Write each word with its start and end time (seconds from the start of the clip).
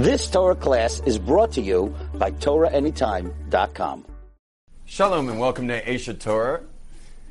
This 0.00 0.30
Torah 0.30 0.54
class 0.54 1.02
is 1.04 1.18
brought 1.18 1.52
to 1.52 1.60
you 1.60 1.94
by 2.14 2.30
TorahAnytime.com. 2.30 4.06
Shalom 4.86 5.28
and 5.28 5.38
welcome 5.38 5.68
to 5.68 5.84
Aish 5.84 6.18
Torah, 6.18 6.62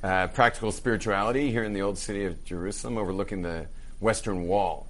uh, 0.03 0.27
practical 0.27 0.71
spirituality 0.71 1.49
here 1.49 1.63
in 1.63 1.73
the 1.73 1.81
old 1.81 1.97
city 1.97 2.25
of 2.25 2.45
Jerusalem, 2.45 2.99
overlooking 2.99 3.41
the 3.41 3.65
Western 3.99 4.43
Wall. 4.47 4.85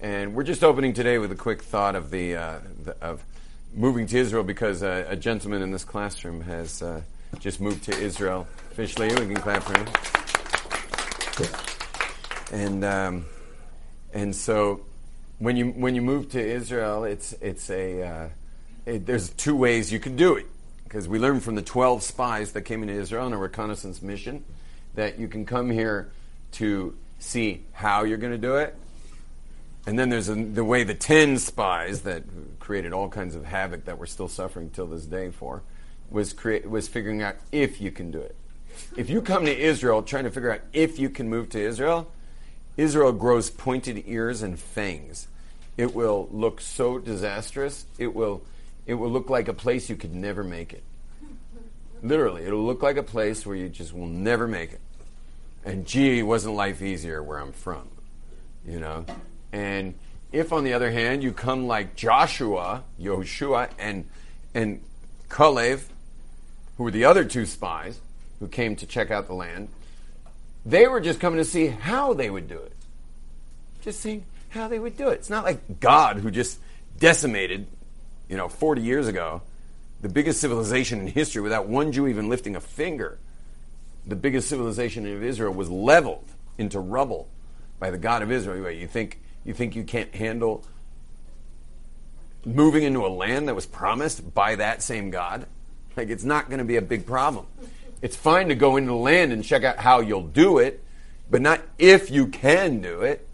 And 0.00 0.34
we're 0.34 0.42
just 0.42 0.64
opening 0.64 0.92
today 0.92 1.18
with 1.18 1.30
a 1.30 1.36
quick 1.36 1.62
thought 1.62 1.94
of 1.94 2.10
the, 2.10 2.34
uh, 2.34 2.58
the 2.82 2.96
of 3.00 3.22
moving 3.76 4.08
to 4.08 4.18
Israel 4.18 4.42
because 4.42 4.82
uh, 4.82 5.04
a 5.06 5.14
gentleman 5.14 5.62
in 5.62 5.70
this 5.70 5.84
classroom 5.84 6.40
has 6.40 6.82
uh, 6.82 7.00
just 7.38 7.60
moved 7.60 7.84
to 7.84 7.96
Israel. 7.96 8.48
Officially, 8.72 9.06
we 9.06 9.32
can 9.32 9.36
clap 9.36 9.62
for 9.62 9.78
him. 9.78 9.86
And 12.52 12.84
um, 12.84 13.24
and 14.12 14.34
so 14.34 14.80
when 15.40 15.56
you 15.56 15.70
when 15.70 15.94
you 15.94 16.02
move 16.02 16.28
to 16.30 16.40
Israel, 16.40 17.04
it's 17.04 17.32
it's 17.40 17.68
a 17.70 18.02
uh, 18.02 18.28
it, 18.86 19.06
there's 19.06 19.30
two 19.30 19.56
ways 19.56 19.90
you 19.90 19.98
can 19.98 20.14
do 20.14 20.36
it 20.36 20.46
because 20.84 21.08
we 21.08 21.18
learned 21.18 21.42
from 21.42 21.54
the 21.54 21.62
twelve 21.62 22.02
spies 22.02 22.52
that 22.52 22.62
came 22.62 22.82
into 22.82 22.94
Israel 22.94 23.24
on 23.24 23.32
a 23.32 23.38
reconnaissance 23.38 24.02
mission 24.02 24.44
that 24.94 25.18
you 25.18 25.26
can 25.28 25.46
come 25.46 25.70
here 25.70 26.12
to 26.52 26.94
see 27.18 27.64
how 27.72 28.04
you're 28.04 28.18
going 28.18 28.32
to 28.32 28.38
do 28.38 28.56
it, 28.56 28.76
and 29.86 29.98
then 29.98 30.10
there's 30.10 30.28
a, 30.28 30.34
the 30.34 30.64
way 30.64 30.84
the 30.84 30.94
ten 30.94 31.38
spies 31.38 32.02
that 32.02 32.22
created 32.60 32.92
all 32.92 33.08
kinds 33.08 33.34
of 33.34 33.46
havoc 33.46 33.86
that 33.86 33.98
we're 33.98 34.06
still 34.06 34.28
suffering 34.28 34.68
till 34.68 34.86
this 34.86 35.06
day 35.06 35.30
for 35.30 35.62
was 36.10 36.34
create 36.34 36.68
was 36.68 36.86
figuring 36.86 37.22
out 37.22 37.36
if 37.50 37.80
you 37.80 37.90
can 37.90 38.10
do 38.10 38.20
it. 38.20 38.36
If 38.94 39.08
you 39.08 39.22
come 39.22 39.46
to 39.46 39.58
Israel 39.58 40.02
trying 40.02 40.24
to 40.24 40.30
figure 40.30 40.52
out 40.52 40.60
if 40.74 40.98
you 40.98 41.08
can 41.08 41.30
move 41.30 41.48
to 41.50 41.60
Israel, 41.60 42.12
Israel 42.76 43.12
grows 43.12 43.50
pointed 43.50 44.04
ears 44.06 44.42
and 44.42 44.58
fangs. 44.58 45.28
It 45.76 45.94
will 45.94 46.28
look 46.30 46.60
so 46.60 46.98
disastrous. 46.98 47.84
It 47.98 48.14
will, 48.14 48.42
it 48.86 48.94
will 48.94 49.10
look 49.10 49.30
like 49.30 49.48
a 49.48 49.54
place 49.54 49.88
you 49.88 49.96
could 49.96 50.14
never 50.14 50.44
make 50.44 50.72
it. 50.72 50.82
Literally, 52.02 52.44
it'll 52.44 52.64
look 52.64 52.82
like 52.82 52.96
a 52.96 53.02
place 53.02 53.44
where 53.44 53.56
you 53.56 53.68
just 53.68 53.92
will 53.92 54.06
never 54.06 54.48
make 54.48 54.72
it. 54.72 54.80
And 55.64 55.86
gee, 55.86 56.22
wasn't 56.22 56.54
life 56.54 56.80
easier 56.80 57.22
where 57.22 57.38
I'm 57.38 57.52
from? 57.52 57.88
You 58.66 58.80
know? 58.80 59.04
And 59.52 59.94
if, 60.32 60.52
on 60.52 60.64
the 60.64 60.72
other 60.72 60.90
hand, 60.90 61.22
you 61.22 61.32
come 61.32 61.66
like 61.66 61.96
Joshua, 61.96 62.84
Yoshua, 63.00 63.68
and, 63.78 64.06
and 64.54 64.80
Kalev, 65.28 65.82
who 66.76 66.84
were 66.84 66.90
the 66.90 67.04
other 67.04 67.24
two 67.24 67.46
spies 67.46 68.00
who 68.38 68.48
came 68.48 68.76
to 68.76 68.86
check 68.86 69.10
out 69.10 69.26
the 69.26 69.34
land, 69.34 69.68
they 70.64 70.86
were 70.86 71.00
just 71.00 71.20
coming 71.20 71.38
to 71.38 71.44
see 71.44 71.68
how 71.68 72.12
they 72.12 72.30
would 72.30 72.48
do 72.48 72.58
it. 72.58 72.72
Just 73.82 74.00
seeing 74.00 74.24
how 74.50 74.68
they 74.68 74.78
would 74.78 74.96
do 74.96 75.08
it. 75.08 75.14
It's 75.14 75.30
not 75.30 75.44
like 75.44 75.80
God 75.80 76.18
who 76.18 76.30
just 76.30 76.58
decimated, 76.98 77.66
you 78.28 78.36
know, 78.36 78.48
40 78.48 78.82
years 78.82 79.08
ago, 79.08 79.42
the 80.02 80.08
biggest 80.08 80.40
civilization 80.40 81.00
in 81.00 81.06
history 81.06 81.42
without 81.42 81.66
one 81.66 81.92
Jew 81.92 82.06
even 82.06 82.28
lifting 82.28 82.56
a 82.56 82.60
finger. 82.60 83.18
The 84.06 84.16
biggest 84.16 84.48
civilization 84.48 85.06
of 85.06 85.22
Israel 85.22 85.52
was 85.52 85.70
leveled 85.70 86.24
into 86.58 86.80
rubble 86.80 87.28
by 87.78 87.90
the 87.90 87.98
God 87.98 88.22
of 88.22 88.30
Israel. 88.30 88.70
You 88.70 88.86
think 88.86 89.18
you 89.44 89.54
think 89.54 89.74
you 89.74 89.84
can't 89.84 90.14
handle 90.14 90.64
moving 92.44 92.82
into 92.82 93.06
a 93.06 93.08
land 93.08 93.48
that 93.48 93.54
was 93.54 93.66
promised 93.66 94.34
by 94.34 94.56
that 94.56 94.82
same 94.82 95.10
God? 95.10 95.46
Like 95.96 96.08
it's 96.08 96.24
not 96.24 96.48
going 96.48 96.58
to 96.58 96.64
be 96.64 96.76
a 96.76 96.82
big 96.82 97.06
problem. 97.06 97.46
It's 98.02 98.16
fine 98.16 98.48
to 98.48 98.54
go 98.54 98.76
into 98.76 98.88
the 98.88 98.96
land 98.96 99.32
and 99.32 99.44
check 99.44 99.62
out 99.62 99.78
how 99.78 100.00
you'll 100.00 100.22
do 100.22 100.58
it, 100.58 100.82
but 101.30 101.42
not 101.42 101.60
if 101.78 102.10
you 102.10 102.26
can 102.26 102.80
do 102.80 103.02
it. 103.02 103.26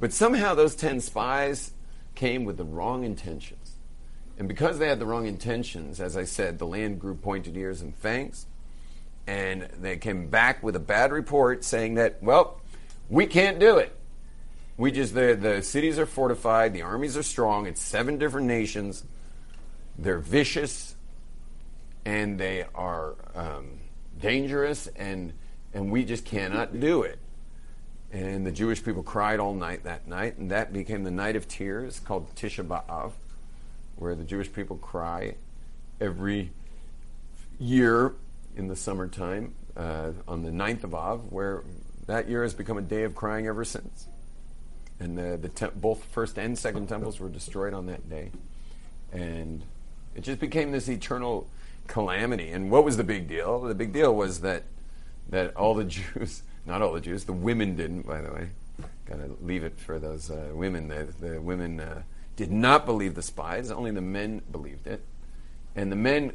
But 0.00 0.12
somehow 0.12 0.54
those 0.54 0.74
10 0.74 1.00
spies 1.00 1.72
came 2.14 2.44
with 2.44 2.56
the 2.56 2.64
wrong 2.64 3.04
intentions. 3.04 3.76
And 4.38 4.48
because 4.48 4.78
they 4.78 4.88
had 4.88 4.98
the 4.98 5.06
wrong 5.06 5.26
intentions, 5.26 6.00
as 6.00 6.16
I 6.16 6.24
said, 6.24 6.58
the 6.58 6.66
land 6.66 7.00
grew 7.00 7.14
pointed 7.14 7.56
ears 7.56 7.80
and 7.80 7.94
fangs. 7.94 8.46
And 9.26 9.68
they 9.80 9.96
came 9.96 10.28
back 10.28 10.62
with 10.62 10.76
a 10.76 10.80
bad 10.80 11.12
report 11.12 11.64
saying 11.64 11.94
that, 11.94 12.22
well, 12.22 12.60
we 13.08 13.26
can't 13.26 13.58
do 13.58 13.78
it. 13.78 13.96
We 14.76 14.92
just, 14.92 15.14
the, 15.14 15.36
the 15.40 15.62
cities 15.62 15.98
are 15.98 16.06
fortified, 16.06 16.74
the 16.74 16.82
armies 16.82 17.16
are 17.16 17.22
strong, 17.22 17.66
it's 17.66 17.80
seven 17.80 18.18
different 18.18 18.46
nations. 18.46 19.04
They're 19.98 20.18
vicious, 20.18 20.95
and 22.06 22.38
they 22.38 22.64
are 22.72 23.16
um, 23.34 23.80
dangerous, 24.18 24.86
and 24.96 25.32
and 25.74 25.90
we 25.90 26.04
just 26.04 26.24
cannot 26.24 26.78
do 26.80 27.02
it. 27.02 27.18
And 28.12 28.46
the 28.46 28.52
Jewish 28.52 28.82
people 28.82 29.02
cried 29.02 29.40
all 29.40 29.52
night 29.52 29.82
that 29.82 30.06
night, 30.06 30.38
and 30.38 30.50
that 30.52 30.72
became 30.72 31.02
the 31.02 31.10
night 31.10 31.34
of 31.34 31.48
tears, 31.48 31.98
called 31.98 32.32
Tisha 32.36 32.66
B'av, 32.66 33.12
where 33.96 34.14
the 34.14 34.22
Jewish 34.22 34.50
people 34.50 34.76
cry 34.76 35.34
every 36.00 36.52
year 37.58 38.14
in 38.56 38.68
the 38.68 38.76
summertime 38.76 39.54
uh, 39.76 40.12
on 40.28 40.42
the 40.42 40.50
9th 40.50 40.84
of 40.84 40.94
Av, 40.94 41.32
where 41.32 41.64
that 42.06 42.28
year 42.28 42.44
has 42.44 42.54
become 42.54 42.78
a 42.78 42.82
day 42.82 43.02
of 43.02 43.14
crying 43.14 43.48
ever 43.48 43.64
since. 43.64 44.06
And 45.00 45.18
the, 45.18 45.36
the 45.36 45.48
te- 45.48 45.74
both 45.74 46.04
first 46.04 46.38
and 46.38 46.56
second 46.56 46.86
temples 46.86 47.18
were 47.18 47.28
destroyed 47.28 47.74
on 47.74 47.86
that 47.86 48.08
day. 48.08 48.30
And 49.12 49.62
it 50.14 50.22
just 50.22 50.38
became 50.38 50.70
this 50.70 50.88
eternal 50.88 51.48
calamity. 51.86 52.50
And 52.50 52.70
what 52.70 52.84
was 52.84 52.96
the 52.96 53.04
big 53.04 53.28
deal? 53.28 53.60
The 53.60 53.74
big 53.74 53.92
deal 53.92 54.14
was 54.14 54.40
that 54.40 54.64
that 55.28 55.56
all 55.56 55.74
the 55.74 55.84
Jews, 55.96 56.42
not 56.64 56.82
all 56.82 56.92
the 56.92 57.00
Jews, 57.00 57.24
the 57.24 57.32
women 57.32 57.76
didn't, 57.76 58.06
by 58.06 58.20
the 58.20 58.32
way. 58.32 58.48
Got 59.06 59.16
to 59.16 59.36
leave 59.40 59.62
it 59.62 59.78
for 59.78 59.98
those 59.98 60.30
uh, 60.30 60.50
women. 60.52 60.88
The, 60.88 61.08
the 61.20 61.40
women 61.40 61.80
uh, 61.80 62.02
did 62.34 62.50
not 62.50 62.86
believe 62.86 63.14
the 63.14 63.22
spies. 63.22 63.70
Only 63.70 63.92
the 63.92 64.00
men 64.00 64.42
believed 64.50 64.86
it, 64.86 65.00
and 65.76 65.90
the 65.92 65.96
men 65.96 66.32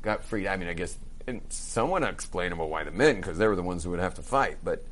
got 0.00 0.24
freed. 0.24 0.46
I 0.46 0.56
mean, 0.56 0.68
I 0.68 0.72
guess 0.72 0.96
and 1.26 1.40
someone 1.48 2.02
explainable 2.02 2.68
why 2.68 2.84
the 2.84 2.90
men, 2.90 3.16
because 3.16 3.38
they 3.38 3.46
were 3.46 3.56
the 3.56 3.62
ones 3.62 3.84
who 3.84 3.90
would 3.90 4.00
have 4.00 4.14
to 4.14 4.22
fight. 4.22 4.58
But 4.62 4.84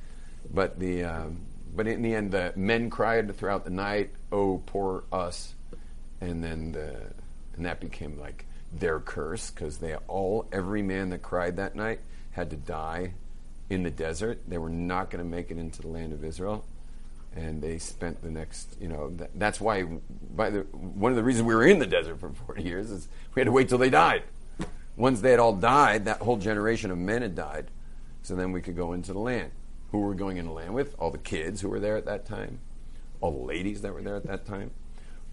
but 0.52 0.78
the 0.78 1.04
um, 1.04 1.40
but 1.74 1.86
in 1.86 2.02
the 2.02 2.14
end, 2.14 2.32
the 2.32 2.52
men 2.56 2.90
cried 2.90 3.34
throughout 3.36 3.64
the 3.64 3.70
night, 3.70 4.10
"Oh, 4.30 4.62
poor 4.66 5.04
us," 5.12 5.54
and 6.20 6.42
then 6.42 6.72
the 6.72 6.96
and 7.56 7.66
that 7.66 7.80
became 7.80 8.18
like 8.18 8.46
their 8.72 9.00
curse 9.00 9.50
because 9.50 9.78
they 9.78 9.94
all, 10.08 10.48
every 10.52 10.82
man 10.82 11.10
that 11.10 11.22
cried 11.22 11.56
that 11.56 11.74
night, 11.76 12.00
had 12.32 12.50
to 12.50 12.56
die 12.56 13.14
in 13.68 13.82
the 13.82 13.90
desert. 13.90 14.40
They 14.48 14.58
were 14.58 14.70
not 14.70 15.10
going 15.10 15.22
to 15.22 15.28
make 15.28 15.50
it 15.50 15.58
into 15.58 15.82
the 15.82 15.88
land 15.88 16.12
of 16.12 16.24
Israel. 16.24 16.64
And 17.34 17.62
they 17.62 17.78
spent 17.78 18.22
the 18.22 18.30
next, 18.30 18.76
you 18.80 18.88
know, 18.88 19.10
that, 19.16 19.30
that's 19.34 19.60
why, 19.60 19.84
by 20.34 20.50
the, 20.50 20.60
one 20.60 21.12
of 21.12 21.16
the 21.16 21.22
reasons 21.22 21.46
we 21.46 21.54
were 21.54 21.66
in 21.66 21.78
the 21.78 21.86
desert 21.86 22.20
for 22.20 22.30
40 22.30 22.62
years 22.62 22.90
is 22.90 23.08
we 23.34 23.40
had 23.40 23.46
to 23.46 23.52
wait 23.52 23.68
till 23.68 23.78
they 23.78 23.90
died. 23.90 24.22
Once 24.96 25.22
they 25.22 25.30
had 25.30 25.40
all 25.40 25.54
died, 25.54 26.04
that 26.04 26.18
whole 26.20 26.36
generation 26.36 26.90
of 26.90 26.98
men 26.98 27.22
had 27.22 27.34
died. 27.34 27.66
So 28.22 28.36
then 28.36 28.52
we 28.52 28.60
could 28.60 28.76
go 28.76 28.92
into 28.92 29.12
the 29.14 29.18
land. 29.18 29.50
Who 29.90 30.00
were 30.00 30.10
we 30.10 30.16
going 30.16 30.36
into 30.36 30.50
the 30.50 30.54
land 30.54 30.74
with? 30.74 30.94
All 30.98 31.10
the 31.10 31.18
kids 31.18 31.60
who 31.60 31.68
were 31.68 31.80
there 31.80 31.96
at 31.96 32.04
that 32.04 32.26
time, 32.26 32.60
all 33.20 33.30
the 33.30 33.46
ladies 33.46 33.80
that 33.82 33.94
were 33.94 34.02
there 34.02 34.16
at 34.16 34.26
that 34.26 34.44
time, 34.46 34.70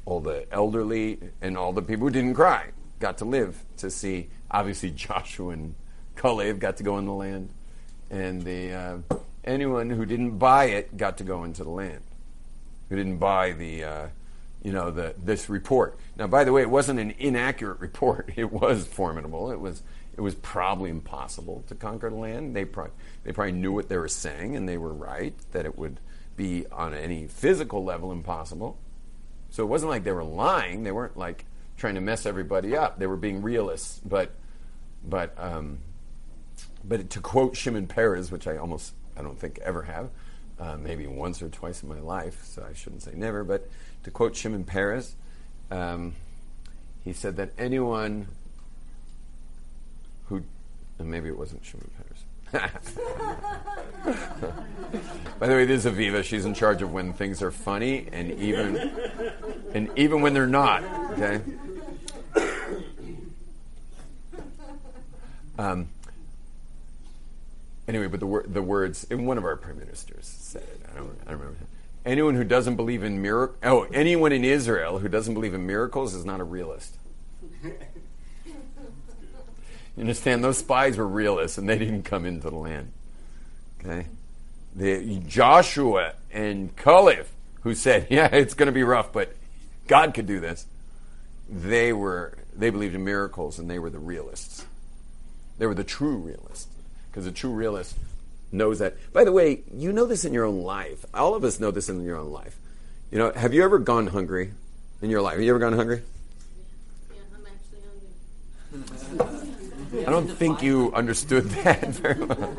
all 0.06 0.22
the 0.22 0.46
elderly, 0.52 1.20
and 1.42 1.58
all 1.58 1.74
the 1.74 1.82
people 1.82 2.08
who 2.08 2.14
didn't 2.14 2.34
cry 2.34 2.72
got 3.00 3.18
to 3.20 3.26
live 3.26 3.64
to 3.78 3.90
see. 3.90 4.30
Obviously, 4.52 4.92
Joshua 4.96 5.50
and 5.50 5.76
Kalev 6.16 6.60
got 6.60 6.78
to 6.78 6.84
go 6.84 6.98
in 6.98 7.06
the 7.06 7.14
land, 7.14 7.50
and 8.10 8.42
the 8.44 8.74
uh, 8.74 8.98
anyone 9.44 9.90
who 9.90 10.06
didn't 10.06 10.38
buy 10.38 10.66
it 10.66 10.98
got 10.98 11.18
to 11.18 11.24
go 11.24 11.44
into 11.44 11.64
the 11.64 11.70
land. 11.70 12.02
Who 12.90 12.96
didn't 12.96 13.18
buy 13.18 13.52
the, 13.52 13.84
uh, 13.84 14.08
you 14.64 14.72
know, 14.72 14.92
the 14.92 15.14
this 15.24 15.48
report. 15.50 15.98
Now, 16.18 16.28
by 16.28 16.44
the 16.44 16.52
way, 16.52 16.62
it 16.62 16.70
wasn't 16.70 17.00
an 17.00 17.14
inaccurate 17.20 17.80
report. 17.82 18.32
It 18.36 18.52
was 18.52 18.86
formidable. 18.86 19.52
It 19.52 19.60
was 19.60 19.82
it 20.18 20.22
was 20.22 20.36
probably 20.36 20.90
impossible 20.90 21.64
to 21.68 21.76
conquer 21.76 22.10
the 22.10 22.16
land. 22.18 22.56
They 22.56 22.66
probably 22.66 22.94
they 23.24 23.32
probably 23.32 23.54
knew 23.54 23.72
what 23.72 23.90
they 23.90 23.98
were 23.98 24.08
saying, 24.08 24.56
and 24.56 24.68
they 24.68 24.78
were 24.78 24.94
right 24.94 25.34
that 25.52 25.66
it 25.66 25.78
would 25.78 26.00
be 26.36 26.66
on 26.72 26.94
any 26.94 27.28
physical 27.28 27.84
level 27.84 28.12
impossible. 28.12 28.78
So 29.50 29.64
it 29.64 29.68
wasn't 29.68 29.92
like 29.92 30.04
they 30.04 30.12
were 30.12 30.24
lying. 30.24 30.84
They 30.84 30.92
weren't 30.92 31.18
like 31.18 31.46
trying 31.80 31.96
to 31.96 32.02
mess 32.02 32.26
everybody 32.26 32.76
up. 32.76 33.00
They 33.00 33.08
were 33.08 33.18
being 33.18 33.42
realists, 33.42 34.00
but 34.06 34.32
but 35.04 35.34
um, 35.38 35.80
but 36.84 37.10
to 37.12 37.20
quote 37.22 37.56
Shimon 37.56 37.88
Peres, 37.88 38.32
which 38.32 38.48
I 38.48 38.58
almost 38.58 38.94
I 39.18 39.22
don't 39.22 39.40
think 39.40 39.60
ever 39.60 39.84
have, 39.84 40.10
uh, 40.60 40.78
maybe 40.78 41.08
once 41.08 41.42
or 41.42 41.50
twice 41.50 41.82
in 41.82 41.90
my 41.90 42.00
life, 42.00 42.44
so 42.44 42.66
I 42.70 42.74
shouldn't 42.74 43.04
say 43.04 43.14
never. 43.16 43.44
But 43.44 43.70
to 44.04 44.12
quote 44.12 44.36
Shimon 44.36 44.66
Peres, 44.66 45.16
um, 45.72 46.14
he 47.04 47.14
said 47.14 47.38
that 47.38 47.52
anyone 47.58 48.28
who 50.28 50.44
maybe 51.00 51.30
it 51.30 51.38
wasn't 51.38 51.66
Shimon 51.66 51.90
Peres. 51.98 52.26
By 55.40 55.48
the 55.48 55.54
way, 55.54 55.66
this 55.66 55.86
is 55.86 55.94
Aviva. 55.94 56.24
She's 56.24 56.46
in 56.46 56.56
charge 56.56 56.82
of 56.82 56.92
when 56.92 57.14
things 57.14 57.44
are 57.44 57.52
funny 57.52 58.08
and 58.12 58.32
even 58.32 58.92
and 59.74 59.90
even 59.96 60.22
when 60.22 60.34
they're 60.34 60.48
not. 60.48 60.84
Okay. 61.12 61.42
Um, 65.60 65.90
anyway, 67.86 68.08
but 68.08 68.22
the 68.22 68.26
wor- 68.26 68.46
the 68.48 68.62
words 68.62 69.04
in 69.10 69.26
one 69.26 69.38
of 69.38 69.44
our 69.44 69.58
prime 69.58 69.78
ministers 69.78 70.26
said 70.26 70.64
it. 70.64 70.82
I 70.90 70.96
don't, 70.96 71.20
I 71.28 71.32
don't 71.32 71.40
remember. 71.40 71.60
anyone 72.06 72.36
who 72.36 72.46
doesn't 72.46 72.78
believe 72.78 73.04
in 73.04 73.22
miracle, 73.22 73.58
oh, 73.64 73.84
anyone 73.94 74.32
in 74.32 74.46
Israel 74.46 75.00
who 75.00 75.10
doesn't 75.10 75.34
believe 75.34 75.54
in 75.54 75.68
miracles 75.68 76.14
is 76.14 76.24
not 76.24 76.40
a 76.40 76.44
realist. 76.46 76.96
You 79.98 80.04
understand? 80.04 80.46
Those 80.46 80.60
spies 80.60 80.96
were 80.96 81.06
realists, 81.06 81.58
and 81.58 81.68
they 81.68 81.78
didn't 81.78 82.04
come 82.04 82.26
into 82.26 82.50
the 82.50 82.56
land. 82.56 82.94
Okay, 83.82 84.06
the 84.74 85.20
Joshua 85.28 86.14
and 86.32 86.74
Caleb, 86.78 87.28
who 87.64 87.76
said, 87.76 88.08
"Yeah, 88.10 88.28
it's 88.28 88.54
going 88.54 88.68
to 88.68 88.72
be 88.72 88.84
rough, 88.84 89.12
but 89.12 89.36
God 89.88 90.14
could 90.14 90.26
do 90.26 90.40
this." 90.40 90.66
They 91.50 91.92
were 91.92 92.38
they 92.56 92.70
believed 92.70 92.96
in 92.96 93.04
miracles, 93.04 93.60
and 93.60 93.70
they 93.70 93.78
were 93.78 93.90
the 93.90 94.00
realists. 94.00 94.64
They 95.60 95.68
were 95.68 95.76
the 95.76 95.84
true 95.84 96.16
realists, 96.16 96.68
because 97.12 97.26
the 97.26 97.32
true 97.32 97.52
realist 97.52 97.96
knows 98.52 98.80
that. 98.80 98.96
By 99.14 99.26
the 99.26 99.32
way, 99.32 99.62
you 99.72 99.92
know 99.92 100.06
this 100.06 100.26
in 100.26 100.34
your 100.34 100.46
own 100.46 100.64
life. 100.64 101.06
All 101.14 101.36
of 101.36 101.44
us 101.44 101.60
know 101.60 101.70
this 101.70 101.90
in 101.90 102.04
your 102.04 102.18
own 102.18 102.32
life. 102.32 102.58
You 103.12 103.20
know, 103.20 103.32
have 103.34 103.54
you 103.54 103.64
ever 103.64 103.78
gone 103.78 104.08
hungry 104.08 104.54
in 105.02 105.10
your 105.10 105.22
life? 105.22 105.34
Have 105.34 105.44
you 105.44 105.50
ever 105.50 105.60
gone 105.60 105.74
hungry? 105.74 106.02
Yeah, 107.12 107.20
I'm 107.36 107.46
actually 107.46 109.18
hungry. 109.18 110.06
I 110.08 110.10
don't 110.10 110.28
think 110.28 110.62
you 110.62 110.94
understood 110.94 111.44
that 111.50 111.88
very 111.88 112.24
well. 112.24 112.56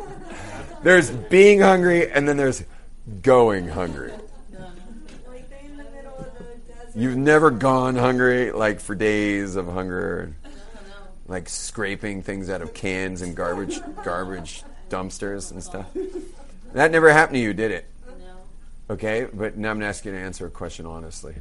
There's 0.83 1.11
being 1.11 1.61
hungry, 1.61 2.11
and 2.11 2.29
then 2.29 2.37
there's 2.37 2.65
going 3.23 3.69
hungry. 3.69 4.13
Like 5.29 5.49
they 5.49 5.65
in 5.65 5.77
the 5.77 5.85
middle 5.85 6.17
of 6.19 6.37
the 6.37 6.45
desert. 6.69 6.91
You've 6.95 7.17
never 7.17 7.51
gone 7.51 7.97
hungry, 7.97 8.53
like 8.53 8.81
for 8.81 8.95
days 8.95 9.57
of 9.57 9.69
hunger, 9.69 10.35
No, 10.45 10.50
no. 10.50 10.50
Like 11.31 11.49
scraping 11.49 12.23
things 12.23 12.51
out 12.51 12.61
of 12.61 12.75
cans 12.75 13.23
and 13.23 13.37
garbage, 13.37 13.81
garbage 14.03 14.65
dumpsters 14.91 15.53
and 15.53 15.63
stuff. 15.63 15.87
That 16.73 16.91
never 16.91 17.13
happened 17.13 17.37
to 17.37 17.41
you, 17.41 17.55
did 17.55 17.71
it? 17.71 17.87
No. 18.05 18.95
Okay, 18.95 19.29
but 19.33 19.57
now 19.57 19.71
I'm 19.71 19.77
going 19.77 19.83
to 19.83 19.87
ask 19.87 20.05
you 20.05 20.11
to 20.11 20.19
answer 20.19 20.47
a 20.47 20.51
question 20.51 20.87
honestly. 20.87 21.37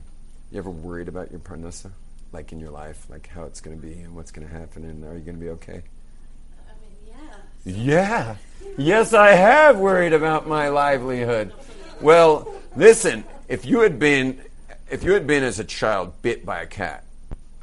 You 0.51 0.59
ever 0.59 0.69
worried 0.69 1.07
about 1.07 1.31
your 1.31 1.39
parnasa? 1.39 1.89
Like 2.31 2.51
in 2.51 2.59
your 2.59 2.69
life, 2.69 3.07
like 3.09 3.27
how 3.27 3.45
it's 3.45 3.61
going 3.61 3.81
to 3.81 3.85
be 3.85 3.93
and 3.93 4.15
what's 4.15 4.31
going 4.31 4.47
to 4.47 4.53
happen, 4.53 4.83
and 4.83 5.03
are 5.03 5.15
you 5.15 5.21
going 5.21 5.37
to 5.37 5.43
be 5.43 5.49
okay? 5.49 5.81
I 6.67 6.73
mean, 6.79 7.15
yeah. 7.65 7.65
Yeah. 7.65 8.35
Yes, 8.77 9.15
I 9.15 9.31
have 9.31 9.79
worried 9.79 10.13
about 10.13 10.47
my 10.47 10.69
livelihood. 10.69 11.51
Well, 11.99 12.53
listen, 12.75 13.23
if 13.47 13.65
you 13.65 13.79
had 13.79 13.97
been 13.97 14.39
if 14.91 15.03
you 15.03 15.13
had 15.13 15.25
been 15.25 15.43
as 15.43 15.59
a 15.59 15.63
child 15.63 16.21
bit 16.21 16.45
by 16.45 16.61
a 16.61 16.67
cat, 16.67 17.03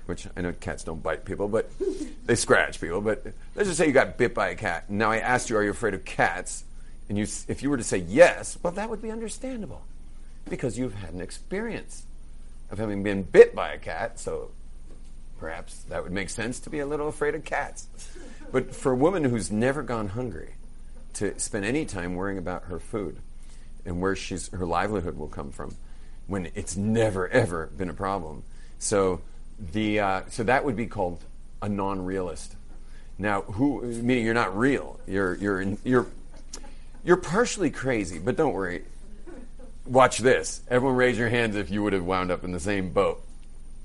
which 0.06 0.26
I 0.37 0.41
know 0.41 0.53
cats 0.53 0.85
don't 0.85 1.03
bite 1.03 1.25
people, 1.25 1.49
but 1.49 1.70
they 2.26 2.35
scratch 2.35 2.81
people, 2.81 3.00
but 3.00 3.25
let's 3.55 3.69
just 3.69 3.79
say 3.79 3.87
you 3.87 3.93
got 3.93 4.17
bit 4.17 4.35
by 4.35 4.49
a 4.49 4.55
cat. 4.55 4.91
Now 4.91 5.11
I 5.11 5.19
asked 5.19 5.50
you 5.50 5.56
are 5.56 5.62
you 5.62 5.70
afraid 5.70 5.94
of 5.94 6.05
cats? 6.05 6.64
And 7.08 7.17
you 7.17 7.25
if 7.49 7.62
you 7.62 7.70
were 7.70 7.76
to 7.76 7.85
say 7.85 7.99
yes, 7.99 8.58
well 8.62 8.73
that 8.73 8.91
would 8.91 9.03
be 9.03 9.11
understandable 9.11 9.82
because 10.49 10.79
you've 10.79 10.94
had 10.94 11.12
an 11.12 11.20
experience 11.20 12.05
of 12.70 12.79
having 12.79 13.03
been 13.03 13.23
bit 13.23 13.55
by 13.55 13.73
a 13.73 13.79
cat, 13.79 14.19
so 14.19 14.50
perhaps 15.38 15.82
that 15.85 16.03
would 16.03 16.12
make 16.12 16.31
sense 16.31 16.58
to 16.61 16.70
be 16.70 16.81
a 16.81 16.87
little 16.87 17.08
afraid 17.08 17.35
of 17.35 17.44
cats. 17.44 17.87
But 18.50 18.75
for 18.75 18.93
a 18.93 18.97
woman 18.97 19.25
who's 19.25 19.50
never 19.50 19.82
gone 19.82 20.08
hungry, 20.08 20.55
to 21.14 21.38
spend 21.38 21.64
any 21.64 21.87
time 21.87 22.14
worrying 22.14 22.37
about 22.37 22.64
her 22.64 22.79
food 22.79 23.17
and 23.87 24.03
where 24.03 24.14
she's 24.14 24.49
her 24.49 24.67
livelihood 24.67 25.17
will 25.17 25.29
come 25.29 25.50
from, 25.50 25.75
when 26.26 26.50
it's 26.55 26.76
never 26.76 27.29
ever 27.29 27.67
been 27.76 27.88
a 27.88 27.94
problem. 27.94 28.43
So 28.79 29.20
the 29.58 30.00
uh, 30.00 30.23
so 30.29 30.44
that 30.44 30.64
would 30.64 30.76
be 30.76 30.87
called 30.87 31.23
a 31.62 31.69
non-realist. 31.69 32.55
Now, 33.19 33.43
who 33.43 33.82
meaning 33.82 34.25
you're 34.25 34.35
not 34.35 34.56
real. 34.56 35.00
You're 35.06 35.35
you're 35.35 35.61
in, 35.61 35.79
you're 35.85 36.06
you're 37.05 37.17
partially 37.17 37.70
crazy, 37.70 38.19
but 38.19 38.37
don't 38.37 38.53
worry. 38.53 38.85
Watch 39.87 40.19
this. 40.19 40.61
Everyone, 40.69 40.97
raise 40.97 41.17
your 41.17 41.29
hands 41.29 41.55
if 41.55 41.70
you 41.70 41.82
would 41.82 41.93
have 41.93 42.05
wound 42.05 42.31
up 42.31 42.43
in 42.44 42.53
the 42.53 42.61
same 42.61 42.91
boat. 42.91 43.23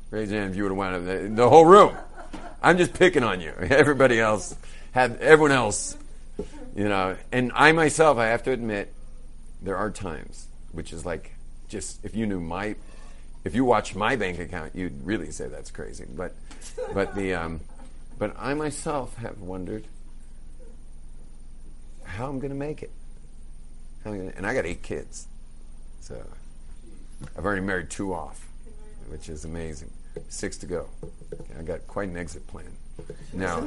Raise 0.09 0.31
your 0.31 0.41
hand 0.41 0.51
if 0.51 0.57
you 0.57 0.63
would 0.63 0.71
have 0.71 0.77
wound 0.77 0.95
up 0.95 1.05
the, 1.05 1.29
the 1.29 1.49
whole 1.49 1.65
room. 1.65 1.95
I'm 2.61 2.77
just 2.77 2.93
picking 2.93 3.23
on 3.23 3.39
you. 3.39 3.53
Everybody 3.59 4.19
else 4.19 4.55
had 4.91 5.17
everyone 5.21 5.51
else, 5.51 5.95
you 6.75 6.89
know. 6.89 7.15
And 7.31 7.51
I 7.55 7.71
myself, 7.71 8.17
I 8.17 8.27
have 8.27 8.43
to 8.43 8.51
admit, 8.51 8.91
there 9.61 9.77
are 9.77 9.91
times 9.91 10.47
which 10.71 10.93
is 10.93 11.05
like 11.05 11.31
just 11.69 12.03
if 12.03 12.15
you 12.15 12.25
knew 12.25 12.39
my, 12.39 12.75
if 13.43 13.55
you 13.55 13.65
watch 13.65 13.95
my 13.95 14.15
bank 14.15 14.39
account, 14.39 14.75
you'd 14.75 15.05
really 15.05 15.31
say 15.31 15.47
that's 15.47 15.71
crazy. 15.71 16.05
But, 16.15 16.33
but 16.93 17.15
the, 17.15 17.33
um, 17.33 17.59
but 18.19 18.35
I 18.37 18.53
myself 18.53 19.15
have 19.17 19.39
wondered 19.39 19.85
how 22.03 22.27
I'm 22.27 22.39
going 22.39 22.51
to 22.51 22.57
make 22.57 22.83
it. 22.83 22.91
Gonna, 24.03 24.31
and 24.35 24.45
I 24.45 24.53
got 24.53 24.65
eight 24.65 24.81
kids, 24.81 25.27
so 26.01 26.21
I've 27.37 27.45
already 27.45 27.61
married 27.61 27.89
two 27.89 28.13
off, 28.13 28.47
which 29.09 29.29
is 29.29 29.45
amazing. 29.45 29.91
Six 30.29 30.57
to 30.57 30.65
go. 30.65 30.87
I 31.57 31.61
got 31.61 31.87
quite 31.87 32.09
an 32.09 32.17
exit 32.17 32.45
plan. 32.47 32.65
Now, 33.33 33.61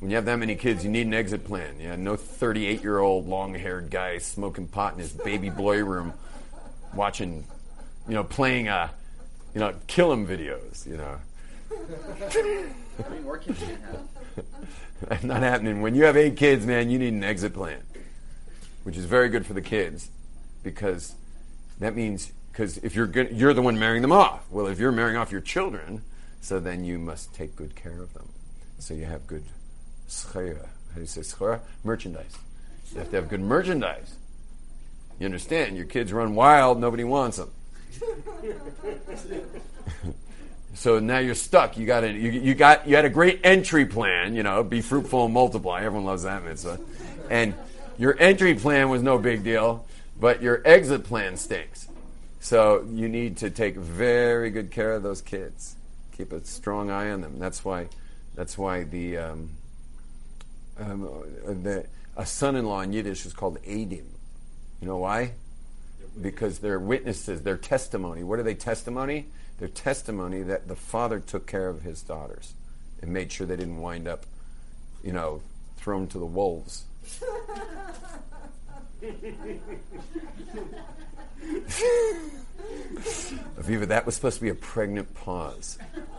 when 0.00 0.10
you 0.10 0.16
have 0.16 0.24
that 0.24 0.38
many 0.38 0.56
kids, 0.56 0.84
you 0.84 0.90
need 0.90 1.06
an 1.06 1.14
exit 1.14 1.44
plan. 1.44 1.78
Yeah, 1.80 1.96
no 1.96 2.16
38 2.16 2.82
year 2.82 2.98
old 2.98 3.28
long 3.28 3.54
haired 3.54 3.90
guy 3.90 4.18
smoking 4.18 4.66
pot 4.66 4.94
in 4.94 5.00
his 5.00 5.12
baby 5.12 5.50
boy 5.50 5.84
room, 5.84 6.12
watching, 6.94 7.44
you 8.08 8.14
know, 8.14 8.24
playing, 8.24 8.68
uh, 8.68 8.88
you 9.54 9.60
know, 9.60 9.74
kill 9.86 10.12
him 10.12 10.26
videos, 10.26 10.86
you 10.86 10.96
know. 10.96 11.18
Have? 15.10 15.24
Not 15.24 15.42
happening. 15.42 15.80
When 15.80 15.94
you 15.94 16.04
have 16.04 16.16
eight 16.16 16.36
kids, 16.36 16.66
man, 16.66 16.90
you 16.90 16.98
need 16.98 17.12
an 17.12 17.22
exit 17.22 17.54
plan, 17.54 17.80
which 18.82 18.96
is 18.96 19.04
very 19.04 19.28
good 19.28 19.46
for 19.46 19.52
the 19.52 19.60
kids 19.60 20.10
because 20.62 21.14
that 21.78 21.94
means 21.94 22.32
because 22.50 22.78
if 22.78 22.96
you're 22.96 23.06
good, 23.06 23.30
you're 23.30 23.54
the 23.54 23.62
one 23.62 23.78
marrying 23.78 24.02
them 24.02 24.10
off. 24.10 24.44
Well, 24.50 24.66
if 24.66 24.80
you're 24.80 24.90
marrying 24.90 25.16
off 25.16 25.30
your 25.30 25.40
children, 25.40 26.02
so 26.40 26.58
then 26.58 26.84
you 26.84 26.98
must 26.98 27.32
take 27.34 27.54
good 27.54 27.76
care 27.76 28.02
of 28.02 28.12
them. 28.14 28.28
So 28.78 28.94
you 28.94 29.04
have 29.04 29.26
good 29.26 29.44
schera. 30.08 30.66
How 30.88 30.94
do 30.94 31.00
you 31.00 31.06
say 31.06 31.20
schera? 31.20 31.60
Merchandise. 31.84 32.36
You 32.92 32.98
have 32.98 33.10
to 33.10 33.16
have 33.16 33.28
good 33.28 33.40
merchandise. 33.40 34.16
You 35.20 35.26
understand? 35.26 35.76
Your 35.76 35.86
kids 35.86 36.12
run 36.12 36.34
wild. 36.34 36.80
Nobody 36.80 37.04
wants 37.04 37.36
them. 37.36 37.50
So 40.78 41.00
now 41.00 41.18
you're 41.18 41.34
stuck. 41.34 41.76
You 41.76 41.86
got 41.86 42.04
a, 42.04 42.12
you, 42.12 42.30
you 42.30 42.54
got 42.54 42.86
you 42.86 42.94
had 42.94 43.04
a 43.04 43.10
great 43.10 43.40
entry 43.42 43.84
plan. 43.84 44.36
You 44.36 44.44
know, 44.44 44.62
be 44.62 44.80
fruitful 44.80 45.24
and 45.24 45.34
multiply. 45.34 45.82
Everyone 45.82 46.04
loves 46.04 46.22
that 46.22 46.44
mitzvah. 46.44 46.78
And 47.28 47.54
your 47.98 48.16
entry 48.20 48.54
plan 48.54 48.88
was 48.88 49.02
no 49.02 49.18
big 49.18 49.42
deal, 49.42 49.84
but 50.20 50.40
your 50.40 50.62
exit 50.64 51.02
plan 51.02 51.36
stinks. 51.36 51.88
So 52.38 52.86
you 52.92 53.08
need 53.08 53.38
to 53.38 53.50
take 53.50 53.74
very 53.74 54.50
good 54.50 54.70
care 54.70 54.92
of 54.92 55.02
those 55.02 55.20
kids. 55.20 55.74
Keep 56.16 56.30
a 56.30 56.44
strong 56.44 56.90
eye 56.90 57.10
on 57.10 57.22
them. 57.22 57.40
That's 57.40 57.64
why. 57.64 57.88
That's 58.36 58.56
why 58.56 58.84
the 58.84 59.18
um, 59.18 59.50
um, 60.78 61.00
the 61.64 61.86
a 62.16 62.24
son-in-law 62.24 62.82
in 62.82 62.92
Yiddish 62.92 63.26
is 63.26 63.32
called 63.32 63.60
Adim. 63.62 64.06
You 64.80 64.86
know 64.86 64.98
why? 64.98 65.32
Because 66.20 66.58
they're 66.58 66.78
witnesses, 66.78 67.42
their 67.42 67.56
testimony. 67.56 68.22
What 68.22 68.38
are 68.38 68.42
they 68.42 68.54
testimony? 68.54 69.26
Their 69.58 69.68
testimony 69.68 70.42
that 70.42 70.68
the 70.68 70.76
father 70.76 71.20
took 71.20 71.46
care 71.46 71.68
of 71.68 71.82
his 71.82 72.02
daughters 72.02 72.52
and 73.02 73.12
made 73.12 73.32
sure 73.32 73.46
they 73.46 73.56
didn't 73.56 73.80
wind 73.80 74.06
up, 74.08 74.24
you 75.02 75.12
know, 75.12 75.40
thrown 75.76 76.06
to 76.08 76.18
the 76.18 76.26
wolves. 76.26 76.84
Aviva, 83.58 83.86
that 83.88 84.06
was 84.06 84.14
supposed 84.14 84.36
to 84.36 84.42
be 84.42 84.48
a 84.48 84.54
pregnant 84.54 85.12
pause. 85.14 85.78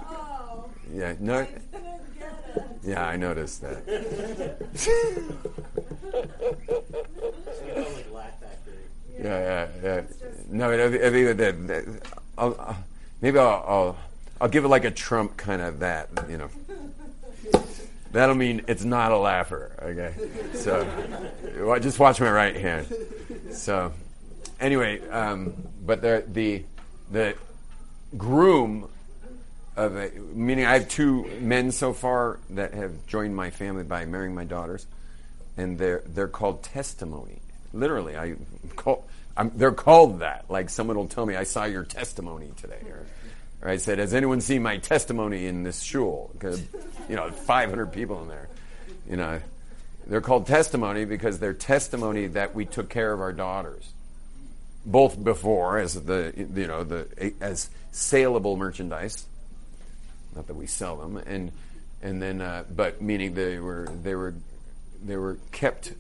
Oh, 0.10 0.70
Yeah, 0.94 1.16
no, 1.20 1.40
I 1.40 1.46
didn't 1.46 1.72
get 2.18 2.34
it. 2.56 2.64
yeah, 2.84 3.06
I 3.06 3.16
noticed 3.18 3.62
that. 3.62 3.86
Yeah, 9.22 9.40
yeah, 9.40 9.68
yeah. 9.84 10.02
No, 10.50 10.72
it- 10.72 12.04
I'll, 12.38 12.78
maybe 13.22 13.38
I'll, 13.38 13.66
I'll 13.68 13.98
I'll 14.42 14.48
give 14.48 14.64
it 14.64 14.70
like 14.70 14.86
a 14.86 14.92
Trump 14.92 15.36
kind 15.36 15.62
of 15.62 15.80
that, 15.80 16.10
you 16.30 16.38
know. 16.38 16.50
That'll 18.12 18.36
mean 18.36 18.64
it's 18.68 18.84
not 18.86 19.12
a 19.12 19.18
laugher. 19.18 19.72
Okay, 19.82 20.14
so 20.54 20.88
just 21.82 22.00
watch 22.00 22.20
my 22.22 22.32
right 22.32 22.56
hand. 22.56 22.88
So 23.52 23.92
anyway, 24.60 25.08
um, 25.10 25.54
but 25.86 26.02
the 26.02 26.24
the 26.28 26.64
the 27.12 27.36
groom 28.18 28.88
of 29.76 29.96
a, 29.96 30.12
meaning 30.34 30.66
I 30.66 30.74
have 30.74 30.88
two 30.90 31.26
men 31.42 31.72
so 31.72 31.94
far 31.94 32.40
that 32.52 32.74
have 32.74 33.06
joined 33.06 33.36
my 33.36 33.50
family 33.52 33.84
by 33.84 34.06
marrying 34.06 34.34
my 34.34 34.46
daughters, 34.46 34.88
and 35.58 35.78
they're 35.78 36.02
they're 36.08 36.28
called 36.30 36.64
testimony. 36.64 37.42
Literally, 37.74 38.18
I 38.18 38.36
call 38.76 39.06
I'm, 39.38 39.52
they're 39.56 39.72
called 39.72 40.20
that. 40.20 40.46
Like 40.50 40.70
someone 40.70 40.98
will 40.98 41.08
tell 41.08 41.26
me, 41.26 41.36
I 41.36 41.44
saw 41.44 41.66
your 41.66 41.84
testimony 41.86 42.50
today, 42.58 42.82
or, 42.90 43.06
or 43.62 43.70
I 43.70 43.78
said, 43.78 44.00
has 44.00 44.14
anyone 44.14 44.42
seen 44.42 44.62
my 44.64 44.78
testimony 44.78 45.46
in 45.46 45.64
this 45.64 45.82
shul? 45.82 46.30
Because 46.34 46.62
you 47.10 47.16
know, 47.16 47.30
500 47.32 47.94
people 47.94 48.22
in 48.24 48.28
there. 48.28 48.50
You 49.10 49.18
know, 49.18 49.42
they're 50.08 50.22
called 50.22 50.48
testimony 50.48 51.06
because 51.06 51.40
they're 51.40 51.54
testimony 51.54 52.28
that 52.28 52.54
we 52.56 52.66
took 52.66 52.90
care 52.90 53.14
of 53.14 53.22
our 53.22 53.34
daughters. 53.34 53.92
both 54.86 55.22
before 55.24 55.78
as 55.78 55.94
the 56.06 56.34
you 56.36 56.68
know 56.68 56.84
the 56.84 57.34
as 57.42 57.70
saleable 57.92 58.58
merchandise. 58.58 59.26
Not 60.36 60.48
that 60.48 60.56
we 60.56 60.68
sell 60.68 60.98
them, 60.98 61.18
and 61.18 61.52
and 62.02 62.22
then 62.22 62.42
uh, 62.42 62.64
but 62.76 63.02
meaning 63.02 63.34
they 63.34 63.60
were 63.60 63.88
they 64.04 64.16
were 64.16 64.34
they 65.04 65.16
were 65.18 65.38
kept 65.52 65.94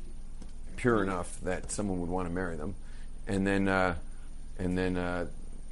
pure 0.79 1.03
enough 1.03 1.39
that 1.41 1.71
someone 1.71 2.00
would 2.00 2.09
want 2.09 2.27
to 2.27 2.33
marry 2.33 2.55
them, 2.55 2.74
and 3.27 3.45
then 3.45 3.67
uh, 3.67 3.95
and 4.57 4.77
then 4.77 4.98
uh, 4.98 5.25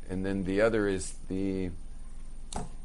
and 0.10 0.26
then 0.26 0.44
the 0.44 0.62
other 0.62 0.88
is 0.88 1.14
the 1.30 1.70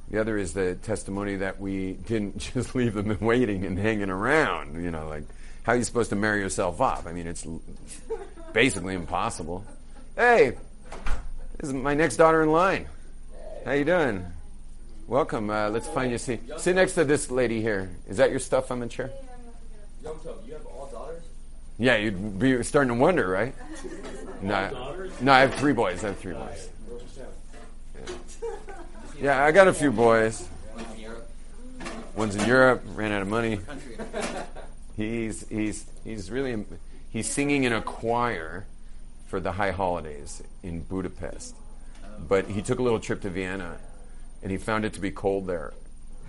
the 0.09 0.21
other 0.21 0.39
is 0.39 0.53
the 0.55 0.77
testimony 0.77 1.37
that 1.37 1.61
we 1.61 1.95
didn't 1.95 2.39
just 2.55 2.75
leave 2.75 2.95
them 2.95 3.17
waiting 3.21 3.65
and 3.65 3.79
hanging 3.79 4.11
around. 4.11 4.83
You 4.83 4.91
know, 4.91 5.09
like 5.09 5.25
how 5.65 5.73
are 5.73 5.77
you 5.77 5.85
supposed 5.85 6.11
to 6.11 6.17
marry 6.17 6.41
yourself 6.41 6.81
off? 6.81 7.07
I 7.07 7.13
mean, 7.13 7.27
it's 7.27 7.47
basically 8.53 8.95
impossible. 8.95 9.65
Hey, 10.17 10.53
this 11.59 11.71
is 11.71 11.73
my 11.73 11.95
next 11.95 12.17
daughter 12.17 12.43
in 12.43 12.53
line. 12.53 12.87
How 13.65 13.73
you 13.73 13.85
doing? 13.85 14.25
Welcome. 15.09 15.51
Uh, 15.51 15.71
let's 15.71 15.89
find 15.89 16.11
you 16.11 16.17
a 16.17 16.19
seat. 16.19 16.41
Sit 16.59 16.77
next 16.77 16.93
to 16.95 17.05
this 17.05 17.31
lady 17.31 17.61
here. 17.61 17.91
Is 18.09 18.19
that 18.19 18.31
your 18.31 18.39
stuff 18.39 18.71
on 18.71 18.79
the 18.79 18.87
chair? 18.87 19.11
Yom 20.03 20.17
Tov, 20.17 20.47
you 20.47 20.53
have 20.53 20.67
all 20.67 20.87
daughters? 20.87 21.23
Yeah, 21.83 21.97
you'd 21.97 22.39
be 22.39 22.63
starting 22.63 22.95
to 22.95 22.95
wonder, 22.95 23.27
right? 23.27 23.57
No, 24.41 25.09
no, 25.21 25.33
I 25.33 25.41
have 25.41 25.53
three 25.55 25.73
boys. 25.73 26.05
I 26.05 26.09
have 26.09 26.19
three 26.19 26.33
boys. 26.33 26.69
Yeah, 29.21 29.43
I 29.43 29.51
got 29.51 29.67
a 29.67 29.73
few 29.73 29.91
boys. 29.91 30.49
One's 32.15 32.37
in 32.37 32.47
Europe, 32.47 32.85
ran 32.95 33.11
out 33.11 33.23
of 33.23 33.27
money. 33.27 33.59
He's 34.97 35.45
he's 35.49 35.87
he's 36.05 36.31
really 36.31 36.65
he's 37.11 37.29
singing 37.29 37.65
in 37.65 37.73
a 37.73 37.83
choir 37.83 38.65
for 39.27 39.41
the 39.41 39.51
high 39.51 39.73
holidays 39.73 40.41
in 40.63 40.83
Budapest. 40.83 41.57
But 42.29 42.47
he 42.47 42.63
took 42.63 42.79
a 42.79 42.83
little 42.85 43.01
trip 43.01 43.23
to 43.23 43.29
Vienna, 43.29 43.79
and 44.41 44.53
he 44.53 44.57
found 44.57 44.85
it 44.85 44.93
to 44.93 45.01
be 45.01 45.11
cold 45.11 45.49
there, 45.49 45.73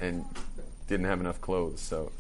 and 0.02 0.26
didn't 0.88 1.06
have 1.06 1.20
enough 1.20 1.40
clothes. 1.42 1.80
So 1.80 2.12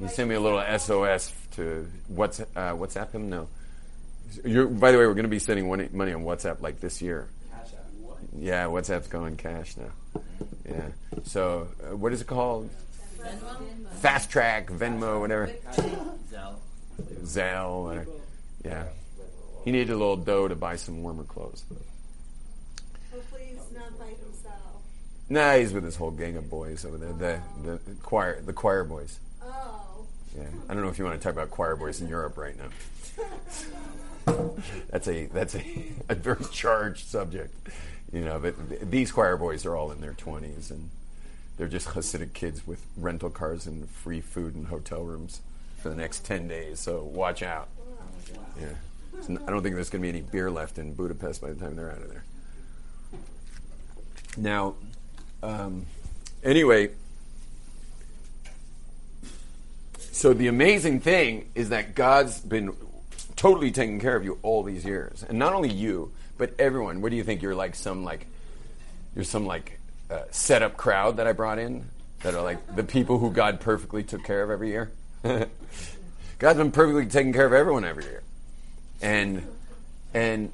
he 0.00 0.08
sent 0.08 0.28
me 0.28 0.34
a 0.34 0.40
little 0.40 0.62
SOS 0.78 1.32
to 1.52 1.86
what's 2.08 2.40
uh, 2.40 2.44
WhatsApp 2.54 3.12
him. 3.12 3.30
No, 3.30 3.48
You're, 4.44 4.66
by 4.66 4.92
the 4.92 4.98
way, 4.98 5.06
we're 5.06 5.14
going 5.14 5.24
to 5.24 5.28
be 5.28 5.38
sending 5.38 5.68
money, 5.68 6.12
on 6.12 6.24
WhatsApp 6.24 6.60
like 6.60 6.80
this 6.80 7.02
year. 7.02 7.28
Cash 7.50 7.74
out. 7.74 7.84
What? 8.00 8.18
Yeah, 8.36 8.66
WhatsApp's 8.66 9.08
going 9.08 9.36
cash 9.36 9.76
now. 9.76 9.90
Yeah. 10.68 10.88
So 11.24 11.68
uh, 11.82 11.96
what 11.96 12.12
is 12.12 12.20
it 12.20 12.26
called? 12.26 12.70
Fast 14.00 14.30
Track, 14.30 14.68
Venmo, 14.70 15.20
whatever. 15.20 15.50
Zell. 16.30 16.60
Zelle, 17.22 17.68
or, 17.70 18.06
yeah. 18.64 18.84
He 19.64 19.72
needed 19.72 19.90
a 19.90 19.96
little 19.96 20.16
dough 20.16 20.48
to 20.48 20.54
buy 20.54 20.76
some 20.76 21.02
warmer 21.02 21.24
clothes. 21.24 21.64
Hopefully 23.12 23.42
he's 23.48 23.76
not 23.76 23.98
by 23.98 24.06
himself. 24.06 24.82
Nah, 25.28 25.54
he's 25.56 25.72
with 25.72 25.84
his 25.84 25.96
whole 25.96 26.10
gang 26.10 26.36
of 26.36 26.48
boys 26.48 26.84
over 26.86 26.96
there, 26.96 27.12
the 27.12 27.40
the, 27.62 27.78
the 27.90 27.94
choir, 27.96 28.40
the 28.40 28.52
choir 28.52 28.84
boys. 28.84 29.18
Yeah, 30.36 30.44
I 30.68 30.74
don't 30.74 30.82
know 30.82 30.88
if 30.88 30.98
you 30.98 31.04
want 31.04 31.20
to 31.20 31.22
talk 31.22 31.32
about 31.32 31.50
choir 31.50 31.76
boys 31.76 32.00
in 32.00 32.08
Europe 32.08 32.36
right 32.36 32.54
now. 32.56 32.68
that's 34.90 35.08
a 35.08 35.26
that's 35.26 35.54
a, 35.56 35.84
a 36.08 36.14
very 36.14 36.44
charged 36.52 37.06
subject, 37.08 37.54
you 38.12 38.20
know. 38.24 38.38
But 38.38 38.90
these 38.90 39.10
choir 39.10 39.36
boys 39.36 39.66
are 39.66 39.76
all 39.76 39.90
in 39.90 40.00
their 40.00 40.12
twenties, 40.12 40.70
and 40.70 40.90
they're 41.56 41.68
just 41.68 41.88
Hasidic 41.88 42.32
kids 42.32 42.66
with 42.66 42.84
rental 42.96 43.30
cars 43.30 43.66
and 43.66 43.88
free 43.88 44.20
food 44.20 44.54
and 44.54 44.66
hotel 44.68 45.02
rooms 45.02 45.40
for 45.82 45.88
the 45.88 45.96
next 45.96 46.24
ten 46.24 46.46
days. 46.46 46.78
So 46.80 47.02
watch 47.02 47.42
out. 47.42 47.68
Yeah, 48.58 48.74
I 49.28 49.50
don't 49.50 49.62
think 49.62 49.74
there's 49.74 49.90
going 49.90 50.02
to 50.02 50.12
be 50.12 50.18
any 50.18 50.20
beer 50.20 50.50
left 50.50 50.78
in 50.78 50.94
Budapest 50.94 51.40
by 51.40 51.48
the 51.48 51.56
time 51.56 51.74
they're 51.76 51.90
out 51.90 52.02
of 52.02 52.08
there. 52.08 52.24
Now, 54.36 54.74
um, 55.42 55.86
anyway, 56.44 56.90
so 60.12 60.34
the 60.34 60.48
amazing 60.48 61.00
thing 61.00 61.48
is 61.54 61.70
that 61.70 61.94
God's 61.94 62.40
been 62.40 62.74
totally 63.36 63.70
taking 63.70 64.00
care 64.00 64.16
of 64.16 64.24
you 64.24 64.38
all 64.42 64.62
these 64.62 64.84
years, 64.84 65.24
and 65.28 65.38
not 65.38 65.52
only 65.52 65.70
you, 65.70 66.12
but 66.36 66.54
everyone. 66.58 67.00
What 67.00 67.10
do 67.10 67.16
you 67.16 67.24
think? 67.24 67.42
You're 67.42 67.54
like 67.54 67.74
some 67.74 68.04
like 68.04 68.26
you're 69.14 69.24
some 69.24 69.46
like 69.46 69.78
uh, 70.10 70.22
setup 70.30 70.76
crowd 70.76 71.18
that 71.18 71.26
I 71.26 71.32
brought 71.32 71.58
in 71.58 71.84
that 72.22 72.34
are 72.34 72.42
like 72.42 72.76
the 72.76 72.84
people 72.84 73.18
who 73.18 73.30
God 73.30 73.60
perfectly 73.60 74.02
took 74.02 74.24
care 74.24 74.42
of 74.42 74.50
every 74.50 74.68
year. 74.68 74.90
God's 76.38 76.58
been 76.58 76.72
perfectly 76.72 77.06
taking 77.06 77.32
care 77.32 77.46
of 77.46 77.52
everyone 77.52 77.84
every 77.84 78.04
year, 78.04 78.22
and 79.02 79.46
and 80.14 80.52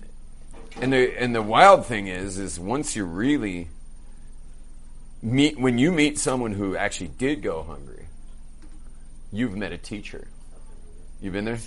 and 0.81 0.93
the 0.93 1.21
and 1.21 1.35
the 1.35 1.43
wild 1.43 1.87
thing 1.87 2.09
is 2.09 2.39
is 2.39 2.59
once 2.59 2.97
you 2.97 3.05
really 3.05 3.69
meet 5.23 5.59
when 5.59 5.79
you 5.79 5.93
meet 5.93 6.19
someone 6.19 6.53
who 6.53 6.77
actually 6.77 7.09
did 7.09 7.43
go 7.43 7.63
hungry, 7.63 8.06
you've 9.37 9.57
met 9.57 9.73
a 9.73 9.79
teacher. 9.79 10.29
You've 11.21 11.33
been 11.33 11.45
there. 11.45 11.59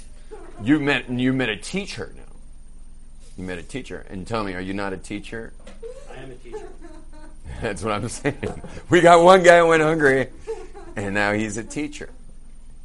You 0.63 0.79
met 0.79 1.09
you 1.09 1.33
met 1.33 1.49
a 1.49 1.55
teacher 1.55 2.13
now. 2.15 2.23
You 3.37 3.45
met 3.45 3.57
a 3.57 3.63
teacher, 3.63 4.05
and 4.09 4.27
tell 4.27 4.43
me, 4.43 4.53
are 4.53 4.61
you 4.61 4.73
not 4.73 4.91
a 4.91 4.97
teacher? 4.97 5.53
I 6.11 6.21
am 6.21 6.31
a 6.31 6.35
teacher. 6.35 6.67
That's 7.61 7.83
what 7.83 7.93
I'm 7.93 8.09
saying. 8.09 8.61
We 8.89 9.01
got 9.01 9.23
one 9.23 9.43
guy 9.43 9.59
who 9.59 9.67
went 9.67 9.81
hungry, 9.81 10.27
and 10.95 11.13
now 11.13 11.33
he's 11.33 11.57
a 11.57 11.63
teacher. 11.63 12.09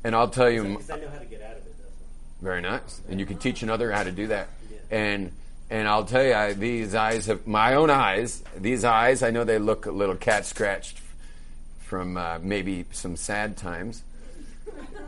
And 0.04 0.14
I'll 0.14 0.28
tell 0.28 0.50
you, 0.50 0.62
Because 0.62 0.90
I 0.90 0.96
know 0.98 1.08
how 1.08 1.18
to 1.18 1.24
get 1.24 1.42
out 1.42 1.56
of 1.56 1.66
it. 1.66 1.74
Very 2.40 2.60
nice. 2.60 3.00
And 3.08 3.18
you 3.18 3.26
can 3.26 3.38
teach 3.38 3.62
another 3.62 3.90
how 3.90 4.04
to 4.04 4.12
do 4.12 4.28
that. 4.28 4.48
And 4.90 5.32
and 5.70 5.88
I'll 5.88 6.04
tell 6.04 6.22
you, 6.22 6.34
I, 6.34 6.52
these 6.52 6.94
eyes 6.94 7.26
have 7.26 7.46
my 7.46 7.74
own 7.74 7.90
eyes. 7.90 8.44
These 8.56 8.84
eyes, 8.84 9.22
I 9.22 9.30
know 9.30 9.44
they 9.44 9.58
look 9.58 9.86
a 9.86 9.90
little 9.90 10.14
cat 10.14 10.46
scratched 10.46 11.00
from 11.80 12.16
uh, 12.16 12.38
maybe 12.42 12.84
some 12.92 13.16
sad 13.16 13.56
times, 13.56 14.02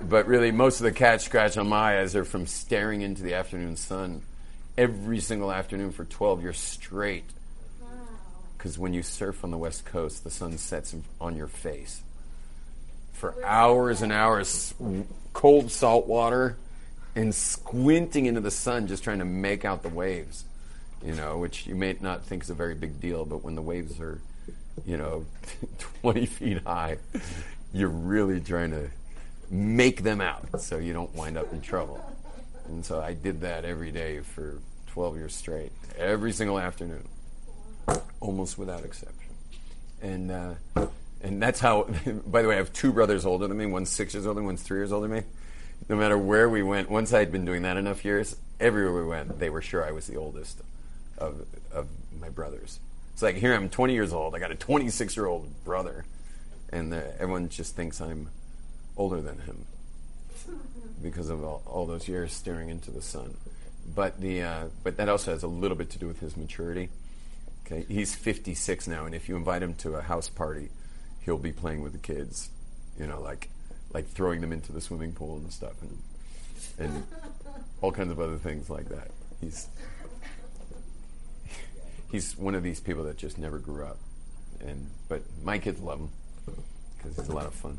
but 0.02 0.26
really 0.26 0.50
most 0.50 0.80
of 0.80 0.84
the 0.84 0.92
cat 0.92 1.20
scratch 1.20 1.56
on 1.56 1.68
my 1.68 2.00
eyes 2.00 2.14
are 2.16 2.24
from 2.24 2.46
staring 2.46 3.02
into 3.02 3.22
the 3.22 3.34
afternoon 3.34 3.76
sun 3.76 4.22
every 4.76 5.20
single 5.20 5.52
afternoon 5.52 5.92
for 5.92 6.04
12 6.04 6.42
years 6.42 6.58
straight. 6.58 7.24
Because 8.56 8.78
when 8.78 8.94
you 8.94 9.02
surf 9.02 9.44
on 9.44 9.50
the 9.50 9.58
west 9.58 9.84
coast, 9.84 10.24
the 10.24 10.30
sun 10.30 10.58
sets 10.58 10.94
on 11.20 11.36
your 11.36 11.46
face 11.46 12.02
for 13.16 13.34
hours 13.44 14.02
and 14.02 14.12
hours, 14.12 14.74
cold 15.32 15.70
salt 15.70 16.06
water, 16.06 16.56
and 17.14 17.34
squinting 17.34 18.26
into 18.26 18.40
the 18.40 18.50
sun, 18.50 18.86
just 18.86 19.02
trying 19.02 19.20
to 19.20 19.24
make 19.24 19.64
out 19.64 19.82
the 19.82 19.88
waves. 19.88 20.44
You 21.04 21.14
know, 21.14 21.38
which 21.38 21.66
you 21.66 21.74
may 21.74 21.96
not 22.00 22.24
think 22.24 22.42
is 22.42 22.50
a 22.50 22.54
very 22.54 22.74
big 22.74 23.00
deal, 23.00 23.24
but 23.24 23.42
when 23.42 23.54
the 23.54 23.62
waves 23.62 24.00
are, 24.00 24.20
you 24.86 24.96
know, 24.96 25.24
20 26.02 26.26
feet 26.26 26.62
high, 26.64 26.98
you're 27.72 27.88
really 27.88 28.40
trying 28.40 28.70
to 28.70 28.90
make 29.50 30.02
them 30.02 30.20
out 30.20 30.60
so 30.60 30.78
you 30.78 30.92
don't 30.92 31.14
wind 31.14 31.36
up 31.36 31.52
in 31.52 31.60
trouble. 31.60 32.02
And 32.68 32.84
so 32.84 33.00
I 33.00 33.14
did 33.14 33.42
that 33.42 33.64
every 33.64 33.92
day 33.92 34.20
for 34.20 34.60
12 34.88 35.16
years 35.16 35.34
straight, 35.34 35.72
every 35.96 36.32
single 36.32 36.58
afternoon, 36.58 37.06
almost 38.20 38.58
without 38.58 38.84
exception. 38.84 39.12
And 40.02 40.30
uh, 40.30 40.54
and 41.22 41.42
that's 41.42 41.60
how. 41.60 41.84
By 42.26 42.42
the 42.42 42.48
way, 42.48 42.54
I 42.54 42.58
have 42.58 42.72
two 42.72 42.92
brothers 42.92 43.26
older 43.26 43.46
than 43.46 43.56
me. 43.56 43.66
One's 43.66 43.90
six 43.90 44.14
years 44.14 44.26
older, 44.26 44.42
one's 44.42 44.62
three 44.62 44.78
years 44.78 44.92
older 44.92 45.08
than 45.08 45.18
me. 45.18 45.24
No 45.88 45.96
matter 45.96 46.18
where 46.18 46.48
we 46.48 46.62
went, 46.62 46.90
once 46.90 47.12
I 47.12 47.18
had 47.20 47.30
been 47.30 47.44
doing 47.44 47.62
that 47.62 47.76
enough 47.76 48.04
years, 48.04 48.36
everywhere 48.58 49.02
we 49.02 49.08
went, 49.08 49.38
they 49.38 49.50
were 49.50 49.62
sure 49.62 49.84
I 49.84 49.92
was 49.92 50.06
the 50.06 50.16
oldest 50.16 50.60
of 51.18 51.46
of 51.72 51.88
my 52.20 52.28
brothers. 52.28 52.80
It's 53.12 53.22
like 53.22 53.36
here 53.36 53.54
I'm 53.54 53.70
20 53.70 53.94
years 53.94 54.12
old. 54.12 54.34
I 54.34 54.38
got 54.38 54.50
a 54.50 54.54
26 54.54 55.16
year 55.16 55.26
old 55.26 55.48
brother, 55.64 56.04
and 56.70 56.92
uh, 56.92 57.00
everyone 57.18 57.48
just 57.48 57.74
thinks 57.74 58.00
I'm 58.00 58.28
older 58.96 59.20
than 59.20 59.38
him 59.40 59.66
because 61.02 61.28
of 61.28 61.44
all, 61.44 61.62
all 61.66 61.86
those 61.86 62.08
years 62.08 62.32
staring 62.32 62.68
into 62.68 62.90
the 62.90 63.02
sun. 63.02 63.36
But 63.94 64.20
the 64.20 64.42
uh, 64.42 64.64
but 64.82 64.96
that 64.96 65.08
also 65.08 65.30
has 65.30 65.42
a 65.42 65.48
little 65.48 65.76
bit 65.76 65.90
to 65.90 65.98
do 65.98 66.06
with 66.06 66.20
his 66.20 66.36
maturity. 66.36 66.88
Okay, 67.64 67.84
he's 67.88 68.14
56 68.14 68.86
now, 68.86 69.06
and 69.06 69.14
if 69.14 69.28
you 69.28 69.36
invite 69.36 69.62
him 69.62 69.74
to 69.76 69.96
a 69.96 70.02
house 70.02 70.28
party, 70.28 70.70
he'll 71.24 71.38
be 71.38 71.52
playing 71.52 71.82
with 71.82 71.92
the 71.92 71.98
kids. 71.98 72.50
You 72.98 73.06
know, 73.06 73.20
like 73.20 73.50
like 73.92 74.08
throwing 74.08 74.40
them 74.40 74.52
into 74.52 74.72
the 74.72 74.80
swimming 74.80 75.12
pool 75.12 75.36
and 75.36 75.52
stuff, 75.52 75.74
and 75.82 75.98
and 76.78 77.06
all 77.80 77.92
kinds 77.92 78.10
of 78.10 78.20
other 78.20 78.38
things 78.38 78.68
like 78.68 78.88
that. 78.88 79.10
He's 79.40 79.68
he's 82.10 82.36
one 82.36 82.54
of 82.54 82.62
these 82.62 82.80
people 82.80 83.04
that 83.04 83.16
just 83.16 83.38
never 83.38 83.58
grew 83.58 83.84
up, 83.84 83.98
and 84.60 84.90
but 85.08 85.22
my 85.44 85.58
kids 85.58 85.80
love 85.80 86.00
him 86.00 86.10
because 86.96 87.16
he's 87.16 87.28
a 87.28 87.34
lot 87.34 87.46
of 87.46 87.54
fun. 87.54 87.78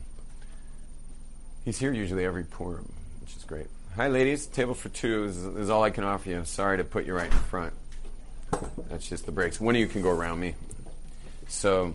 He's 1.68 1.78
here 1.78 1.92
usually 1.92 2.24
every 2.24 2.46
Purim, 2.46 2.90
which 3.20 3.36
is 3.36 3.44
great. 3.44 3.68
Hi, 3.98 4.08
ladies. 4.08 4.46
Table 4.46 4.74
for 4.74 4.88
two 4.88 5.26
is, 5.26 5.36
is 5.36 5.70
all 5.70 5.84
I 5.84 5.90
can 5.90 6.06
offer 6.06 6.30
you. 6.30 6.46
Sorry 6.46 6.78
to 6.78 6.86
put 6.86 7.06
you 7.06 7.14
right 7.14 7.30
in 7.30 7.38
front. 7.40 7.74
That's 8.90 9.10
just 9.10 9.26
the 9.26 9.34
breaks. 9.34 9.60
One 9.60 9.76
of 9.76 9.82
you 9.82 9.88
can 9.88 10.02
go 10.02 10.10
around 10.10 10.40
me. 10.40 10.56
So, 11.50 11.94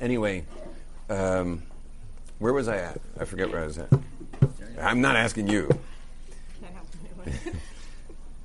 anyway, 0.00 0.44
um, 1.08 1.62
where 2.40 2.52
was 2.52 2.66
I 2.66 2.78
at? 2.78 3.00
I 3.20 3.26
forget 3.26 3.48
where 3.48 3.62
I 3.62 3.66
was 3.66 3.78
at. 3.78 3.92
I'm 4.82 5.00
not 5.00 5.14
asking 5.14 5.46
you. 5.46 5.70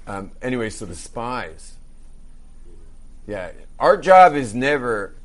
Um, 0.05 0.31
anyway, 0.41 0.69
so 0.69 0.85
the 0.85 0.95
spies. 0.95 1.75
Yeah, 3.25 3.51
our 3.79 3.95
job 3.95 4.35
is 4.35 4.53
never 4.53 5.15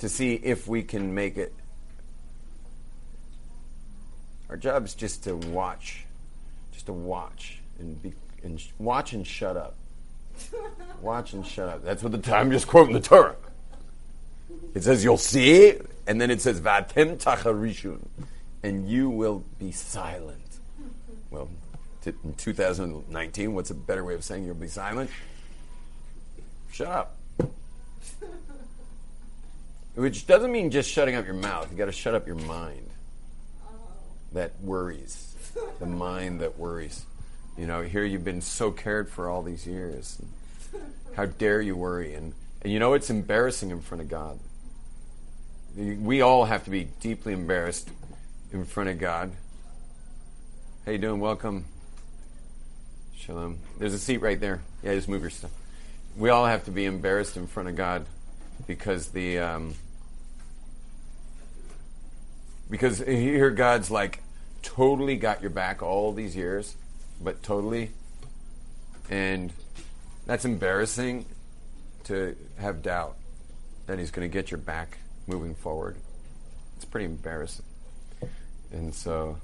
to 0.00 0.10
see 0.10 0.34
if 0.34 0.68
we 0.68 0.82
can 0.82 1.14
make 1.14 1.38
it. 1.38 1.54
Our 4.48 4.56
job 4.56 4.84
is 4.84 4.94
just 4.94 5.24
to 5.24 5.36
watch, 5.36 6.04
just 6.72 6.86
to 6.86 6.92
watch 6.92 7.58
and 7.78 8.00
be 8.02 8.12
and 8.42 8.60
sh- 8.60 8.68
watch 8.78 9.12
and 9.12 9.26
shut 9.26 9.56
up. 9.56 9.74
Watch 11.00 11.32
and 11.32 11.46
shut 11.46 11.68
up. 11.68 11.84
That's 11.84 12.02
what 12.02 12.12
the 12.12 12.18
time 12.18 12.50
just 12.50 12.66
quoting 12.66 12.94
the 12.94 13.00
Torah. 13.00 13.36
It 14.74 14.84
says 14.84 15.02
you'll 15.02 15.16
see, 15.16 15.74
and 16.06 16.20
then 16.20 16.30
it 16.30 16.40
says 16.40 16.60
vatem 16.60 17.16
tacharishun, 17.16 18.06
and 18.62 18.88
you 18.88 19.08
will 19.08 19.42
be 19.58 19.72
silent. 19.72 20.40
Well, 21.30 21.48
t- 22.04 22.12
in 22.24 22.34
2019, 22.34 23.54
what's 23.54 23.70
a 23.70 23.74
better 23.74 24.04
way 24.04 24.14
of 24.14 24.22
saying 24.22 24.44
you'll 24.44 24.54
be 24.54 24.68
silent? 24.68 25.10
Shut 26.70 26.88
up. 26.88 27.16
Which 29.94 30.26
doesn't 30.26 30.52
mean 30.52 30.70
just 30.70 30.90
shutting 30.90 31.14
up 31.14 31.24
your 31.24 31.34
mouth. 31.34 31.70
You 31.72 31.78
got 31.78 31.86
to 31.86 31.92
shut 31.92 32.14
up 32.14 32.26
your 32.26 32.36
mind. 32.36 32.85
That 34.32 34.60
worries, 34.60 35.34
the 35.78 35.86
mind 35.86 36.40
that 36.40 36.58
worries. 36.58 37.04
You 37.56 37.66
know, 37.66 37.82
here 37.82 38.04
you've 38.04 38.24
been 38.24 38.42
so 38.42 38.70
cared 38.70 39.08
for 39.08 39.30
all 39.30 39.42
these 39.42 39.66
years. 39.66 40.20
How 41.14 41.26
dare 41.26 41.60
you 41.60 41.76
worry? 41.76 42.14
And 42.14 42.34
and 42.62 42.72
you 42.72 42.78
know 42.78 42.94
it's 42.94 43.10
embarrassing 43.10 43.70
in 43.70 43.80
front 43.80 44.02
of 44.02 44.08
God. 44.08 44.38
We 45.76 46.20
all 46.20 46.46
have 46.46 46.64
to 46.64 46.70
be 46.70 46.88
deeply 47.00 47.32
embarrassed 47.32 47.88
in 48.52 48.64
front 48.64 48.88
of 48.88 48.98
God. 48.98 49.32
How 50.84 50.92
you 50.92 50.98
doing? 50.98 51.20
Welcome. 51.20 51.66
Shalom. 53.16 53.58
There's 53.78 53.94
a 53.94 53.98
seat 53.98 54.18
right 54.18 54.40
there. 54.40 54.62
Yeah, 54.82 54.94
just 54.94 55.08
move 55.08 55.20
your 55.22 55.30
stuff. 55.30 55.50
We 56.16 56.30
all 56.30 56.46
have 56.46 56.64
to 56.64 56.70
be 56.70 56.86
embarrassed 56.86 57.36
in 57.36 57.46
front 57.46 57.68
of 57.68 57.76
God 57.76 58.06
because 58.66 59.08
the 59.08 59.38
um, 59.38 59.74
because 62.70 62.98
here 62.98 63.50
God's 63.50 63.90
like 63.90 64.22
totally 64.62 65.16
got 65.16 65.40
your 65.40 65.50
back 65.50 65.82
all 65.82 66.12
these 66.12 66.36
years, 66.36 66.76
but 67.20 67.42
totally, 67.42 67.90
and 69.10 69.52
that's 70.26 70.44
embarrassing 70.44 71.26
to 72.04 72.36
have 72.58 72.82
doubt 72.82 73.16
that 73.86 73.98
He's 73.98 74.10
going 74.10 74.28
to 74.28 74.32
get 74.32 74.50
your 74.50 74.58
back 74.58 74.98
moving 75.26 75.54
forward. 75.54 75.96
It's 76.76 76.84
pretty 76.84 77.06
embarrassing, 77.06 77.64
and 78.72 78.94
so 78.94 79.38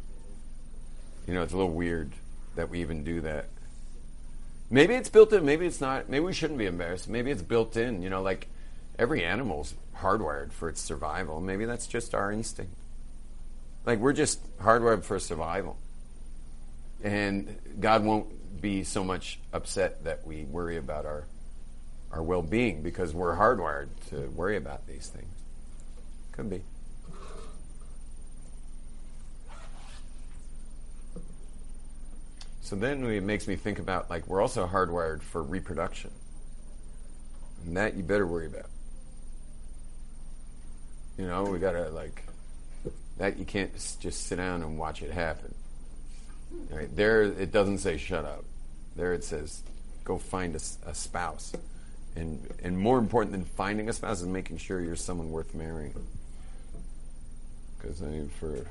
you 1.27 1.35
know 1.35 1.43
it's 1.43 1.53
a 1.53 1.57
little 1.57 1.73
weird 1.73 2.13
that 2.57 2.69
we 2.69 2.81
even 2.81 3.05
do 3.05 3.21
that. 3.23 3.47
Maybe 4.71 4.95
it's 4.95 5.09
built 5.09 5.33
in, 5.33 5.45
maybe 5.45 5.67
it's 5.67 5.81
not. 5.81 6.09
Maybe 6.09 6.25
we 6.25 6.33
shouldn't 6.33 6.59
be 6.59 6.67
embarrassed. 6.67 7.09
Maybe 7.09 7.31
it's 7.31 7.43
built 7.43 7.77
in. 7.77 8.03
You 8.03 8.11
know, 8.11 8.23
like 8.23 8.49
every 8.99 9.23
animal's 9.25 9.75
hardwired 9.99 10.53
for 10.53 10.69
its 10.69 10.81
survival. 10.81 11.41
Maybe 11.41 11.65
that's 11.65 11.87
just 11.87 12.15
our 12.15 12.33
instinct. 12.33 12.73
Like 13.85 13.99
we're 13.99 14.13
just 14.13 14.41
hardwired 14.59 15.05
for 15.05 15.19
survival. 15.19 15.77
And 17.03 17.59
God 17.81 18.05
won't 18.05 18.61
be 18.61 18.85
so 18.85 19.03
much 19.03 19.41
upset 19.53 20.05
that 20.05 20.27
we 20.27 20.45
worry 20.45 20.77
about 20.77 21.05
our 21.05 21.27
our 22.13 22.23
well-being 22.23 22.83
because 22.83 23.15
we're 23.15 23.35
hardwired 23.35 23.89
to 24.11 24.29
worry 24.37 24.57
about 24.57 24.87
these 24.87 25.09
things. 25.09 25.35
Could 26.33 26.51
be. 26.51 26.63
So 32.61 32.77
then 32.77 33.05
it 33.05 33.23
makes 33.23 33.49
me 33.49 33.57
think 33.57 33.79
about 33.79 34.09
like 34.11 34.27
we're 34.27 34.41
also 34.41 34.67
hardwired 34.67 35.23
for 35.23 35.43
reproduction. 35.43 36.11
And 37.65 37.77
that 37.77 37.97
you 37.97 38.03
better 38.03 38.27
worry 38.27 38.47
about. 38.47 38.67
You 41.19 41.27
know, 41.27 41.45
we 41.45 41.59
gotta 41.59 41.91
like 41.91 42.25
that 43.19 43.39
you 43.39 43.45
can't 43.45 43.73
just 44.01 44.27
sit 44.27 44.37
down 44.37 44.63
and 44.63 44.79
watch 44.79 45.03
it 45.03 45.11
happen. 45.11 45.55
Right? 46.71 46.95
There, 46.95 47.23
it 47.23 47.53
doesn't 47.53 47.79
say 47.79 47.97
shut 47.97 48.25
up. 48.25 48.45
There, 48.97 49.15
it 49.15 49.25
says 49.25 49.63
go 50.05 50.19
find 50.19 50.55
a 50.55 50.95
spouse, 50.95 51.53
and 52.17 52.47
and 52.63 52.79
more 52.79 52.99
important 52.99 53.33
than 53.33 53.45
finding 53.45 53.89
a 53.89 53.93
spouse 53.93 54.21
is 54.21 54.27
making 54.27 54.59
sure 54.59 54.81
you're 54.81 54.97
someone 54.97 55.31
worth 55.31 55.55
marrying. 55.55 55.95
Because 57.79 58.03
I 58.03 58.07
mean, 58.07 58.29
for 58.41 58.67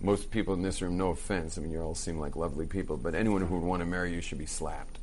most 0.00 0.30
people 0.30 0.54
in 0.54 0.62
this 0.62 0.82
room, 0.82 0.96
no 0.96 1.10
offense, 1.10 1.58
I 1.58 1.60
mean, 1.60 1.72
you 1.72 1.80
all 1.80 1.94
seem 1.94 2.18
like 2.18 2.36
lovely 2.36 2.66
people, 2.66 2.96
but 2.96 3.14
anyone 3.14 3.42
who 3.42 3.56
would 3.56 3.66
want 3.66 3.80
to 3.80 3.86
marry 3.86 4.12
you 4.12 4.20
should 4.20 4.38
be 4.38 4.46
slapped. 4.46 4.98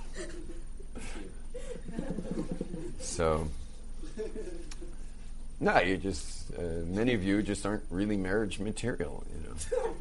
So, 3.00 3.48
no, 5.60 5.80
you 5.80 5.96
just, 5.96 6.52
uh, 6.56 6.62
many 6.86 7.14
of 7.14 7.24
you 7.24 7.42
just 7.42 7.66
aren't 7.66 7.82
really 7.90 8.16
marriage 8.16 8.60
material, 8.60 9.24
you 9.34 9.48
know. 9.48 9.94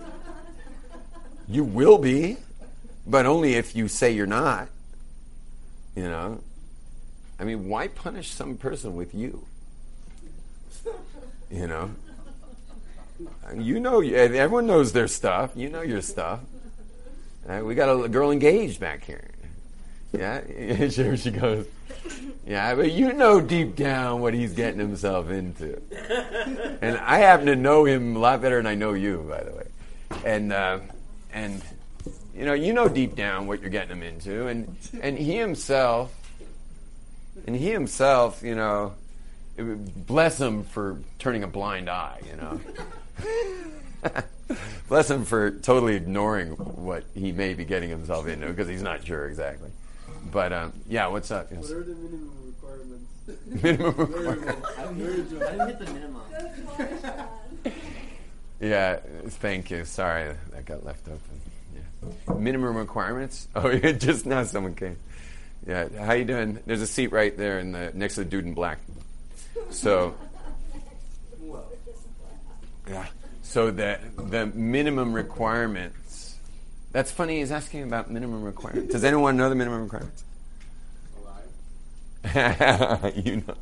you 1.47 1.63
will 1.63 1.97
be, 1.97 2.37
but 3.07 3.25
only 3.25 3.55
if 3.55 3.75
you 3.75 3.87
say 3.87 4.11
you're 4.11 4.27
not, 4.27 4.67
you 5.95 6.03
know. 6.03 6.41
I 7.39 7.43
mean, 7.43 7.69
why 7.69 7.87
punish 7.87 8.29
some 8.29 8.55
person 8.55 8.95
with 8.95 9.15
you? 9.15 9.45
You 11.49 11.67
know? 11.67 11.91
You 13.55 13.79
know, 13.79 14.01
everyone 14.01 14.67
knows 14.67 14.91
their 14.91 15.07
stuff. 15.07 15.51
You 15.55 15.69
know 15.69 15.81
your 15.81 16.01
stuff. 16.01 16.41
Uh, 17.47 17.61
we 17.63 17.73
got 17.73 17.89
a 17.89 18.07
girl 18.09 18.31
engaged 18.31 18.79
back 18.79 19.03
here. 19.03 19.29
Yeah, 20.11 20.89
sure 20.89 21.17
she 21.17 21.31
goes. 21.31 21.65
Yeah, 22.45 22.75
but 22.75 22.91
you 22.91 23.11
know 23.11 23.41
deep 23.41 23.75
down 23.75 24.21
what 24.21 24.33
he's 24.33 24.53
getting 24.53 24.79
himself 24.79 25.29
into. 25.29 25.81
And 26.79 26.95
I 26.97 27.17
happen 27.17 27.47
to 27.47 27.55
know 27.55 27.85
him 27.85 28.15
a 28.15 28.19
lot 28.19 28.39
better 28.41 28.57
than 28.57 28.67
I 28.67 28.75
know 28.75 28.93
you, 28.93 29.25
by 29.27 29.43
the 29.43 29.51
way. 29.51 29.67
And 30.23 30.53
uh, 30.53 30.79
and 31.33 31.61
you 32.35 32.45
know, 32.45 32.53
you 32.53 32.71
know 32.71 32.87
deep 32.87 33.15
down 33.15 33.47
what 33.47 33.61
you're 33.61 33.71
getting 33.71 33.97
him 33.97 34.03
into, 34.03 34.47
and 34.47 34.77
and 35.01 35.17
he 35.17 35.35
himself, 35.35 36.13
and 37.47 37.55
he 37.55 37.71
himself, 37.71 38.43
you 38.43 38.53
know, 38.55 38.93
bless 39.57 40.39
him 40.39 40.63
for 40.63 40.99
turning 41.17 41.43
a 41.43 41.47
blind 41.47 41.89
eye, 41.89 42.21
you 42.29 42.35
know. 42.37 42.61
bless 44.87 45.09
him 45.09 45.25
for 45.25 45.51
totally 45.51 45.95
ignoring 45.95 46.51
what 46.51 47.03
he 47.15 47.31
may 47.31 47.55
be 47.55 47.65
getting 47.65 47.89
himself 47.89 48.27
into 48.27 48.47
because 48.47 48.67
he's 48.67 48.83
not 48.83 49.05
sure 49.05 49.25
exactly. 49.27 49.71
But 50.31 50.53
um, 50.53 50.73
yeah, 50.87 51.07
what's 51.07 51.31
up? 51.31 51.47
Yes. 51.51 51.63
What 51.63 51.71
are 51.71 51.83
the 51.83 51.95
minimum 51.95 52.31
requirements? 52.45 53.03
Minimum 53.63 53.95
requirements. 53.97 54.67
I 54.77 54.83
didn't 54.93 55.67
hit 55.67 55.79
the 55.79 55.85
minimum. 55.93 56.21
Yeah, 58.59 58.95
thank 59.27 59.69
you. 59.69 59.85
Sorry, 59.85 60.33
that 60.51 60.65
got 60.65 60.83
left 60.85 61.07
open. 61.07 61.19
Yeah. 61.75 62.33
Minimum 62.35 62.75
requirements? 62.75 63.47
Oh, 63.55 63.69
yeah, 63.69 63.91
just 63.91 64.25
now 64.25 64.43
someone 64.43 64.75
came. 64.75 64.97
Yeah, 65.65 65.89
how 65.99 66.13
you 66.13 66.25
doing? 66.25 66.59
There's 66.65 66.81
a 66.81 66.87
seat 66.87 67.11
right 67.11 67.35
there 67.37 67.59
in 67.59 67.71
the 67.71 67.91
next 67.93 68.15
to 68.15 68.21
the 68.23 68.29
dude 68.29 68.45
in 68.45 68.53
black. 68.53 68.79
So, 69.69 70.15
yeah. 72.89 73.05
So 73.43 73.71
the 73.71 73.99
the 74.17 74.45
minimum 74.47 75.13
requirements. 75.13 75.96
That's 76.91 77.11
funny. 77.11 77.39
He's 77.39 77.51
asking 77.51 77.83
about 77.83 78.09
minimum 78.09 78.43
requirements. 78.43 78.91
Does 78.91 79.03
anyone 79.03 79.37
know 79.37 79.49
the 79.49 79.55
minimum 79.55 79.83
requirements? 79.83 80.23
Alive. 82.23 83.15
you 83.25 83.43
know. 83.47 83.55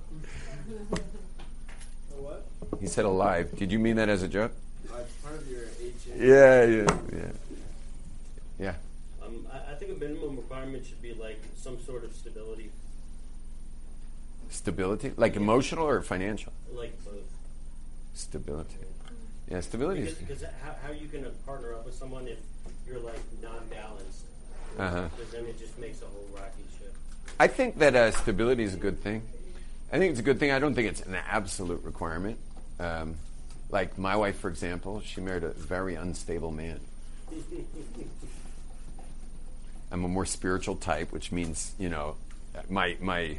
What? 2.18 2.46
He 2.80 2.88
said 2.88 3.06
alive. 3.06 3.56
Did 3.58 3.72
you 3.72 3.80
mean 3.80 3.96
that 3.98 4.10
as 4.10 4.24
a 4.24 4.28
joke? 4.28 4.52
Part 4.90 5.36
of 5.36 5.48
your 5.50 5.62
HA. 5.62 6.12
Yeah, 6.18 6.66
yeah, 6.66 6.98
yeah. 7.12 7.32
Yeah. 8.58 8.74
Um, 9.26 9.46
I, 9.52 9.72
I 9.72 9.76
think 9.76 9.92
a 9.92 9.96
minimum 10.00 10.38
requirement 10.38 10.86
should 10.86 11.02
be 11.02 11.14
like 11.14 11.40
some 11.58 11.82
sort 11.82 12.04
of 12.04 12.14
stability, 12.16 12.70
Stability, 14.50 15.12
like 15.18 15.36
emotional 15.36 15.86
or 15.86 16.02
financial? 16.02 16.54
like 16.74 16.94
both. 17.04 17.24
Stability. 18.14 18.76
Yeah, 19.50 19.60
stability 19.62 20.02
Because, 20.02 20.18
because 20.18 20.44
how, 20.64 20.76
how 20.84 20.92
you 20.92 21.08
can 21.08 21.26
uh, 21.26 21.30
partner 21.46 21.74
up 21.76 21.86
with 21.86 21.94
someone 21.94 22.28
if 22.28 22.40
you're 22.88 23.00
like 23.00 23.20
non-balanced? 23.42 24.26
Uh-huh. 24.78 25.08
Because 25.16 25.32
then 25.32 25.46
it 25.46 25.60
just 25.60 25.78
makes 25.78 26.02
a 26.02 26.06
whole 26.06 26.28
rocky 26.34 26.64
ship. 26.80 26.94
I 27.40 27.48
think 27.48 27.78
that 27.80 27.96
uh, 27.96 28.12
stability 28.12 28.64
is 28.64 28.74
a 28.74 28.78
good 28.78 29.02
thing. 29.02 29.22
I 29.92 30.00
think 30.00 30.12
it's 30.12 30.20
a 30.20 30.24
good 30.24 30.40
thing. 30.40 30.52
I 30.52 30.60
don't 30.60 30.74
think 30.74 30.90
it's 30.90 31.02
an 31.02 31.16
absolute 31.16 31.84
requirement. 31.84 32.40
Um, 32.80 33.16
like 33.70 33.98
my 33.98 34.16
wife, 34.16 34.40
for 34.40 34.50
example, 34.50 35.02
she 35.06 35.22
married 35.22 35.44
a 35.44 35.50
very 35.52 35.96
unstable 35.96 36.52
man. 36.52 36.80
I'm 39.92 40.04
a 40.04 40.08
more 40.08 40.26
spiritual 40.26 40.76
type, 40.76 41.12
which 41.12 41.32
means 41.32 41.74
you 41.80 41.90
know, 41.90 42.16
my 42.70 42.98
my 43.00 43.38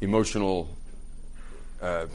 emotional 0.00 0.68
uh, 1.80 2.06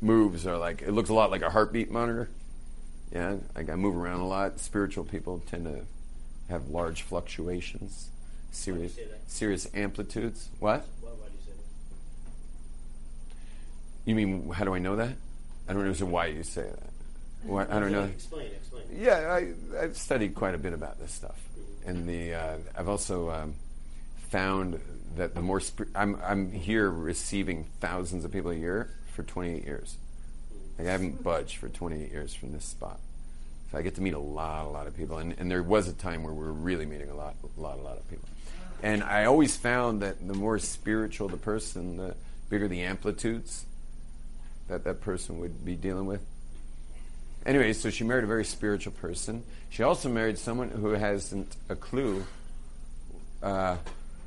moves 0.00 0.46
are 0.46 0.58
like 0.58 0.82
it 0.82 0.92
looks 0.92 1.08
a 1.08 1.14
lot 1.14 1.30
like 1.30 1.42
a 1.42 1.50
heartbeat 1.50 1.90
monitor. 1.90 2.28
Yeah, 3.12 3.36
like 3.54 3.70
I 3.70 3.76
move 3.76 3.96
around 3.96 4.20
a 4.20 4.26
lot. 4.26 4.60
Spiritual 4.60 5.04
people 5.04 5.42
tend 5.46 5.64
to 5.64 5.82
have 6.48 6.68
large 6.68 7.02
fluctuations, 7.02 8.10
serious 8.50 8.98
serious 9.26 9.68
amplitudes. 9.74 10.48
What? 10.58 10.84
Why, 11.00 11.10
why 11.10 11.26
do 11.26 11.32
you 11.34 11.40
say 11.44 11.52
that? 11.52 14.10
You 14.10 14.14
mean 14.14 14.50
how 14.50 14.64
do 14.64 14.74
I 14.74 14.78
know 14.78 14.96
that? 14.96 15.16
I 15.68 15.72
don't 15.72 15.84
know 15.84 16.06
why 16.06 16.26
you 16.26 16.42
say 16.42 16.62
that. 16.62 16.90
Why, 17.42 17.64
I 17.64 17.80
don't 17.80 17.92
know. 17.92 18.04
Explain, 18.04 18.46
explain. 18.46 18.84
Yeah, 18.92 19.32
I, 19.32 19.82
I've 19.82 19.96
studied 19.96 20.34
quite 20.34 20.54
a 20.54 20.58
bit 20.58 20.72
about 20.72 20.98
this 20.98 21.12
stuff, 21.12 21.40
and 21.84 22.08
the 22.08 22.34
uh, 22.34 22.56
I've 22.76 22.88
also 22.88 23.30
um, 23.30 23.54
found 24.30 24.80
that 25.16 25.34
the 25.34 25.42
more 25.42 25.60
sp- 25.62 25.94
I'm 25.94 26.18
I'm 26.22 26.50
here 26.50 26.90
receiving 26.90 27.66
thousands 27.80 28.24
of 28.24 28.32
people 28.32 28.50
a 28.50 28.56
year 28.56 28.90
for 29.16 29.22
28 29.22 29.64
years. 29.64 29.96
Like 30.78 30.88
I 30.88 30.92
haven't 30.92 31.24
budged 31.24 31.56
for 31.56 31.68
28 31.68 32.12
years 32.12 32.34
from 32.34 32.52
this 32.52 32.66
spot, 32.66 33.00
so 33.72 33.78
I 33.78 33.82
get 33.82 33.94
to 33.94 34.02
meet 34.02 34.12
a 34.12 34.18
lot, 34.18 34.66
a 34.66 34.68
lot 34.68 34.86
of 34.86 34.94
people, 34.96 35.18
and, 35.18 35.34
and 35.38 35.50
there 35.50 35.62
was 35.62 35.88
a 35.88 35.94
time 35.94 36.22
where 36.22 36.34
we 36.34 36.44
were 36.44 36.52
really 36.52 36.84
meeting 36.84 37.08
a 37.08 37.14
lot, 37.14 37.34
a 37.56 37.60
lot, 37.60 37.78
a 37.78 37.82
lot 37.82 37.96
of 37.96 38.08
people, 38.10 38.28
and 38.82 39.02
I 39.02 39.24
always 39.24 39.56
found 39.56 40.02
that 40.02 40.26
the 40.26 40.34
more 40.34 40.58
spiritual 40.58 41.28
the 41.28 41.38
person, 41.38 41.96
the 41.96 42.14
bigger 42.50 42.68
the 42.68 42.82
amplitudes 42.82 43.64
that 44.68 44.84
that 44.84 45.00
person 45.00 45.38
would 45.40 45.64
be 45.64 45.74
dealing 45.74 46.06
with. 46.06 46.20
Anyway, 47.46 47.72
so 47.72 47.88
she 47.88 48.04
married 48.04 48.24
a 48.24 48.26
very 48.26 48.44
spiritual 48.44 48.92
person. 48.92 49.44
She 49.70 49.82
also 49.82 50.08
married 50.08 50.36
someone 50.36 50.68
who 50.68 50.90
hasn't 50.90 51.56
a 51.68 51.76
clue. 51.76 52.24
Uh, 53.42 53.76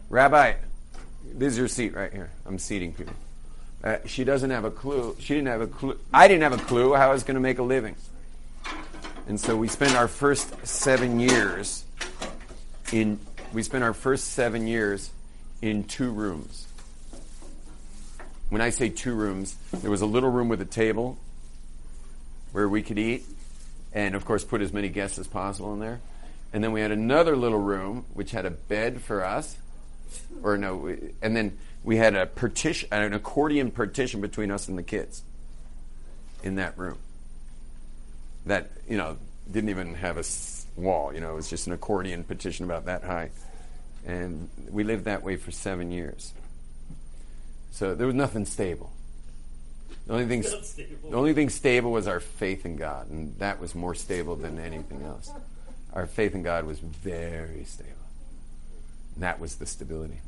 Rabbi, 0.10 0.54
this 1.34 1.54
is 1.54 1.60
your 1.60 1.67
seat 1.67 1.93
right 1.93 2.12
here. 2.12 2.32
I'm 2.45 2.58
seating 2.58 2.93
people. 2.93 3.13
Uh, 3.83 3.97
she 4.05 4.23
doesn't 4.23 4.49
have 4.49 4.65
a 4.65 4.71
clue. 4.71 5.15
She 5.19 5.35
didn't 5.35 5.47
have 5.47 5.61
a 5.61 5.67
clue. 5.67 5.97
I 6.13 6.27
didn't 6.27 6.43
have 6.43 6.53
a 6.53 6.63
clue 6.63 6.93
how 6.93 7.09
I 7.09 7.13
was 7.13 7.23
going 7.23 7.35
to 7.35 7.41
make 7.41 7.59
a 7.59 7.63
living. 7.63 7.95
And 9.27 9.39
so 9.39 9.55
we 9.55 9.67
spent 9.67 9.95
our 9.95 10.07
first 10.07 10.67
seven 10.67 11.19
years 11.19 11.85
in. 12.91 13.19
We 13.53 13.63
spent 13.63 13.83
our 13.83 13.93
first 13.93 14.33
seven 14.33 14.67
years 14.67 15.11
in 15.61 15.85
two 15.85 16.11
rooms. 16.11 16.67
When 18.49 18.61
I 18.61 18.71
say 18.71 18.89
two 18.89 19.13
rooms, 19.13 19.55
there 19.71 19.91
was 19.91 20.01
a 20.01 20.05
little 20.05 20.29
room 20.29 20.49
with 20.49 20.61
a 20.61 20.65
table 20.65 21.17
where 22.51 22.67
we 22.67 22.81
could 22.81 22.97
eat, 22.97 23.23
and 23.93 24.15
of 24.15 24.25
course 24.25 24.43
put 24.43 24.61
as 24.61 24.73
many 24.73 24.89
guests 24.89 25.19
as 25.19 25.27
possible 25.27 25.73
in 25.73 25.79
there. 25.79 25.99
And 26.51 26.63
then 26.63 26.71
we 26.71 26.81
had 26.81 26.91
another 26.91 27.35
little 27.35 27.59
room 27.59 28.05
which 28.13 28.31
had 28.31 28.45
a 28.45 28.49
bed 28.49 29.01
for 29.01 29.23
us, 29.23 29.55
or 30.41 30.57
no, 30.57 30.95
and 31.21 31.35
then 31.35 31.57
we 31.83 31.97
had 31.97 32.15
a 32.15 32.25
partition, 32.25 32.89
an 32.91 33.13
accordion 33.13 33.71
partition 33.71 34.21
between 34.21 34.51
us 34.51 34.67
and 34.67 34.77
the 34.77 34.83
kids 34.83 35.23
in 36.43 36.55
that 36.55 36.77
room. 36.77 36.97
That 38.45 38.71
you 38.87 38.97
know 38.97 39.17
didn't 39.51 39.69
even 39.69 39.95
have 39.95 40.17
a 40.17 40.23
wall. 40.79 41.13
You 41.13 41.21
know, 41.21 41.31
it 41.31 41.35
was 41.35 41.49
just 41.49 41.67
an 41.67 41.73
accordion 41.73 42.23
partition 42.23 42.65
about 42.65 42.85
that 42.85 43.03
high, 43.03 43.31
and 44.05 44.49
we 44.69 44.83
lived 44.83 45.05
that 45.05 45.23
way 45.23 45.35
for 45.35 45.51
seven 45.51 45.91
years. 45.91 46.33
So 47.71 47.95
there 47.95 48.07
was 48.07 48.15
nothing 48.15 48.45
stable. 48.45 48.91
The 50.07 50.13
only 50.13 50.25
thing, 50.25 50.43
stable. 50.43 51.09
the 51.11 51.17
only 51.17 51.33
thing 51.33 51.49
stable 51.49 51.91
was 51.91 52.07
our 52.07 52.19
faith 52.19 52.65
in 52.65 52.77
God, 52.77 53.09
and 53.09 53.37
that 53.37 53.59
was 53.59 53.75
more 53.75 53.93
stable 53.93 54.35
than 54.35 54.59
anything 54.59 55.03
else. 55.03 55.31
Our 55.93 56.07
faith 56.07 56.33
in 56.33 56.43
God 56.43 56.65
was 56.65 56.79
very 56.79 57.63
stable. 57.65 57.91
And 59.15 59.23
that 59.23 59.39
was 59.39 59.57
the 59.57 59.65
stability. 59.65 60.21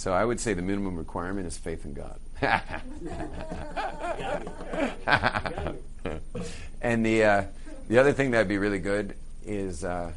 So 0.00 0.14
I 0.14 0.24
would 0.24 0.40
say 0.40 0.54
the 0.54 0.62
minimum 0.62 0.96
requirement 0.96 1.46
is 1.46 1.58
faith 1.58 1.84
in 1.84 1.92
God. 1.92 2.18
and 6.80 7.04
the 7.04 7.22
uh, 7.22 7.44
the 7.86 7.98
other 7.98 8.14
thing 8.14 8.30
that'd 8.30 8.48
be 8.48 8.56
really 8.56 8.78
good 8.78 9.14
is 9.44 9.84
uh, 9.84 10.10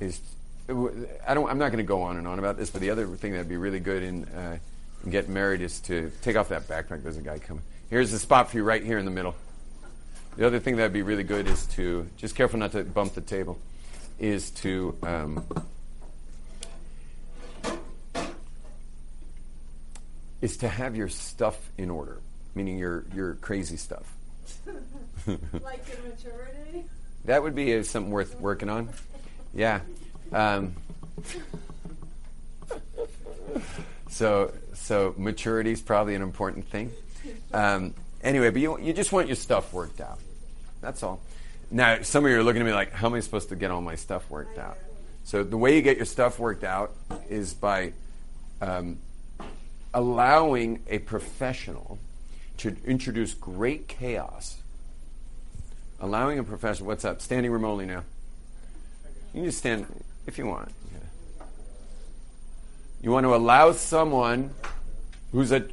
is 0.00 0.20
I 0.68 1.32
don't 1.32 1.48
I'm 1.48 1.58
not 1.58 1.68
going 1.68 1.76
to 1.76 1.84
go 1.84 2.02
on 2.02 2.16
and 2.16 2.26
on 2.26 2.40
about 2.40 2.56
this, 2.56 2.70
but 2.70 2.80
the 2.80 2.90
other 2.90 3.06
thing 3.06 3.34
that'd 3.34 3.48
be 3.48 3.56
really 3.56 3.78
good 3.78 4.02
in, 4.02 4.24
uh, 4.24 4.58
in 5.04 5.12
getting 5.12 5.32
married 5.32 5.60
is 5.60 5.78
to 5.82 6.10
take 6.22 6.34
off 6.34 6.48
that 6.48 6.66
backpack. 6.66 7.04
There's 7.04 7.18
a 7.18 7.22
guy 7.22 7.38
coming. 7.38 7.62
Here's 7.90 8.10
the 8.10 8.18
spot 8.18 8.50
for 8.50 8.56
you 8.56 8.64
right 8.64 8.82
here 8.82 8.98
in 8.98 9.04
the 9.04 9.12
middle. 9.12 9.36
The 10.36 10.44
other 10.44 10.58
thing 10.58 10.74
that'd 10.74 10.92
be 10.92 11.02
really 11.02 11.22
good 11.22 11.46
is 11.46 11.66
to 11.66 12.08
just 12.16 12.34
careful 12.34 12.58
not 12.58 12.72
to 12.72 12.82
bump 12.82 13.14
the 13.14 13.20
table. 13.20 13.60
Is 14.18 14.50
to 14.50 14.96
um, 15.04 15.44
is 20.40 20.58
to 20.58 20.68
have 20.68 20.96
your 20.96 21.08
stuff 21.08 21.58
in 21.76 21.90
order, 21.90 22.18
meaning 22.54 22.78
your 22.78 23.04
your 23.14 23.34
crazy 23.34 23.76
stuff. 23.76 24.14
like 25.26 25.84
immaturity. 25.88 26.84
That 27.24 27.42
would 27.42 27.54
be 27.54 27.76
uh, 27.76 27.82
something 27.82 28.10
worth 28.10 28.38
working 28.40 28.70
on. 28.70 28.88
Yeah. 29.54 29.80
Um, 30.32 30.74
so 34.08 34.52
so 34.74 35.14
maturity 35.16 35.72
is 35.72 35.80
probably 35.80 36.14
an 36.14 36.22
important 36.22 36.66
thing. 36.68 36.92
Um, 37.52 37.94
anyway, 38.22 38.50
but 38.50 38.62
you 38.62 38.78
you 38.78 38.92
just 38.92 39.12
want 39.12 39.26
your 39.26 39.36
stuff 39.36 39.72
worked 39.72 40.00
out. 40.00 40.18
That's 40.80 41.02
all. 41.02 41.20
Now, 41.70 42.00
some 42.02 42.24
of 42.24 42.30
you 42.30 42.38
are 42.38 42.42
looking 42.42 42.62
at 42.62 42.66
me 42.66 42.72
like, 42.72 42.92
how 42.92 43.08
am 43.08 43.14
I 43.14 43.20
supposed 43.20 43.50
to 43.50 43.56
get 43.56 43.70
all 43.70 43.82
my 43.82 43.96
stuff 43.96 44.30
worked 44.30 44.58
out? 44.58 44.78
So 45.24 45.44
the 45.44 45.58
way 45.58 45.76
you 45.76 45.82
get 45.82 45.98
your 45.98 46.06
stuff 46.06 46.38
worked 46.38 46.64
out 46.64 46.92
is 47.28 47.52
by 47.52 47.92
um, 48.62 48.98
allowing 49.94 50.82
a 50.88 50.98
professional 50.98 51.98
to 52.58 52.76
introduce 52.84 53.34
great 53.34 53.88
chaos 53.88 54.62
allowing 56.00 56.38
a 56.38 56.44
professional. 56.44 56.86
What's 56.88 57.04
up? 57.04 57.20
Standing 57.20 57.50
room 57.50 57.64
only 57.64 57.86
now. 57.86 58.04
You 59.34 59.40
can 59.40 59.44
just 59.44 59.58
stand 59.58 59.86
if 60.26 60.38
you 60.38 60.46
want. 60.46 60.72
You 63.00 63.10
want 63.12 63.24
to 63.24 63.34
allow 63.34 63.72
someone 63.72 64.50
who's 65.32 65.52
a 65.52 65.64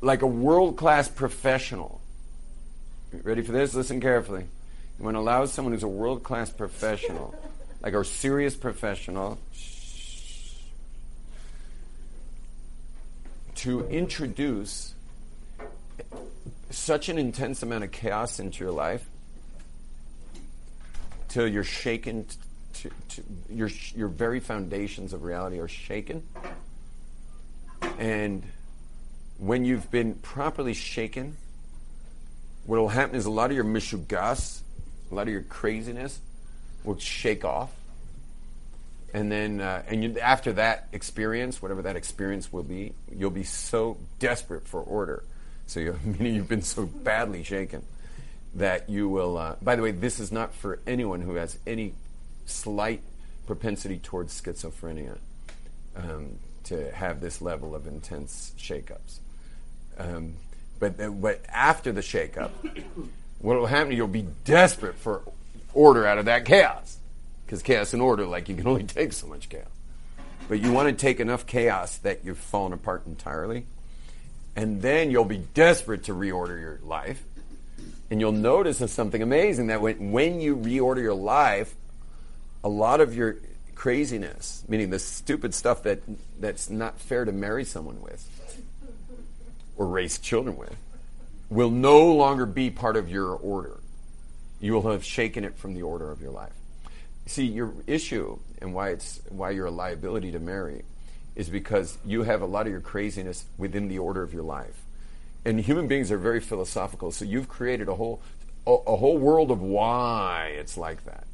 like 0.00 0.22
a 0.22 0.26
world 0.26 0.76
class 0.76 1.08
professional. 1.08 2.00
Ready 3.22 3.42
for 3.42 3.52
this? 3.52 3.74
Listen 3.74 4.00
carefully. 4.00 4.46
You 4.98 5.04
want 5.04 5.16
to 5.16 5.20
allow 5.20 5.44
someone 5.46 5.72
who's 5.72 5.82
a 5.82 5.88
world 5.88 6.22
class 6.22 6.50
professional, 6.50 7.34
like 7.82 7.94
a 7.94 8.04
serious 8.04 8.54
professional, 8.54 9.38
to 13.56 13.86
introduce 13.88 14.94
such 16.70 17.08
an 17.08 17.18
intense 17.18 17.62
amount 17.62 17.84
of 17.84 17.92
chaos 17.92 18.40
into 18.40 18.64
your 18.64 18.72
life 18.72 19.06
till 21.28 21.46
you're 21.46 21.64
shaken, 21.64 22.26
to, 22.74 22.90
your, 23.50 23.70
your 23.94 24.08
very 24.08 24.40
foundations 24.40 25.12
of 25.12 25.22
reality 25.22 25.58
are 25.60 25.68
shaken. 25.68 26.22
And 27.98 28.42
when 29.38 29.64
you've 29.64 29.90
been 29.90 30.14
properly 30.14 30.74
shaken, 30.74 31.36
what 32.66 32.78
will 32.78 32.88
happen 32.88 33.16
is 33.16 33.26
a 33.26 33.30
lot 33.30 33.50
of 33.50 33.56
your 33.56 33.64
mishugas, 33.64 34.60
a 35.10 35.14
lot 35.14 35.22
of 35.22 35.32
your 35.32 35.42
craziness 35.42 36.20
will 36.84 36.98
shake 36.98 37.44
off. 37.44 37.70
And 39.14 39.30
then, 39.30 39.60
uh, 39.60 39.82
and 39.86 40.02
you, 40.02 40.18
after 40.18 40.54
that 40.54 40.88
experience, 40.92 41.60
whatever 41.60 41.82
that 41.82 41.96
experience 41.96 42.52
will 42.52 42.62
be, 42.62 42.94
you'll 43.14 43.30
be 43.30 43.44
so 43.44 43.98
desperate 44.18 44.66
for 44.66 44.80
order. 44.80 45.22
So, 45.66 45.80
you, 45.80 45.98
meaning 46.04 46.34
you've 46.34 46.48
been 46.48 46.62
so 46.62 46.86
badly 46.86 47.42
shaken 47.42 47.82
that 48.54 48.88
you 48.88 49.08
will. 49.08 49.36
Uh, 49.36 49.56
by 49.60 49.76
the 49.76 49.82
way, 49.82 49.90
this 49.90 50.18
is 50.18 50.32
not 50.32 50.54
for 50.54 50.78
anyone 50.86 51.20
who 51.20 51.34
has 51.34 51.58
any 51.66 51.94
slight 52.46 53.02
propensity 53.46 53.98
towards 53.98 54.40
schizophrenia 54.40 55.18
um, 55.96 56.38
to 56.64 56.90
have 56.92 57.20
this 57.20 57.42
level 57.42 57.74
of 57.74 57.86
intense 57.86 58.52
shakeups. 58.58 59.18
Um, 59.98 60.34
but, 60.78 60.96
but 61.20 61.44
after 61.48 61.92
the 61.92 62.00
shakeup, 62.00 62.50
what 63.40 63.58
will 63.58 63.66
happen? 63.66 63.92
You'll 63.92 64.08
be 64.08 64.26
desperate 64.44 64.96
for 64.96 65.22
order 65.74 66.06
out 66.06 66.18
of 66.18 66.26
that 66.26 66.44
chaos, 66.44 66.98
because 67.44 67.62
chaos 67.62 67.92
and 67.92 68.02
order, 68.02 68.26
like 68.26 68.48
you 68.48 68.54
can 68.54 68.66
only 68.68 68.84
take 68.84 69.12
so 69.12 69.26
much 69.26 69.48
chaos. 69.48 69.68
But 70.48 70.60
you 70.60 70.72
want 70.72 70.88
to 70.88 70.94
take 70.94 71.20
enough 71.20 71.46
chaos 71.46 71.98
that 71.98 72.24
you've 72.24 72.38
fallen 72.38 72.72
apart 72.72 73.06
entirely, 73.06 73.64
and 74.56 74.82
then 74.82 75.10
you'll 75.10 75.24
be 75.24 75.38
desperate 75.38 76.04
to 76.04 76.12
reorder 76.12 76.60
your 76.60 76.78
life 76.82 77.22
and 78.12 78.20
you'll 78.20 78.32
notice 78.32 78.82
something 78.92 79.22
amazing 79.22 79.68
that 79.68 79.80
when, 79.80 80.12
when 80.12 80.38
you 80.38 80.54
reorder 80.54 81.00
your 81.00 81.14
life, 81.14 81.74
a 82.62 82.68
lot 82.68 83.00
of 83.00 83.16
your 83.16 83.36
craziness, 83.74 84.62
meaning 84.68 84.90
the 84.90 84.98
stupid 84.98 85.54
stuff 85.54 85.84
that 85.84 86.02
that's 86.38 86.68
not 86.68 87.00
fair 87.00 87.24
to 87.24 87.32
marry 87.32 87.64
someone 87.64 88.02
with 88.02 88.28
or 89.78 89.86
raise 89.86 90.18
children 90.18 90.58
with, 90.58 90.76
will 91.48 91.70
no 91.70 92.12
longer 92.12 92.44
be 92.44 92.68
part 92.68 92.98
of 92.98 93.08
your 93.08 93.28
order. 93.28 93.80
You 94.60 94.74
will 94.74 94.90
have 94.92 95.06
shaken 95.06 95.42
it 95.42 95.56
from 95.56 95.72
the 95.72 95.80
order 95.80 96.10
of 96.10 96.20
your 96.20 96.32
life. 96.32 96.52
See, 97.26 97.46
your 97.46 97.72
issue 97.86 98.38
and 98.60 98.74
why 98.74 98.90
it's 98.90 99.20
why 99.28 99.50
you're 99.50 99.66
a 99.66 99.70
liability 99.70 100.32
to 100.32 100.38
marry 100.38 100.82
is 101.34 101.48
because 101.48 101.98
you 102.04 102.24
have 102.24 102.42
a 102.42 102.46
lot 102.46 102.66
of 102.66 102.72
your 102.72 102.80
craziness 102.80 103.44
within 103.56 103.88
the 103.88 103.98
order 103.98 104.22
of 104.22 104.32
your 104.34 104.42
life. 104.42 104.82
and 105.44 105.60
human 105.60 105.88
beings 105.88 106.12
are 106.12 106.18
very 106.18 106.40
philosophical. 106.40 107.10
So 107.10 107.24
you've 107.24 107.48
created 107.48 107.88
a 107.88 107.94
whole 107.94 108.20
a, 108.66 108.72
a 108.72 108.96
whole 108.96 109.18
world 109.18 109.50
of 109.50 109.60
why 109.60 110.52
it's 110.56 110.76
like 110.76 111.04
that. 111.04 111.24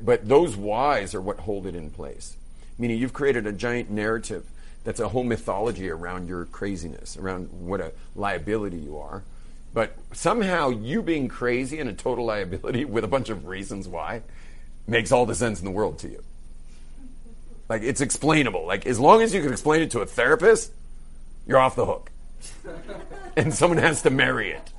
But 0.00 0.28
those 0.28 0.56
whys 0.56 1.14
are 1.14 1.20
what 1.20 1.40
hold 1.40 1.66
it 1.66 1.74
in 1.76 1.90
place. 1.90 2.36
Meaning 2.78 2.98
you've 2.98 3.12
created 3.12 3.46
a 3.46 3.52
giant 3.52 3.90
narrative 3.90 4.44
that's 4.82 5.00
a 5.00 5.08
whole 5.08 5.22
mythology 5.24 5.88
around 5.88 6.28
your 6.28 6.44
craziness, 6.46 7.16
around 7.16 7.48
what 7.52 7.80
a 7.80 7.92
liability 8.16 8.78
you 8.78 8.98
are. 8.98 9.22
But 9.72 9.96
somehow 10.12 10.70
you 10.70 11.02
being 11.02 11.28
crazy 11.28 11.78
and 11.78 11.88
a 11.88 11.92
total 11.92 12.24
liability 12.26 12.84
with 12.94 13.04
a 13.04 13.08
bunch 13.08 13.28
of 13.28 13.46
reasons 13.46 13.86
why 13.86 14.22
makes 14.86 15.12
all 15.12 15.26
the 15.26 15.34
sense 15.34 15.58
in 15.58 15.64
the 15.64 15.70
world 15.70 15.98
to 16.00 16.08
you. 16.08 16.22
Like 17.68 17.82
it's 17.82 18.00
explainable. 18.00 18.66
Like 18.66 18.86
as 18.86 19.00
long 19.00 19.22
as 19.22 19.34
you 19.34 19.42
can 19.42 19.52
explain 19.52 19.82
it 19.82 19.90
to 19.92 20.00
a 20.00 20.06
therapist, 20.06 20.72
you're 21.46 21.58
off 21.58 21.76
the 21.76 21.86
hook. 21.86 22.10
and 23.36 23.54
someone 23.54 23.78
has 23.78 24.02
to 24.02 24.10
marry 24.10 24.52
it. 24.52 24.72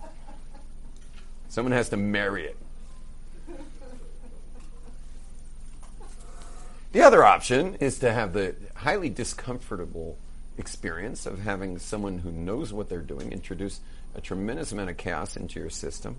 Someone 1.50 1.72
has 1.72 1.90
to 1.90 1.98
marry 1.98 2.46
it. 2.46 2.58
The 6.92 7.02
other 7.02 7.26
option 7.26 7.76
is 7.76 8.00
to 8.00 8.14
have 8.14 8.34
the 8.34 8.56
highly 8.76 9.10
discomfortable 9.10 10.18
experience 10.58 11.26
of 11.26 11.40
having 11.40 11.78
someone 11.78 12.20
who 12.20 12.32
knows 12.32 12.72
what 12.72 12.88
they're 12.88 13.00
doing 13.00 13.34
introduce 13.34 13.82
a 14.16 14.22
tremendous 14.22 14.72
amount 14.72 14.90
of 14.90 14.96
chaos 14.96 15.36
into 15.36 15.60
your 15.60 15.70
system, 15.70 16.18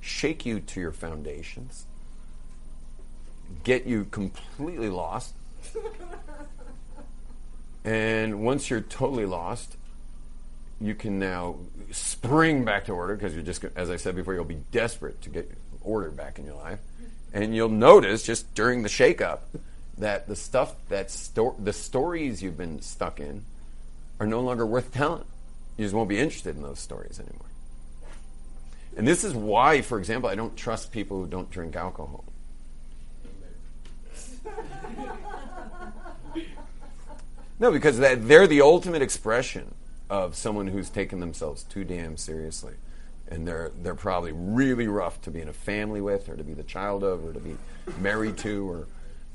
shake 0.00 0.44
you 0.44 0.58
to 0.58 0.80
your 0.80 0.90
foundations, 0.90 1.86
get 3.64 3.86
you 3.86 4.04
completely 4.04 4.88
lost. 4.88 5.34
and 7.84 8.44
once 8.44 8.70
you're 8.70 8.80
totally 8.80 9.26
lost, 9.26 9.76
you 10.80 10.94
can 10.94 11.18
now 11.18 11.56
spring 11.90 12.64
back 12.64 12.86
to 12.86 12.92
order 12.92 13.14
because 13.14 13.34
you're 13.34 13.44
just, 13.44 13.64
as 13.76 13.90
I 13.90 13.96
said 13.96 14.16
before, 14.16 14.34
you'll 14.34 14.44
be 14.44 14.62
desperate 14.72 15.22
to 15.22 15.30
get 15.30 15.50
order 15.80 16.10
back 16.10 16.38
in 16.38 16.44
your 16.44 16.56
life. 16.56 16.80
And 17.32 17.54
you'll 17.54 17.68
notice 17.68 18.22
just 18.24 18.54
during 18.54 18.82
the 18.82 18.88
shakeup 18.88 19.40
that 19.98 20.26
the 20.26 20.36
stuff 20.36 20.74
that 20.88 21.10
sto- 21.10 21.56
the 21.58 21.72
stories 21.72 22.42
you've 22.42 22.56
been 22.56 22.82
stuck 22.82 23.20
in 23.20 23.44
are 24.20 24.26
no 24.26 24.40
longer 24.40 24.66
worth 24.66 24.92
telling. 24.92 25.24
You 25.76 25.84
just 25.84 25.94
won't 25.94 26.08
be 26.08 26.18
interested 26.18 26.56
in 26.56 26.62
those 26.62 26.78
stories 26.78 27.18
anymore. 27.18 27.46
And 28.96 29.08
this 29.08 29.24
is 29.24 29.32
why, 29.32 29.80
for 29.80 29.98
example, 29.98 30.28
I 30.28 30.34
don't 30.34 30.56
trust 30.56 30.92
people 30.92 31.18
who 31.18 31.26
don't 31.26 31.50
drink 31.50 31.76
alcohol. 31.76 32.24
no, 37.60 37.70
because 37.70 37.98
that, 37.98 38.26
they're 38.28 38.46
the 38.46 38.62
ultimate 38.62 39.02
expression 39.02 39.74
of 40.10 40.36
someone 40.36 40.66
who's 40.66 40.90
taken 40.90 41.20
themselves 41.20 41.62
too 41.64 41.84
damn 41.84 42.16
seriously. 42.16 42.74
And 43.28 43.48
they're, 43.48 43.70
they're 43.82 43.94
probably 43.94 44.32
really 44.32 44.88
rough 44.88 45.22
to 45.22 45.30
be 45.30 45.40
in 45.40 45.48
a 45.48 45.54
family 45.54 46.00
with, 46.00 46.28
or 46.28 46.36
to 46.36 46.44
be 46.44 46.52
the 46.52 46.62
child 46.62 47.02
of, 47.02 47.24
or 47.24 47.32
to 47.32 47.40
be 47.40 47.56
married 47.98 48.36
to, 48.38 48.70
or 48.70 48.86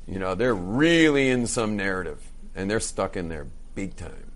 you 0.07 0.19
know, 0.19 0.35
they're 0.35 0.55
really 0.55 1.29
in 1.29 1.47
some 1.47 1.75
narrative 1.75 2.19
and 2.55 2.69
they're 2.69 2.79
stuck 2.79 3.17
in 3.17 3.29
there 3.29 3.47
big 3.75 3.95
time. 3.95 4.31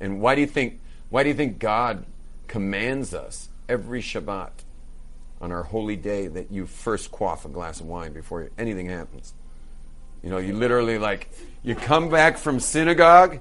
And 0.00 0.20
why 0.20 0.34
do 0.34 0.40
you 0.40 0.46
think 0.46 0.80
why 1.10 1.22
do 1.22 1.30
you 1.30 1.34
think 1.34 1.58
God 1.58 2.04
commands 2.46 3.14
us 3.14 3.48
every 3.68 4.02
Shabbat 4.02 4.50
on 5.40 5.50
our 5.52 5.64
holy 5.64 5.96
day 5.96 6.26
that 6.26 6.50
you 6.50 6.66
first 6.66 7.10
quaff 7.10 7.44
a 7.44 7.48
glass 7.48 7.80
of 7.80 7.86
wine 7.86 8.12
before 8.12 8.50
anything 8.58 8.88
happens? 8.88 9.32
You 10.28 10.34
know, 10.34 10.40
you 10.40 10.52
literally 10.52 10.98
like 10.98 11.30
you 11.62 11.74
come 11.74 12.10
back 12.10 12.36
from 12.36 12.60
synagogue 12.60 13.38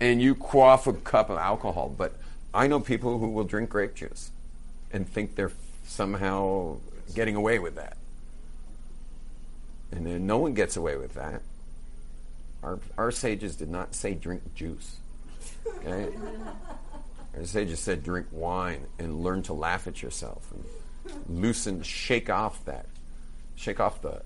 and 0.00 0.22
you 0.22 0.34
quaff 0.34 0.86
a 0.86 0.94
cup 0.94 1.28
of 1.28 1.36
alcohol. 1.36 1.94
But 1.94 2.14
I 2.54 2.66
know 2.66 2.80
people 2.80 3.18
who 3.18 3.28
will 3.28 3.44
drink 3.44 3.68
grape 3.68 3.94
juice 3.94 4.30
and 4.90 5.06
think 5.06 5.34
they're 5.34 5.52
somehow 5.84 6.78
getting 7.14 7.36
away 7.36 7.58
with 7.58 7.74
that. 7.74 7.98
And 9.92 10.06
then 10.06 10.26
no 10.26 10.38
one 10.38 10.54
gets 10.54 10.78
away 10.78 10.96
with 10.96 11.12
that. 11.12 11.42
Our, 12.62 12.78
our 12.96 13.10
sages 13.10 13.56
did 13.56 13.68
not 13.68 13.94
say 13.94 14.14
drink 14.14 14.54
juice. 14.54 14.96
Okay? 15.80 16.08
Our 17.36 17.44
sages 17.44 17.80
said 17.80 18.02
drink 18.02 18.28
wine 18.32 18.86
and 18.98 19.22
learn 19.22 19.42
to 19.42 19.52
laugh 19.52 19.86
at 19.86 20.02
yourself 20.02 20.50
and 20.54 21.42
loosen, 21.42 21.82
shake 21.82 22.30
off 22.30 22.64
that, 22.64 22.86
shake 23.56 23.78
off 23.78 24.00
the 24.00 24.22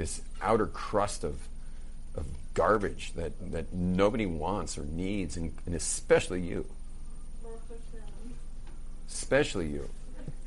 this 0.00 0.20
outer 0.42 0.66
crust 0.66 1.24
of 1.24 1.36
of 2.16 2.26
garbage 2.54 3.12
that, 3.14 3.32
that 3.52 3.72
nobody 3.72 4.26
wants 4.26 4.76
or 4.76 4.82
needs, 4.82 5.36
and, 5.36 5.52
and 5.64 5.76
especially 5.76 6.40
you. 6.40 6.66
Especially 9.08 9.68
you. 9.68 9.88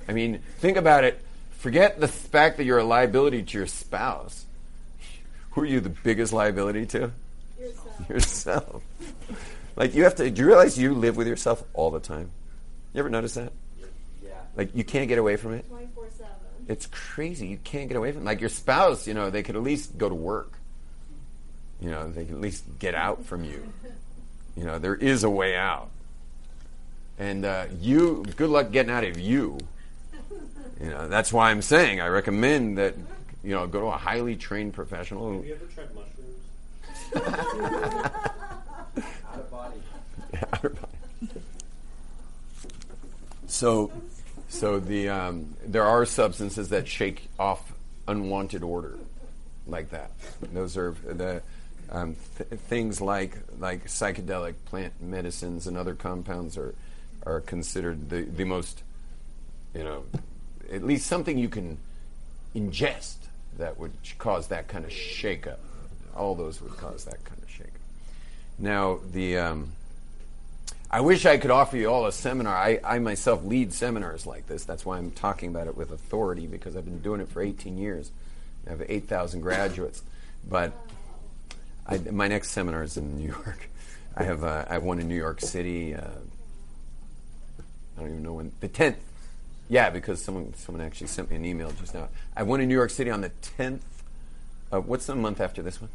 I 0.09 0.11
mean, 0.11 0.41
think 0.59 0.75
about 0.75 1.05
it. 1.05 1.21
Forget 1.59 2.01
the 2.01 2.09
fact 2.09 2.57
that 2.57 2.65
you're 2.65 2.79
a 2.79 2.83
liability 2.83 3.43
to 3.43 3.57
your 3.57 3.67
spouse 3.67 4.43
who 5.53 5.61
are 5.61 5.65
you 5.65 5.79
the 5.79 5.89
biggest 5.89 6.33
liability 6.33 6.85
to? 6.87 7.11
Yourself. 7.59 8.09
Yourself. 8.09 8.83
like 9.75 9.93
you 9.93 10.03
have 10.03 10.15
to. 10.15 10.29
Do 10.29 10.41
you 10.41 10.47
realize 10.47 10.77
you 10.77 10.93
live 10.93 11.15
with 11.15 11.27
yourself 11.27 11.63
all 11.73 11.91
the 11.91 11.99
time? 11.99 12.31
You 12.93 12.99
ever 12.99 13.09
notice 13.09 13.35
that? 13.35 13.53
Yeah. 14.23 14.29
Like 14.55 14.75
you 14.75 14.83
can't 14.83 15.07
get 15.07 15.19
away 15.19 15.35
from 15.35 15.53
it. 15.53 15.67
24 15.69 15.77
7. 15.77 15.92
It's 16.67 16.87
crazy. 16.87 17.47
You 17.47 17.57
can't 17.63 17.87
get 17.87 17.97
away 17.97 18.11
from 18.11 18.21
it. 18.21 18.25
Like 18.25 18.39
your 18.39 18.49
spouse, 18.49 19.07
you 19.07 19.13
know, 19.13 19.29
they 19.29 19.43
could 19.43 19.55
at 19.55 19.63
least 19.63 19.97
go 19.97 20.09
to 20.09 20.15
work. 20.15 20.53
You 21.81 21.89
know, 21.89 22.09
they 22.09 22.25
can 22.25 22.35
at 22.35 22.41
least 22.41 22.63
get 22.79 22.95
out 22.95 23.25
from 23.25 23.43
you. 23.43 23.63
You 24.55 24.63
know, 24.63 24.79
there 24.79 24.95
is 24.95 25.23
a 25.23 25.29
way 25.29 25.55
out. 25.55 25.89
And 27.19 27.45
uh, 27.45 27.65
you, 27.79 28.25
good 28.37 28.49
luck 28.49 28.71
getting 28.71 28.91
out 28.91 29.03
of 29.03 29.19
you. 29.19 29.59
You 30.81 30.89
know, 30.89 31.07
that's 31.07 31.31
why 31.31 31.51
I'm 31.51 31.61
saying 31.61 32.01
I 32.01 32.07
recommend 32.07 32.77
that 32.77 32.95
you 33.43 33.51
know, 33.51 33.67
go 33.67 33.81
to 33.81 33.85
a 33.87 33.97
highly 33.97 34.37
trained 34.37 34.73
professional. 34.73 35.33
Have 35.33 35.45
you 35.45 35.55
ever 35.55 35.65
tried 35.65 35.89
mushrooms? 35.93 36.13
Out 39.27 39.35
of 39.35 39.51
body. 39.51 39.75
Outer 40.53 40.69
body. 40.69 40.87
So, 43.47 43.91
so 44.53 44.79
the 44.79 45.09
um, 45.09 45.55
there 45.65 45.83
are 45.83 46.05
substances 46.05 46.69
that 46.69 46.87
shake 46.87 47.27
off 47.39 47.73
unwanted 48.07 48.61
order, 48.61 48.99
like 49.65 49.89
that. 49.89 50.11
Those 50.53 50.77
are 50.77 50.91
the 50.91 51.41
um, 51.89 52.15
th- 52.37 52.61
things 52.61 53.01
like 53.01 53.35
like 53.57 53.85
psychedelic 53.85 54.53
plant 54.65 54.93
medicines 55.01 55.65
and 55.65 55.75
other 55.75 55.95
compounds 55.95 56.55
are 56.55 56.75
are 57.25 57.41
considered 57.41 58.11
the 58.11 58.21
the 58.21 58.43
most, 58.43 58.83
you 59.73 59.83
know, 59.83 60.03
at 60.71 60.83
least 60.83 61.07
something 61.07 61.39
you 61.39 61.49
can 61.49 61.79
ingest 62.55 63.15
that 63.57 63.79
would 63.79 63.93
cause 64.19 64.49
that 64.49 64.67
kind 64.67 64.85
of 64.85 64.91
shakeup. 64.91 65.57
All 66.15 66.35
those 66.35 66.61
would 66.61 66.77
cause 66.77 67.05
that 67.05 67.25
kind 67.25 67.41
of 67.41 67.49
shakeup. 67.49 67.81
Now, 68.59 68.99
the 69.11 69.39
um, 69.39 69.71
I 70.93 71.01
wish 71.01 71.25
I 71.25 71.37
could 71.37 71.49
offer 71.49 71.75
you 71.75 71.87
all 71.87 72.05
a 72.05 72.11
seminar. 72.11 72.55
I, 72.55 72.79
I 72.83 72.99
myself 72.99 73.43
lead 73.43 73.73
seminars 73.73 74.27
like 74.27 74.45
this. 74.45 74.63
That's 74.63 74.85
why 74.85 74.99
I'm 74.99 75.09
talking 75.09 75.49
about 75.49 75.65
it 75.65 75.75
with 75.75 75.91
authority 75.91 76.45
because 76.45 76.77
I've 76.77 76.85
been 76.85 76.99
doing 76.99 77.19
it 77.19 77.29
for 77.29 77.41
18 77.41 77.79
years. 77.79 78.11
I 78.67 78.69
have 78.69 78.83
8,000 78.87 79.41
graduates. 79.41 80.03
But 80.47 80.71
I, 81.87 81.97
my 81.97 82.27
next 82.27 82.51
seminar 82.51 82.83
is 82.83 82.95
in 82.95 83.17
New 83.17 83.25
York. 83.27 83.69
I 84.15 84.21
have 84.21 84.43
uh, 84.43 84.65
I 84.69 84.73
have 84.73 84.83
one 84.83 84.99
in 84.99 85.07
New 85.07 85.17
York 85.17 85.41
City. 85.41 85.95
Uh, 85.95 86.01
I 87.97 88.01
don't 88.01 88.09
even 88.09 88.21
know 88.21 88.33
when 88.33 88.51
the 88.59 88.69
10th 88.69 88.97
yeah, 89.69 89.89
because 89.89 90.23
someone 90.23 90.53
someone 90.53 90.85
actually 90.85 91.07
sent 91.07 91.31
me 91.31 91.37
an 91.37 91.45
email 91.45 91.71
just 91.71 91.95
now. 91.95 92.09
I 92.37 92.43
went 92.43 92.61
to 92.61 92.67
New 92.67 92.75
York 92.75 92.91
City 92.91 93.09
on 93.09 93.21
the 93.21 93.31
10th. 93.57 93.79
Of, 94.71 94.87
what's 94.87 95.07
the 95.07 95.15
month 95.15 95.41
after 95.41 95.63
this 95.63 95.81
one? 95.81 95.89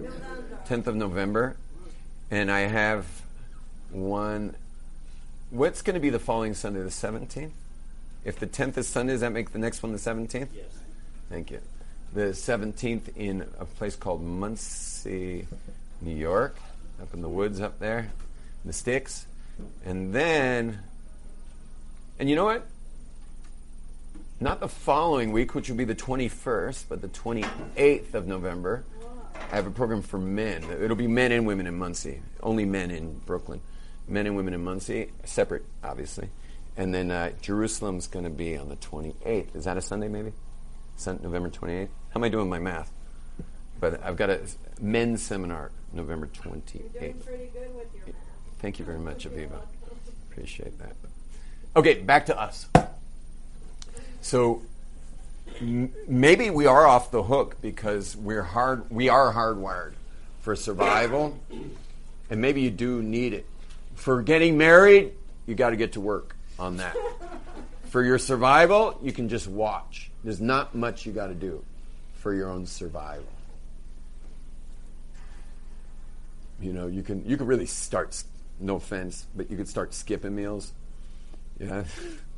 November. 0.00 0.58
10th 0.66 0.86
of 0.88 0.96
November, 0.96 1.56
and 2.32 2.50
I 2.50 2.60
have 2.60 3.06
one. 3.92 4.56
What's 5.50 5.82
going 5.82 5.94
to 5.94 6.00
be 6.00 6.10
the 6.10 6.18
following 6.18 6.54
Sunday, 6.54 6.80
the 6.80 6.88
17th? 6.88 7.50
If 8.24 8.38
the 8.38 8.46
10th 8.46 8.78
is 8.78 8.88
Sunday, 8.88 9.12
does 9.12 9.20
that 9.20 9.32
make 9.32 9.52
the 9.52 9.58
next 9.58 9.82
one 9.82 9.92
the 9.92 9.98
17th? 9.98 10.48
Yes. 10.54 10.64
Thank 11.28 11.50
you. 11.50 11.60
The 12.14 12.30
17th 12.30 13.16
in 13.16 13.46
a 13.58 13.64
place 13.64 13.96
called 13.96 14.22
Monsey, 14.22 15.46
New 16.00 16.14
York, 16.14 16.56
up 17.00 17.12
in 17.14 17.22
the 17.22 17.28
woods 17.28 17.60
up 17.60 17.78
there, 17.78 17.98
in 18.00 18.66
the 18.66 18.72
sticks. 18.72 19.26
And 19.84 20.14
then, 20.14 20.78
and 22.18 22.30
you 22.30 22.36
know 22.36 22.44
what? 22.44 22.66
Not 24.40 24.60
the 24.60 24.68
following 24.68 25.32
week, 25.32 25.54
which 25.54 25.68
will 25.68 25.76
be 25.76 25.84
the 25.84 25.94
21st, 25.94 26.84
but 26.88 27.00
the 27.00 27.08
28th 27.08 28.14
of 28.14 28.26
November. 28.26 28.84
I 29.50 29.56
have 29.56 29.66
a 29.66 29.70
program 29.70 30.02
for 30.02 30.18
men. 30.18 30.64
It'll 30.80 30.96
be 30.96 31.06
men 31.06 31.32
and 31.32 31.46
women 31.46 31.66
in 31.66 31.78
Monsey. 31.78 32.20
Only 32.42 32.64
men 32.64 32.90
in 32.90 33.18
Brooklyn. 33.26 33.60
Men 34.12 34.26
and 34.26 34.36
women 34.36 34.52
in 34.52 34.62
Monsey, 34.62 35.10
separate, 35.24 35.64
obviously. 35.82 36.28
And 36.76 36.92
then 36.94 37.10
uh, 37.10 37.30
Jerusalem's 37.40 38.08
going 38.08 38.26
to 38.26 38.30
be 38.30 38.58
on 38.58 38.68
the 38.68 38.76
28th. 38.76 39.56
Is 39.56 39.64
that 39.64 39.78
a 39.78 39.80
Sunday, 39.80 40.08
maybe? 40.08 40.32
Sun- 40.96 41.20
November 41.22 41.48
28th? 41.48 41.88
How 42.10 42.20
am 42.20 42.24
I 42.24 42.28
doing 42.28 42.50
my 42.50 42.58
math? 42.58 42.92
But 43.80 44.04
I've 44.04 44.16
got 44.16 44.28
a 44.28 44.42
men's 44.78 45.22
seminar 45.22 45.70
November 45.94 46.26
28th. 46.26 46.74
You're 46.74 47.00
doing 47.00 47.14
pretty 47.24 47.46
good 47.54 47.74
with 47.74 47.86
your 47.94 48.04
math. 48.08 48.14
Thank 48.58 48.78
you 48.78 48.84
very 48.84 48.98
much, 48.98 49.26
Aviva. 49.26 49.62
Appreciate 50.30 50.78
that. 50.78 50.92
Okay, 51.74 51.94
back 52.02 52.26
to 52.26 52.38
us. 52.38 52.68
So 54.20 54.60
m- 55.58 55.90
maybe 56.06 56.50
we 56.50 56.66
are 56.66 56.86
off 56.86 57.10
the 57.10 57.22
hook 57.22 57.56
because 57.62 58.14
we're 58.14 58.42
hard. 58.42 58.90
We 58.90 59.08
are 59.08 59.32
hardwired 59.32 59.94
for 60.42 60.54
survival, 60.54 61.38
and 62.28 62.42
maybe 62.42 62.60
you 62.60 62.70
do 62.70 63.02
need 63.02 63.32
it 63.32 63.46
for 63.94 64.22
getting 64.22 64.58
married. 64.58 65.12
You 65.46 65.54
got 65.54 65.70
to 65.70 65.76
get 65.76 65.92
to 65.92 66.00
work 66.00 66.36
on 66.58 66.76
that. 66.78 66.96
For 67.84 68.02
your 68.02 68.18
survival, 68.18 68.98
you 69.02 69.12
can 69.12 69.28
just 69.28 69.46
watch. 69.46 70.10
There's 70.24 70.40
not 70.40 70.74
much 70.74 71.04
you 71.04 71.12
got 71.12 71.26
to 71.26 71.34
do 71.34 71.62
for 72.14 72.32
your 72.32 72.48
own 72.48 72.64
survival. 72.64 73.26
You 76.60 76.72
know, 76.72 76.86
you 76.86 77.02
can 77.02 77.28
you 77.28 77.36
can 77.36 77.46
really 77.46 77.66
start. 77.66 78.22
No 78.60 78.76
offense, 78.76 79.26
but 79.34 79.50
you 79.50 79.56
could 79.56 79.68
start 79.68 79.92
skipping 79.92 80.34
meals. 80.34 80.72
Yeah, 81.58 81.84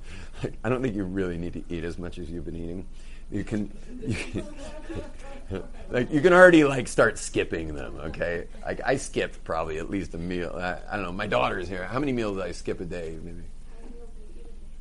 I 0.64 0.68
don't 0.68 0.82
think 0.82 0.94
you 0.94 1.04
really 1.04 1.38
need 1.38 1.52
to 1.54 1.62
eat 1.68 1.84
as 1.84 1.98
much 1.98 2.18
as 2.18 2.30
you've 2.30 2.44
been 2.44 2.56
eating. 2.56 2.86
You 3.30 3.44
can, 3.44 3.76
you 4.06 4.14
can 4.14 4.46
like 5.90 6.12
you 6.12 6.20
can 6.20 6.32
already 6.32 6.64
like 6.64 6.88
start 6.88 7.18
skipping 7.18 7.74
them. 7.74 7.96
Okay, 8.06 8.46
like 8.64 8.80
I 8.84 8.96
skipped 8.96 9.44
probably 9.44 9.78
at 9.78 9.90
least 9.90 10.14
a 10.14 10.18
meal. 10.18 10.54
I, 10.56 10.78
I 10.90 10.96
don't 10.96 11.04
know. 11.04 11.12
My 11.12 11.26
daughter's 11.26 11.68
here. 11.68 11.84
How 11.84 11.98
many 11.98 12.12
meals 12.12 12.36
do 12.36 12.42
I 12.42 12.52
skip 12.52 12.80
a 12.80 12.84
day? 12.84 13.18
Maybe. 13.22 13.42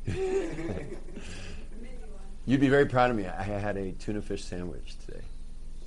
You'd 2.46 2.60
be 2.60 2.68
very 2.68 2.86
proud 2.86 3.10
of 3.10 3.16
me. 3.16 3.26
I 3.26 3.42
had 3.42 3.76
a 3.76 3.92
tuna 3.92 4.20
fish 4.20 4.44
sandwich 4.44 4.96
today, 5.06 5.22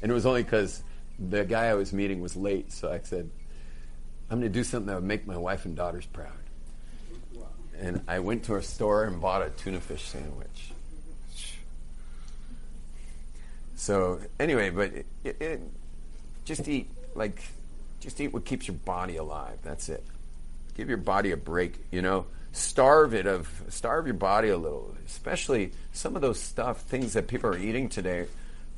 and 0.01 0.11
it 0.11 0.13
was 0.13 0.25
only 0.25 0.43
because 0.43 0.81
the 1.19 1.45
guy 1.45 1.65
I 1.65 1.75
was 1.75 1.93
meeting 1.93 2.21
was 2.21 2.35
late. 2.35 2.71
So 2.71 2.91
I 2.91 2.99
said, 3.03 3.29
"I'm 4.29 4.39
going 4.39 4.51
to 4.51 4.59
do 4.59 4.63
something 4.63 4.87
that 4.87 4.95
would 4.95 5.03
make 5.03 5.27
my 5.27 5.37
wife 5.37 5.65
and 5.65 5.75
daughters 5.75 6.05
proud." 6.07 6.31
And 7.79 8.01
I 8.07 8.19
went 8.19 8.45
to 8.45 8.55
a 8.55 8.63
store 8.63 9.03
and 9.03 9.21
bought 9.21 9.41
a 9.41 9.49
tuna 9.49 9.79
fish 9.79 10.03
sandwich. 10.03 10.71
So 13.75 14.19
anyway, 14.39 14.71
but 14.71 14.91
it, 14.91 15.05
it, 15.23 15.41
it, 15.41 15.61
just 16.45 16.67
eat 16.67 16.89
like 17.13 17.41
just 17.99 18.19
eat 18.19 18.33
what 18.33 18.45
keeps 18.45 18.67
your 18.67 18.77
body 18.77 19.17
alive. 19.17 19.59
That's 19.63 19.89
it. 19.89 20.03
Give 20.75 20.89
your 20.89 20.97
body 20.97 21.31
a 21.31 21.37
break. 21.37 21.75
You 21.91 22.01
know, 22.01 22.25
starve 22.51 23.13
it 23.13 23.27
of 23.27 23.49
starve 23.69 24.07
your 24.07 24.15
body 24.15 24.49
a 24.49 24.57
little. 24.57 24.95
Especially 25.05 25.71
some 25.93 26.15
of 26.15 26.21
those 26.21 26.39
stuff 26.39 26.81
things 26.81 27.13
that 27.13 27.27
people 27.27 27.49
are 27.51 27.57
eating 27.57 27.87
today 27.87 28.25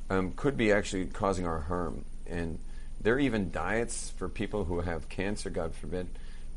um, 0.09 0.33
could 0.35 0.57
be 0.57 0.71
actually 0.71 1.05
causing 1.05 1.47
our 1.47 1.61
harm. 1.61 2.03
And 2.27 2.59
there 3.01 3.15
are 3.15 3.19
even 3.19 3.51
diets 3.51 4.11
for 4.17 4.27
people 4.27 4.65
who 4.65 4.81
have 4.81 5.07
cancer, 5.09 5.49
God 5.49 5.73
forbid, 5.73 6.07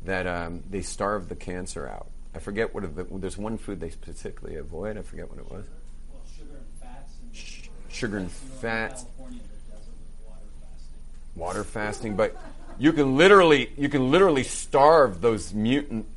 that 0.05 0.27
um, 0.27 0.63
they 0.69 0.81
starve 0.81 1.29
the 1.29 1.35
cancer 1.35 1.87
out. 1.87 2.07
I 2.35 2.39
forget 2.39 2.73
what 2.73 2.83
it 2.83 2.95
the, 2.95 3.05
there's 3.19 3.37
one 3.37 3.57
food 3.57 3.79
they 3.79 3.89
specifically 3.89 4.55
avoid. 4.55 4.97
I 4.97 5.01
forget 5.01 5.29
what 5.29 5.39
it 5.39 5.49
was. 5.51 5.65
Well, 6.11 6.21
sugar 6.35 6.57
and 6.57 6.65
fats. 6.81 7.13
And 7.21 7.35
Sh- 7.35 7.69
sugar 7.89 8.17
and 8.17 8.31
fats. 8.31 9.03
California, 9.03 9.39
that 9.39 9.71
does 9.71 9.87
it 9.87 9.93
with 9.93 10.27
water 10.27 10.45
fasting. 10.61 11.41
water 11.41 11.63
fasting, 11.63 12.15
but 12.15 12.35
you 12.79 12.91
can 12.91 13.17
literally 13.17 13.71
you 13.77 13.89
can 13.89 14.09
literally 14.09 14.43
starve 14.43 15.21
those 15.21 15.53
mutant, 15.53 16.07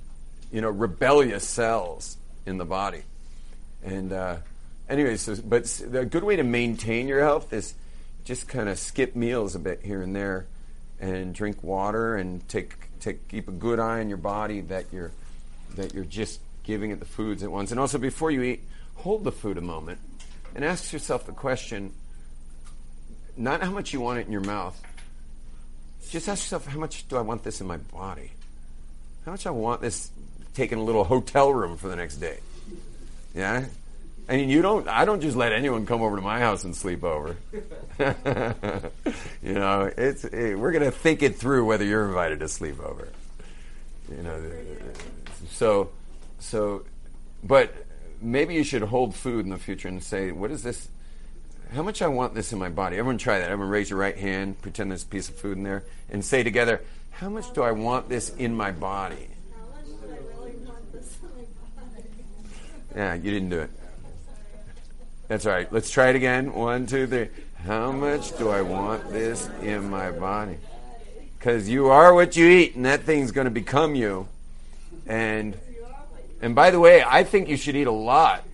you 0.51 0.61
know, 0.61 0.71
rebellious 0.71 1.47
cells 1.47 2.17
in 2.47 2.57
the 2.59 2.65
body. 2.65 3.03
And 3.85 4.13
uh, 4.13 4.37
anyway, 4.89 5.17
so 5.17 5.37
but 5.45 5.83
a 5.93 6.07
good 6.07 6.25
way 6.25 6.37
to 6.37 6.43
maintain 6.43 7.09
your 7.09 7.21
health 7.21 7.53
is 7.53 7.75
just 8.25 8.49
kind 8.49 8.69
of 8.69 8.79
skip 8.79 9.15
meals 9.15 9.55
a 9.55 9.59
bit 9.59 9.83
here 9.83 10.03
and 10.03 10.17
there, 10.17 10.47
and 10.99 11.35
drink 11.35 11.63
water 11.63 12.17
and 12.17 12.49
take 12.49 12.75
take 13.01 13.29
keep 13.29 13.49
a 13.49 13.53
good 13.53 13.79
eye 13.79 14.01
on 14.01 14.09
your 14.09 14.19
body 14.19 14.63
that 14.63 14.87
you're 14.93 15.13
that 15.75 15.95
you're 15.95 16.05
just 16.05 16.41
giving 16.65 16.91
it 16.91 16.99
the 16.99 17.07
foods 17.07 17.43
at 17.43 17.51
once. 17.51 17.71
And 17.71 17.81
also 17.81 17.99
before 17.99 18.31
you 18.31 18.43
eat, 18.43 18.63
hold 18.97 19.25
the 19.25 19.33
food 19.33 19.59
a 19.59 19.61
moment 19.61 19.99
and 20.55 20.65
ask 20.65 20.93
yourself 20.93 21.27
the 21.27 21.33
question 21.33 21.93
not 23.37 23.61
how 23.63 23.71
much 23.71 23.93
you 23.93 24.01
want 24.01 24.19
it 24.19 24.27
in 24.27 24.33
your 24.33 24.41
mouth. 24.41 24.81
Just 26.09 26.29
ask 26.29 26.45
yourself, 26.45 26.67
how 26.67 26.79
much 26.79 27.07
do 27.09 27.17
I 27.17 27.21
want 27.21 27.43
this 27.43 27.61
in 27.61 27.67
my 27.67 27.77
body? 27.77 28.31
How 29.25 29.33
much 29.33 29.47
I 29.47 29.51
want 29.51 29.83
this 29.83 30.11
taking 30.55 30.79
a 30.79 30.85
little 30.85 31.05
hotel 31.05 31.53
room 31.53 31.77
for 31.77 31.89
the 31.89 31.97
next 31.97 32.17
day? 32.17 32.39
Yeah? 33.35 33.67
I 34.29 34.37
mean, 34.37 34.49
you 34.49 34.63
don't, 34.63 34.89
I 34.89 35.05
don't 35.05 35.21
just 35.21 35.37
let 35.37 35.53
anyone 35.53 35.87
come 35.87 36.03
over 36.03 36.17
to 36.17 36.23
my 36.23 36.39
house 36.39 36.65
and 36.65 36.75
sleep 36.75 37.05
over. 37.05 37.37
you 39.43 39.55
know, 39.55 39.91
it's, 39.97 40.25
it, 40.25 40.59
we're 40.59 40.73
going 40.73 40.85
to 40.85 40.91
think 40.91 41.23
it 41.23 41.37
through 41.37 41.65
whether 41.65 41.85
you're 41.85 42.07
invited 42.07 42.41
to 42.41 42.49
sleep 42.49 42.81
over. 42.81 43.09
You 44.11 44.23
know, 44.23 44.43
so, 45.51 45.91
so, 46.39 46.85
but 47.43 47.75
maybe 48.21 48.55
you 48.55 48.65
should 48.65 48.83
hold 48.83 49.15
food 49.15 49.45
in 49.45 49.51
the 49.51 49.59
future 49.59 49.89
and 49.89 50.03
say, 50.03 50.33
what 50.33 50.51
is 50.51 50.63
this? 50.63 50.89
How 51.75 51.83
much 51.83 52.01
I 52.03 52.09
want 52.09 52.35
this 52.35 52.53
in 52.53 52.59
my 52.59 52.69
body? 52.69 52.97
Everyone 52.97 53.19
try 53.19 53.39
that. 53.39 53.51
Everyone 53.51 53.71
raise 53.71 53.91
your 53.91 53.99
right 53.99 54.17
hand, 54.17 54.61
pretend 54.63 54.91
there's 54.91 55.03
a 55.03 55.07
piece 55.07 55.29
of 55.29 55.37
food 55.37 55.57
in 55.57 55.65
there, 55.65 55.85
and 56.11 56.25
say 56.25 56.43
together, 56.43 56.81
how 57.11 57.29
much 57.29 57.53
do 57.53 57.63
I 57.63 57.73
want 57.73 58.09
this 58.09 58.31
in 58.37 58.55
my 58.55 58.71
body? 58.71 59.29
Yeah, 62.95 63.15
you 63.15 63.31
didn't 63.31 63.51
do 63.51 63.61
it. 63.61 63.71
That's 65.29 65.45
all 65.45 65.53
right. 65.53 65.71
Let's 65.73 65.91
try 65.91 66.09
it 66.09 66.17
again. 66.17 66.55
One, 66.55 66.87
two, 66.87 67.07
three. 67.07 67.29
How 67.65 67.91
much 67.91 68.39
do 68.39 68.49
I 68.49 68.63
want 68.63 69.11
this 69.13 69.51
in 69.61 69.91
my 69.91 70.13
body? 70.13 70.57
Because 71.39 71.69
you 71.69 71.89
are 71.89 72.15
what 72.15 72.37
you 72.37 72.47
eat, 72.47 72.77
and 72.77 72.85
that 72.87 73.03
thing's 73.03 73.33
going 73.33 73.47
to 73.47 73.51
become 73.51 73.95
you. 73.95 74.29
And 75.07 75.57
and 76.41 76.55
by 76.55 76.71
the 76.71 76.79
way, 76.81 77.03
I 77.07 77.25
think 77.25 77.49
you 77.49 77.57
should 77.57 77.77
eat 77.77 77.87
a 77.87 77.93
lot, 77.93 78.45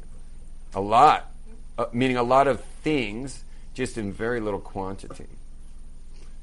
a 0.74 0.80
lot, 0.80 1.30
uh, 1.78 1.86
meaning 1.92 2.16
a 2.16 2.22
lot 2.22 2.46
of 2.46 2.60
things, 2.82 3.42
just 3.74 3.98
in 3.98 4.12
very 4.12 4.40
little 4.40 4.60
quantity. 4.60 5.26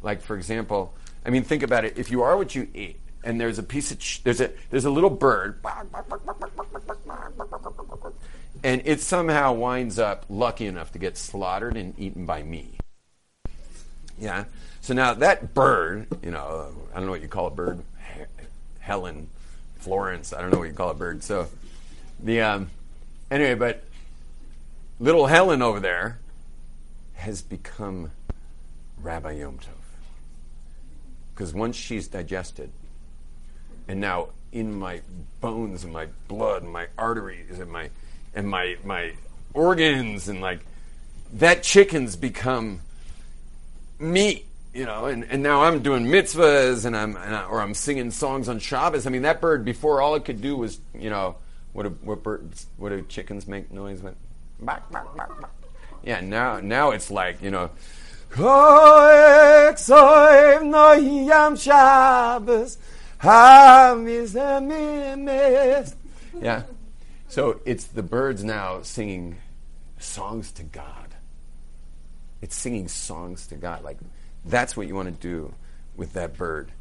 Like 0.01 0.21
for 0.21 0.35
example, 0.35 0.93
I 1.25 1.29
mean, 1.29 1.43
think 1.43 1.63
about 1.63 1.85
it. 1.85 1.97
If 1.97 2.11
you 2.11 2.23
are 2.23 2.35
what 2.37 2.55
you 2.55 2.67
eat, 2.73 2.99
and 3.23 3.39
there's 3.39 3.59
a 3.59 3.63
piece 3.63 3.91
of 3.91 3.99
ch- 3.99 4.23
there's 4.23 4.41
a 4.41 4.51
there's 4.69 4.85
a 4.85 4.89
little 4.89 5.09
bird, 5.09 5.59
and 8.63 8.81
it 8.85 8.99
somehow 9.01 9.53
winds 9.53 9.99
up 9.99 10.25
lucky 10.29 10.65
enough 10.65 10.91
to 10.93 10.99
get 10.99 11.17
slaughtered 11.17 11.77
and 11.77 11.97
eaten 11.99 12.25
by 12.25 12.41
me. 12.43 12.77
Yeah. 14.19 14.45
So 14.81 14.93
now 14.93 15.13
that 15.13 15.53
bird, 15.53 16.07
you 16.23 16.31
know, 16.31 16.69
I 16.91 16.95
don't 16.95 17.05
know 17.05 17.11
what 17.11 17.21
you 17.21 17.27
call 17.27 17.47
a 17.47 17.51
bird, 17.51 17.81
He- 18.15 18.23
Helen, 18.79 19.27
Florence. 19.79 20.33
I 20.33 20.41
don't 20.41 20.51
know 20.51 20.59
what 20.59 20.67
you 20.67 20.73
call 20.73 20.89
a 20.89 20.95
bird. 20.95 21.23
So 21.23 21.47
the 22.21 22.41
um, 22.41 22.69
anyway, 23.31 23.55
but 23.55 23.83
little 24.99 25.27
Helen 25.27 25.61
over 25.61 25.79
there 25.79 26.19
has 27.15 27.41
become 27.41 28.11
Rabbi 29.01 29.31
Yom 29.31 29.57
Tov. 29.57 29.65
Because 31.33 31.53
once 31.53 31.75
she's 31.75 32.07
digested, 32.07 32.69
and 33.87 33.99
now 33.99 34.29
in 34.51 34.73
my 34.73 35.01
bones 35.41 35.83
and 35.83 35.93
my 35.93 36.07
blood 36.27 36.63
and 36.63 36.71
my 36.71 36.87
arteries 36.97 37.59
and 37.59 37.71
my 37.71 37.89
and 38.33 38.47
my 38.47 38.77
my 38.83 39.13
organs 39.53 40.27
and 40.27 40.41
like 40.41 40.59
that 41.33 41.63
chicken's 41.63 42.15
become 42.15 42.81
meat, 43.99 44.45
you 44.73 44.85
know, 44.85 45.05
and, 45.05 45.23
and 45.25 45.41
now 45.41 45.63
I'm 45.63 45.81
doing 45.81 46.05
mitzvahs 46.05 46.85
and 46.85 46.95
I'm 46.95 47.15
and 47.15 47.35
I, 47.35 47.45
or 47.45 47.61
I'm 47.61 47.73
singing 47.73 48.11
songs 48.11 48.47
on 48.47 48.59
Shabbos. 48.59 49.07
I 49.07 49.09
mean, 49.09 49.23
that 49.23 49.41
bird 49.41 49.65
before 49.65 50.01
all 50.01 50.15
it 50.15 50.25
could 50.25 50.41
do 50.41 50.55
was, 50.55 50.79
you 50.93 51.09
know, 51.09 51.35
what 51.73 51.83
do, 51.83 51.89
what 52.01 52.23
birds, 52.23 52.67
what 52.77 52.89
do 52.89 53.01
chickens 53.03 53.47
make 53.47 53.71
noise 53.71 54.01
with? 54.01 54.15
Yeah, 56.03 56.21
now 56.21 56.59
now 56.59 56.91
it's 56.91 57.09
like 57.09 57.41
you 57.41 57.51
know. 57.51 57.71
Yeah. 66.39 66.63
So 67.27 67.59
it's 67.65 67.85
the 67.85 68.03
birds 68.03 68.43
now 68.43 68.81
singing 68.83 69.37
songs 69.97 70.51
to 70.53 70.63
God. 70.63 71.15
It's 72.41 72.55
singing 72.55 72.87
songs 72.87 73.47
to 73.47 73.55
God. 73.55 73.83
Like 73.83 73.97
that's 74.45 74.75
what 74.75 74.87
you 74.87 74.95
want 74.95 75.07
to 75.07 75.27
do 75.27 75.53
with 75.95 76.13
that 76.13 76.37
bird. 76.37 76.71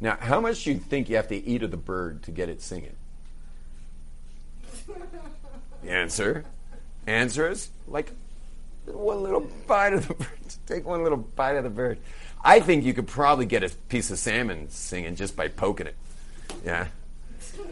Now, 0.00 0.16
how 0.18 0.40
much 0.40 0.64
do 0.64 0.72
you 0.72 0.78
think 0.78 1.08
you 1.08 1.16
have 1.16 1.28
to 1.28 1.36
eat 1.36 1.62
of 1.62 1.70
the 1.70 1.76
bird 1.76 2.22
to 2.24 2.30
get 2.30 2.48
it 2.48 2.62
singing? 2.62 2.96
The 5.82 5.90
answer, 5.90 6.44
answer 7.08 7.48
is 7.48 7.68
like 7.88 8.12
one 8.86 9.22
little 9.22 9.48
bite 9.66 9.92
of 9.94 10.06
the 10.06 10.14
bird. 10.14 10.28
Take 10.66 10.86
one 10.86 11.02
little 11.02 11.18
bite 11.18 11.56
of 11.56 11.64
the 11.64 11.70
bird. 11.70 11.98
I 12.44 12.60
think 12.60 12.84
you 12.84 12.94
could 12.94 13.08
probably 13.08 13.46
get 13.46 13.62
a 13.64 13.68
piece 13.88 14.10
of 14.12 14.18
salmon 14.18 14.70
singing 14.70 15.16
just 15.16 15.36
by 15.36 15.48
poking 15.48 15.88
it. 15.88 15.96
Yeah. 16.64 16.86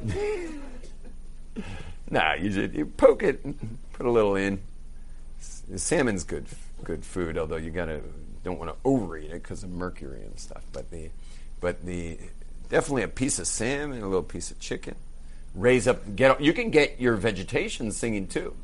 nah, 2.10 2.34
you 2.34 2.50
just 2.50 2.74
you 2.74 2.86
poke 2.86 3.22
it, 3.22 3.44
put 3.92 4.06
a 4.06 4.10
little 4.10 4.36
in. 4.36 4.60
Salmon's 5.76 6.24
good, 6.24 6.46
good 6.84 7.04
food. 7.04 7.38
Although 7.38 7.56
you 7.56 7.70
gotta 7.70 8.00
don't 8.44 8.58
want 8.58 8.70
to 8.70 8.76
overeat 8.84 9.30
it 9.30 9.42
because 9.42 9.62
of 9.62 9.70
mercury 9.70 10.22
and 10.22 10.38
stuff. 10.38 10.62
But 10.72 10.90
the, 10.90 11.10
but 11.60 11.84
the 11.84 12.18
definitely 12.68 13.02
a 13.02 13.08
piece 13.08 13.38
of 13.38 13.46
salmon, 13.46 14.02
a 14.02 14.06
little 14.06 14.22
piece 14.22 14.50
of 14.50 14.58
chicken, 14.60 14.94
raise 15.54 15.86
up. 15.86 16.16
Get 16.16 16.40
you 16.40 16.52
can 16.52 16.70
get 16.70 17.00
your 17.00 17.16
vegetation 17.16 17.92
singing 17.92 18.26
too, 18.26 18.54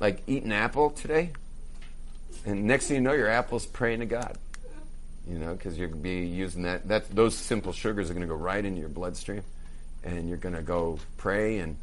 like 0.00 0.22
eat 0.26 0.44
an 0.44 0.52
apple 0.52 0.90
today, 0.90 1.32
and 2.46 2.64
next 2.64 2.88
thing 2.88 2.96
you 2.96 3.00
know, 3.00 3.12
your 3.12 3.28
apple's 3.28 3.66
praying 3.66 4.00
to 4.00 4.06
God. 4.06 4.38
You 5.26 5.38
know, 5.38 5.54
because 5.54 5.78
you're 5.78 5.88
going 5.88 6.00
to 6.00 6.02
be 6.02 6.26
using 6.26 6.62
that. 6.64 6.86
That 6.88 7.08
those 7.14 7.34
simple 7.34 7.72
sugars 7.72 8.10
are 8.10 8.14
going 8.14 8.26
to 8.26 8.28
go 8.28 8.34
right 8.34 8.62
into 8.62 8.80
your 8.80 8.90
bloodstream, 8.90 9.42
and 10.02 10.28
you're 10.28 10.36
going 10.36 10.54
to 10.54 10.62
go 10.62 10.98
pray 11.16 11.58
and 11.58 11.76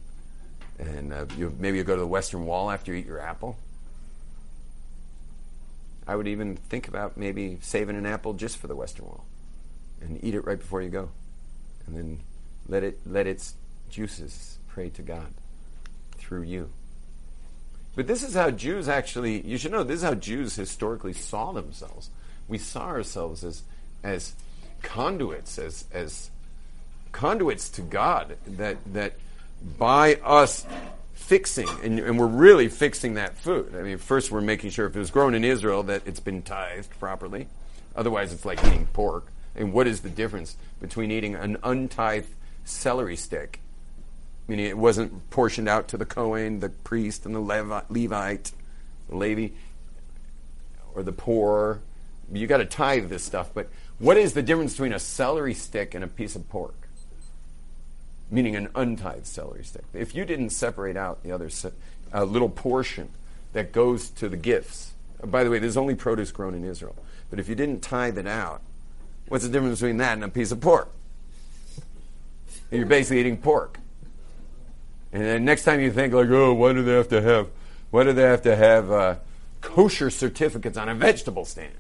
and 0.78 1.14
uh, 1.14 1.26
you, 1.38 1.56
maybe 1.60 1.78
you 1.78 1.84
go 1.84 1.96
to 1.96 2.02
the 2.02 2.08
Western 2.08 2.46
Wall 2.46 2.72
after 2.72 2.94
you 2.94 3.00
eat 3.00 3.06
your 3.06 3.20
apple. 3.20 3.58
I 6.08 6.16
would 6.16 6.28
even 6.28 6.56
think 6.56 6.88
about 6.88 7.18
maybe 7.18 7.58
saving 7.62 7.96
an 7.96 8.06
apple 8.06 8.34
just 8.34 8.58
for 8.58 8.68
the 8.68 8.76
Western 8.76 9.06
Wall, 9.06 9.26
and 10.02 10.24
eat 10.24 10.36
it 10.36 10.46
right 10.46 10.60
before 10.60 10.82
you 10.82 10.90
go, 10.90 11.10
and 11.86 11.96
then 11.96 12.20
let 12.68 12.84
it 12.84 13.00
let 13.06 13.28
its 13.28 13.54
juices 13.90 14.58
pray 14.68 14.90
to 14.90 15.02
God 15.02 15.34
through 16.18 16.44
you. 16.44 16.70
But 17.96 18.08
this 18.08 18.24
is 18.24 18.34
how 18.36 18.52
Jews 18.52 18.88
actually. 18.88 19.46
You 19.46 19.58
should 19.58 19.72
know 19.72 19.84
this 19.84 19.98
is 19.98 20.04
how 20.04 20.16
Jews 20.16 20.56
historically 20.56 21.14
saw 21.14 21.52
themselves. 21.52 22.10
We 22.48 22.58
saw 22.58 22.88
ourselves 22.88 23.44
as 23.44 23.64
as 24.04 24.34
conduits, 24.82 25.60
as 25.60 25.86
as 25.94 26.32
conduits 27.12 27.70
to 27.72 27.82
God. 27.82 28.38
That 28.48 28.78
that 28.94 29.14
by 29.78 30.16
us 30.16 30.66
fixing, 31.22 31.70
and, 31.84 32.00
and, 32.00 32.20
we're 32.20 32.28
really 32.28 32.68
fixing 32.68 33.14
that 33.14 33.38
food. 33.38 33.76
I 33.78 33.84
mean, 33.84 33.98
first 33.98 34.32
we're 34.32 34.42
making 34.42 34.72
sure 34.72 34.88
if 34.88 34.96
it 34.96 35.00
was 35.00 35.12
grown 35.12 35.34
in 35.34 35.46
Israel 35.46 35.84
that 35.84 36.02
it's 36.06 36.20
been 36.20 36.42
tithed 36.42 36.90
properly. 37.00 37.48
Otherwise, 37.96 38.34
it's 38.34 38.44
like 38.44 38.64
eating 38.66 38.88
pork. 38.92 39.28
And 39.56 39.72
what 39.72 39.88
is 39.88 40.02
the 40.02 40.10
difference 40.10 40.56
between 40.80 41.12
eating 41.12 41.36
an 41.36 41.58
untithed 41.64 42.30
celery 42.66 43.16
stick, 43.16 43.60
meaning 44.48 44.66
it 44.66 44.78
wasn't 44.78 45.30
portioned 45.30 45.70
out 45.70 45.88
to 45.90 45.98
the 45.98 46.06
Cohen, 46.06 46.60
the 46.60 46.70
priest, 46.70 47.26
and 47.26 47.36
the 47.36 47.40
Levi- 47.40 47.82
Levite, 47.90 48.52
the 49.10 49.16
Levi, 49.16 49.50
or 50.96 51.04
the 51.04 51.12
poor? 51.12 51.82
You 52.32 52.48
got 52.48 52.58
to 52.58 52.66
tithe 52.66 53.10
this 53.10 53.24
stuff. 53.24 53.52
But 53.54 53.70
what 54.00 54.18
is 54.18 54.34
the 54.34 54.42
difference 54.42 54.74
between 54.74 54.94
a 54.94 55.00
celery 55.00 55.54
stick 55.54 55.94
and 55.94 56.04
a 56.04 56.08
piece 56.08 56.36
of 56.36 56.50
pork? 56.50 56.81
Meaning 58.32 58.56
an 58.56 58.70
untithed 58.76 59.28
celery 59.28 59.64
stick. 59.64 59.84
If 59.94 60.16
you 60.16 60.26
didn't 60.26 60.52
separate 60.52 60.96
out 60.96 61.22
the 61.22 61.32
other 61.32 61.50
uh, 62.14 62.24
little 62.24 62.50
portion 62.50 63.10
that 63.54 63.74
goes 63.74 64.10
to 64.12 64.30
the 64.30 64.38
gifts, 64.38 64.94
uh, 65.22 65.28
by 65.28 65.44
the 65.44 65.50
way, 65.50 65.60
there's 65.60 65.78
only 65.78 65.96
produce 65.96 66.32
grown 66.32 66.56
in 66.56 66.64
Israel, 66.64 66.96
but 67.30 67.40
if 67.40 67.50
you 67.50 67.56
didn't 67.56 67.82
tithe 67.82 68.18
it 68.18 68.28
out, 68.28 68.62
what's 69.28 69.44
the 69.44 69.50
difference 69.52 69.82
between 69.82 69.98
that 69.98 70.14
and 70.14 70.24
a 70.24 70.30
piece 70.30 70.52
of 70.52 70.62
pork? 70.62 70.90
You're 72.72 72.86
basically 72.86 73.20
eating 73.20 73.38
pork. 73.38 73.80
And 75.12 75.22
then 75.22 75.46
next 75.46 75.66
time 75.66 75.82
you 75.82 75.92
think 75.92 76.14
like, 76.14 76.30
oh, 76.30 76.54
why 76.54 76.72
do 76.72 76.84
they 76.84 76.94
have 76.94 77.10
to 77.10 77.22
have, 77.22 77.50
why 77.90 78.06
do 78.06 78.14
they 78.14 78.24
have 78.24 78.44
to 78.44 78.56
have 78.56 78.90
uh, 78.90 79.16
kosher 79.60 80.10
certificates 80.10 80.78
on 80.78 80.88
a 80.88 80.96
vegetable 80.96 81.44
stand? 81.44 81.74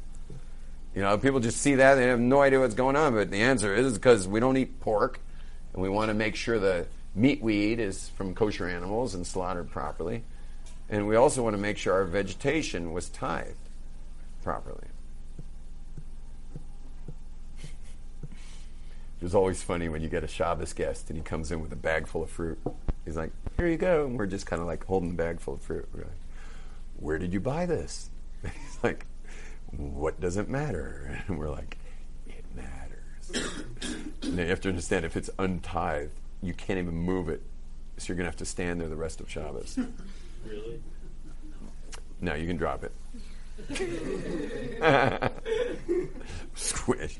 You 0.93 1.01
know, 1.01 1.17
people 1.17 1.39
just 1.39 1.61
see 1.61 1.75
that 1.75 1.95
they 1.95 2.07
have 2.07 2.19
no 2.19 2.41
idea 2.41 2.59
what's 2.59 2.75
going 2.75 2.97
on. 2.97 3.13
But 3.13 3.31
the 3.31 3.41
answer 3.41 3.73
is 3.73 3.93
because 3.93 4.27
we 4.27 4.41
don't 4.41 4.57
eat 4.57 4.81
pork 4.81 5.21
and 5.73 5.81
we 5.81 5.89
want 5.89 6.09
to 6.09 6.13
make 6.13 6.35
sure 6.35 6.59
the 6.59 6.87
meat 7.15 7.41
we 7.41 7.55
eat 7.55 7.79
is 7.79 8.09
from 8.09 8.33
kosher 8.33 8.67
animals 8.67 9.15
and 9.15 9.25
slaughtered 9.25 9.69
properly. 9.69 10.23
And 10.89 11.07
we 11.07 11.15
also 11.15 11.43
want 11.43 11.55
to 11.55 11.61
make 11.61 11.77
sure 11.77 11.93
our 11.93 12.03
vegetation 12.03 12.91
was 12.91 13.09
tithed 13.09 13.55
properly. 14.43 14.87
It 19.21 19.25
was 19.25 19.35
always 19.35 19.61
funny 19.61 19.87
when 19.87 20.01
you 20.01 20.09
get 20.09 20.23
a 20.23 20.27
Shabbos 20.27 20.73
guest 20.73 21.09
and 21.09 21.17
he 21.17 21.23
comes 21.23 21.51
in 21.51 21.61
with 21.61 21.71
a 21.71 21.77
bag 21.77 22.07
full 22.07 22.23
of 22.23 22.29
fruit. 22.29 22.59
He's 23.05 23.15
like, 23.15 23.31
"Here 23.55 23.67
you 23.67 23.77
go," 23.77 24.07
and 24.07 24.17
we're 24.17 24.25
just 24.25 24.47
kind 24.47 24.61
of 24.61 24.67
like 24.67 24.83
holding 24.85 25.09
the 25.09 25.15
bag 25.15 25.39
full 25.39 25.53
of 25.53 25.61
fruit. 25.61 25.87
We're 25.93 26.01
like, 26.01 26.11
"Where 26.97 27.19
did 27.19 27.31
you 27.31 27.39
buy 27.39 27.67
this?" 27.67 28.09
And 28.41 28.51
he's 28.65 28.79
like, 28.83 29.05
"What 29.77 30.19
does 30.19 30.37
it 30.37 30.49
matter?" 30.49 31.23
And 31.27 31.37
we're 31.37 31.51
like. 31.51 31.77
Now 34.23 34.43
you 34.43 34.49
have 34.49 34.61
to 34.61 34.69
understand 34.69 35.05
if 35.05 35.17
it's 35.17 35.29
untithed, 35.39 36.13
you 36.41 36.53
can't 36.53 36.79
even 36.79 36.95
move 36.95 37.29
it. 37.29 37.41
So 37.97 38.07
you're 38.07 38.15
going 38.15 38.25
to 38.25 38.29
have 38.31 38.37
to 38.37 38.45
stand 38.45 38.81
there 38.81 38.87
the 38.87 38.95
rest 38.95 39.19
of 39.21 39.29
Shabbos. 39.29 39.77
Really? 40.45 40.81
No, 42.19 42.33
you 42.33 42.47
can 42.47 42.57
drop 42.57 42.83
it. 42.83 42.91
Squish. 46.55 47.19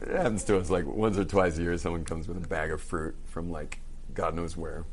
It 0.00 0.08
happens 0.08 0.44
to 0.44 0.58
us 0.58 0.70
like 0.70 0.86
once 0.86 1.18
or 1.18 1.24
twice 1.24 1.58
a 1.58 1.62
year. 1.62 1.76
Someone 1.78 2.04
comes 2.04 2.28
with 2.28 2.36
a 2.36 2.46
bag 2.46 2.70
of 2.70 2.80
fruit 2.80 3.16
from 3.24 3.50
like 3.50 3.80
God 4.14 4.34
knows 4.34 4.56
where, 4.56 4.84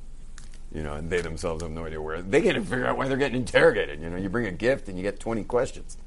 you 0.74 0.82
know, 0.82 0.94
and 0.94 1.10
they 1.10 1.22
themselves 1.22 1.62
have 1.62 1.72
no 1.72 1.86
idea 1.86 2.02
where. 2.02 2.22
They 2.22 2.42
can't 2.42 2.56
even 2.56 2.68
figure 2.68 2.88
out 2.88 2.98
why 2.98 3.08
they're 3.08 3.18
getting 3.18 3.38
interrogated. 3.38 4.02
You 4.02 4.10
know, 4.10 4.18
you 4.18 4.30
bring 4.30 4.48
a 4.48 4.52
gift 4.52 4.90
and 4.90 4.98
you 4.98 5.04
get 5.04 5.20
20 5.20 5.44
questions. 5.44 5.98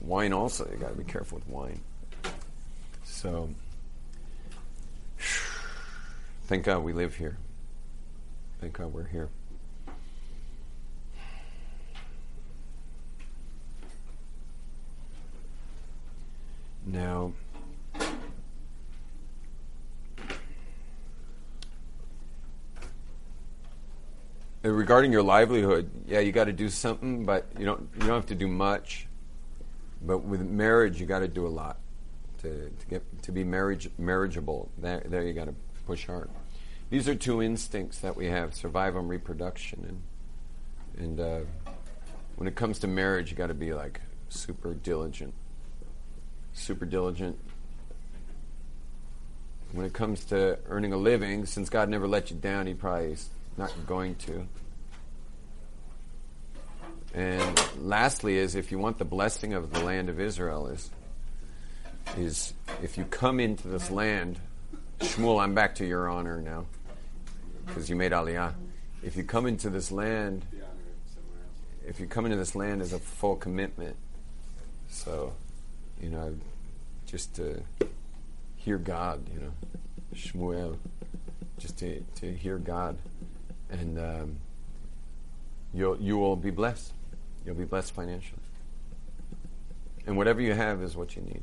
Wine 0.00 0.32
also 0.32 0.68
you 0.70 0.76
got 0.76 0.90
to 0.90 0.98
be 0.98 1.04
careful 1.04 1.38
with 1.38 1.48
wine. 1.48 1.80
So 3.04 3.50
thank 6.44 6.64
god 6.64 6.82
we 6.82 6.92
live 6.92 7.14
here. 7.14 7.36
Thank 8.60 8.74
god 8.74 8.92
we're 8.92 9.06
here. 9.06 9.28
Now 16.86 17.32
regarding 24.62 25.10
your 25.10 25.22
livelihood 25.22 25.90
yeah 26.06 26.20
you 26.20 26.32
got 26.32 26.44
to 26.44 26.52
do 26.52 26.68
something 26.68 27.24
but 27.24 27.46
you 27.58 27.64
don't 27.64 27.88
you 27.94 28.00
don't 28.00 28.10
have 28.10 28.26
to 28.26 28.34
do 28.34 28.46
much 28.46 29.06
but 30.02 30.18
with 30.18 30.40
marriage, 30.40 31.00
you 31.00 31.06
got 31.06 31.20
to 31.20 31.28
do 31.28 31.46
a 31.46 31.48
lot 31.48 31.78
to, 32.42 32.70
to 32.70 32.86
get 32.88 33.22
to 33.22 33.32
be 33.32 33.44
marriage 33.44 33.88
marriageable. 33.98 34.68
There, 34.78 35.02
there 35.06 35.22
you 35.22 35.32
got 35.32 35.46
to 35.46 35.54
push 35.86 36.06
hard. 36.06 36.30
These 36.88 37.08
are 37.08 37.14
two 37.14 37.42
instincts 37.42 37.98
that 37.98 38.16
we 38.16 38.26
have: 38.26 38.54
survival 38.54 39.00
and 39.00 39.08
reproduction. 39.08 40.02
And 40.96 41.04
and 41.04 41.20
uh, 41.20 41.40
when 42.36 42.48
it 42.48 42.54
comes 42.54 42.78
to 42.80 42.86
marriage, 42.86 43.30
you 43.30 43.36
got 43.36 43.48
to 43.48 43.54
be 43.54 43.72
like 43.74 44.00
super 44.28 44.74
diligent, 44.74 45.34
super 46.52 46.86
diligent. 46.86 47.38
When 49.72 49.86
it 49.86 49.92
comes 49.92 50.24
to 50.26 50.58
earning 50.66 50.92
a 50.92 50.96
living, 50.96 51.46
since 51.46 51.68
God 51.68 51.88
never 51.88 52.08
let 52.08 52.30
you 52.30 52.36
down, 52.36 52.66
He 52.66 52.74
probably 52.74 53.12
is 53.12 53.28
not 53.56 53.72
going 53.86 54.16
to. 54.16 54.48
And 57.14 57.60
lastly, 57.80 58.38
is 58.38 58.54
if 58.54 58.70
you 58.70 58.78
want 58.78 58.98
the 58.98 59.04
blessing 59.04 59.52
of 59.54 59.72
the 59.72 59.80
land 59.80 60.08
of 60.08 60.20
Israel, 60.20 60.68
is 60.68 60.90
is 62.16 62.54
if 62.82 62.96
you 62.98 63.04
come 63.04 63.40
into 63.40 63.68
this 63.68 63.90
land, 63.90 64.38
Shmuel, 65.00 65.40
I'm 65.42 65.54
back 65.54 65.76
to 65.76 65.86
your 65.86 66.08
honor 66.08 66.40
now, 66.40 66.66
because 67.66 67.90
you 67.90 67.96
made 67.96 68.12
Aliyah. 68.12 68.54
If 69.02 69.16
you 69.16 69.24
come 69.24 69.46
into 69.46 69.70
this 69.70 69.90
land, 69.90 70.44
if 71.86 71.98
you 71.98 72.06
come 72.06 72.26
into 72.26 72.36
this 72.36 72.54
land 72.54 72.80
as 72.80 72.92
a 72.92 72.98
full 72.98 73.36
commitment, 73.36 73.96
so 74.88 75.32
you 76.00 76.10
know, 76.10 76.36
just 77.06 77.34
to 77.36 77.62
hear 78.56 78.78
God, 78.78 79.26
you 79.34 79.40
know, 79.40 79.52
Shmuel, 80.14 80.76
just 81.58 81.78
to 81.78 82.00
to 82.16 82.32
hear 82.32 82.58
God, 82.58 82.98
and 83.68 83.98
um, 83.98 84.36
you'll 85.74 86.00
you 86.00 86.18
will 86.18 86.36
be 86.36 86.50
blessed. 86.50 86.92
You'll 87.44 87.54
be 87.54 87.64
blessed 87.64 87.94
financially. 87.94 88.40
And 90.06 90.16
whatever 90.16 90.40
you 90.40 90.54
have 90.54 90.82
is 90.82 90.96
what 90.96 91.16
you 91.16 91.22
need. 91.22 91.42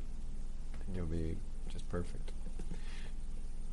And 0.88 0.95
you'll 0.95 1.06
be 1.06 1.38
just 1.70 1.88
perfect. 1.89 2.32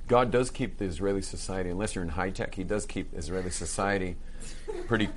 God 0.06 0.30
does 0.30 0.50
keep 0.50 0.76
the 0.78 0.84
Israeli 0.84 1.22
society, 1.22 1.70
unless 1.70 1.94
you're 1.94 2.04
in 2.04 2.10
high 2.10 2.30
tech, 2.30 2.54
He 2.54 2.64
does 2.64 2.84
keep 2.84 3.14
Israeli 3.16 3.50
society 3.50 4.16
pretty. 4.86 5.08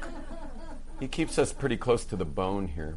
He 0.99 1.07
keeps 1.07 1.37
us 1.37 1.51
pretty 1.51 1.77
close 1.77 2.05
to 2.05 2.15
the 2.15 2.25
bone 2.25 2.69
here. 2.69 2.95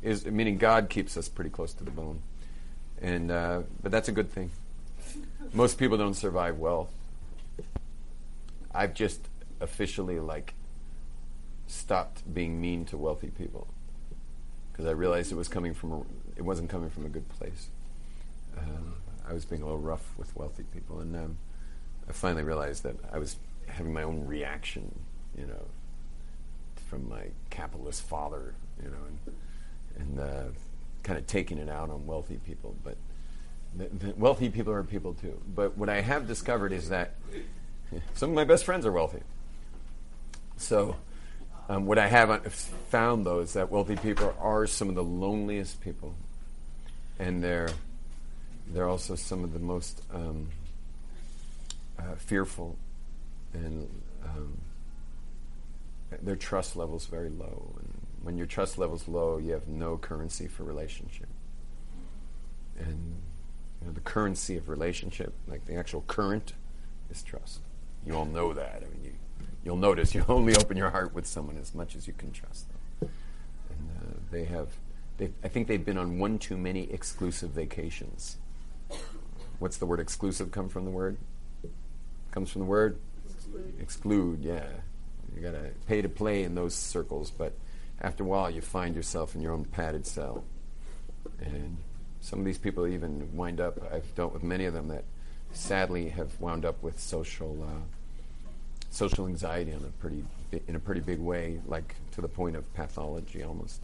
Is 0.00 0.26
meaning 0.26 0.58
God 0.58 0.88
keeps 0.88 1.16
us 1.16 1.28
pretty 1.28 1.50
close 1.50 1.72
to 1.74 1.84
the 1.84 1.90
bone, 1.90 2.22
and 3.00 3.30
uh, 3.30 3.62
but 3.82 3.92
that's 3.92 4.08
a 4.08 4.12
good 4.12 4.30
thing. 4.30 4.50
Most 5.52 5.78
people 5.78 5.96
don't 5.96 6.14
survive 6.14 6.58
wealth. 6.58 6.90
I've 8.74 8.94
just 8.94 9.28
officially 9.60 10.18
like 10.18 10.54
stopped 11.72 12.22
being 12.32 12.60
mean 12.60 12.84
to 12.86 12.96
wealthy 12.96 13.28
people 13.28 13.66
because 14.70 14.86
I 14.86 14.90
realized 14.90 15.32
it 15.32 15.36
was 15.36 15.48
coming 15.48 15.74
from 15.74 15.92
a, 15.92 16.00
it 16.36 16.42
wasn't 16.42 16.70
coming 16.70 16.90
from 16.90 17.06
a 17.06 17.08
good 17.08 17.28
place. 17.30 17.68
Um, 18.58 18.94
I 19.28 19.32
was 19.32 19.44
being 19.44 19.62
a 19.62 19.64
little 19.64 19.80
rough 19.80 20.06
with 20.18 20.34
wealthy 20.36 20.64
people, 20.72 21.00
and 21.00 21.14
um, 21.16 21.36
I 22.08 22.12
finally 22.12 22.42
realized 22.42 22.82
that 22.82 22.96
I 23.12 23.18
was 23.18 23.36
having 23.66 23.92
my 23.92 24.02
own 24.02 24.26
reaction, 24.26 24.94
you 25.36 25.46
know, 25.46 25.66
from 26.88 27.08
my 27.08 27.24
capitalist 27.50 28.02
father, 28.02 28.54
you 28.82 28.90
know, 28.90 28.96
and, 29.08 30.18
and 30.18 30.20
uh, 30.20 30.42
kind 31.02 31.18
of 31.18 31.26
taking 31.26 31.58
it 31.58 31.68
out 31.68 31.90
on 31.90 32.06
wealthy 32.06 32.38
people, 32.46 32.74
but 32.84 32.96
wealthy 34.16 34.50
people 34.50 34.72
are 34.72 34.82
people 34.82 35.14
too. 35.14 35.40
But 35.54 35.76
what 35.78 35.88
I 35.88 36.00
have 36.00 36.26
discovered 36.26 36.72
is 36.72 36.88
that 36.90 37.14
some 38.14 38.30
of 38.30 38.34
my 38.34 38.44
best 38.44 38.64
friends 38.64 38.84
are 38.84 38.92
wealthy. 38.92 39.20
So, 40.56 40.96
um, 41.68 41.86
what 41.86 41.98
I 41.98 42.08
have 42.08 42.30
uh, 42.30 42.38
found 42.90 43.26
though 43.26 43.40
is 43.40 43.52
that 43.54 43.70
wealthy 43.70 43.96
people 43.96 44.34
are 44.40 44.66
some 44.66 44.88
of 44.88 44.94
the 44.94 45.04
loneliest 45.04 45.80
people, 45.80 46.14
and 47.18 47.42
they're 47.42 47.70
they're 48.68 48.88
also 48.88 49.14
some 49.14 49.44
of 49.44 49.52
the 49.52 49.58
most 49.58 50.02
um, 50.12 50.48
uh, 51.98 52.14
fearful, 52.16 52.76
and 53.54 53.88
um, 54.24 54.58
their 56.22 56.36
trust 56.36 56.76
levels 56.76 57.06
very 57.06 57.30
low. 57.30 57.74
And 57.78 57.92
when 58.22 58.36
your 58.36 58.46
trust 58.46 58.78
level's 58.78 59.08
low, 59.08 59.38
you 59.38 59.52
have 59.52 59.68
no 59.68 59.96
currency 59.96 60.46
for 60.46 60.64
relationship. 60.64 61.28
And 62.78 63.16
you 63.80 63.86
know, 63.86 63.92
the 63.92 64.00
currency 64.00 64.56
of 64.56 64.68
relationship, 64.68 65.32
like 65.46 65.66
the 65.66 65.74
actual 65.74 66.02
current, 66.06 66.52
is 67.10 67.22
trust. 67.22 67.60
You 68.06 68.14
all 68.14 68.24
know 68.24 68.52
that. 68.52 68.82
I 68.84 68.90
mean, 68.92 69.04
you, 69.04 69.11
you'll 69.64 69.76
notice 69.76 70.14
you 70.14 70.24
only 70.28 70.56
open 70.56 70.76
your 70.76 70.90
heart 70.90 71.14
with 71.14 71.26
someone 71.26 71.56
as 71.58 71.74
much 71.74 71.96
as 71.96 72.06
you 72.06 72.12
can 72.12 72.32
trust 72.32 72.66
them. 72.68 73.10
And 73.70 73.90
uh, 73.98 74.18
they 74.30 74.44
have, 74.44 74.68
I 75.42 75.48
think 75.48 75.68
they've 75.68 75.84
been 75.84 75.98
on 75.98 76.18
one 76.18 76.38
too 76.38 76.56
many 76.56 76.90
exclusive 76.90 77.50
vacations. 77.50 78.36
What's 79.58 79.76
the 79.76 79.86
word 79.86 80.00
exclusive 80.00 80.50
come 80.50 80.68
from 80.68 80.84
the 80.84 80.90
word? 80.90 81.16
Comes 82.32 82.50
from 82.50 82.62
the 82.62 82.66
word? 82.66 82.98
Exclude, 83.30 83.74
Exclude 83.80 84.42
yeah. 84.42 84.66
You 85.34 85.42
got 85.42 85.52
to 85.52 85.70
pay 85.86 86.02
to 86.02 86.08
play 86.08 86.42
in 86.42 86.54
those 86.54 86.74
circles, 86.74 87.30
but 87.30 87.54
after 88.00 88.24
a 88.24 88.26
while 88.26 88.50
you 88.50 88.60
find 88.60 88.94
yourself 88.94 89.34
in 89.34 89.40
your 89.40 89.52
own 89.52 89.64
padded 89.64 90.06
cell. 90.06 90.44
And 91.40 91.76
some 92.20 92.38
of 92.40 92.44
these 92.44 92.58
people 92.58 92.86
even 92.86 93.36
wind 93.36 93.60
up, 93.60 93.78
I've 93.92 94.14
dealt 94.14 94.32
with 94.32 94.42
many 94.42 94.64
of 94.64 94.74
them 94.74 94.88
that 94.88 95.04
sadly 95.52 96.08
have 96.10 96.40
wound 96.40 96.64
up 96.64 96.82
with 96.82 96.98
social 96.98 97.62
uh, 97.62 97.82
social 98.92 99.26
anxiety 99.26 99.72
on 99.72 99.84
a 99.84 100.00
pretty 100.00 100.22
in 100.68 100.76
a 100.76 100.78
pretty 100.78 101.00
big 101.00 101.18
way, 101.18 101.60
like 101.66 101.94
to 102.12 102.20
the 102.20 102.28
point 102.28 102.56
of 102.56 102.74
pathology 102.74 103.42
almost. 103.42 103.80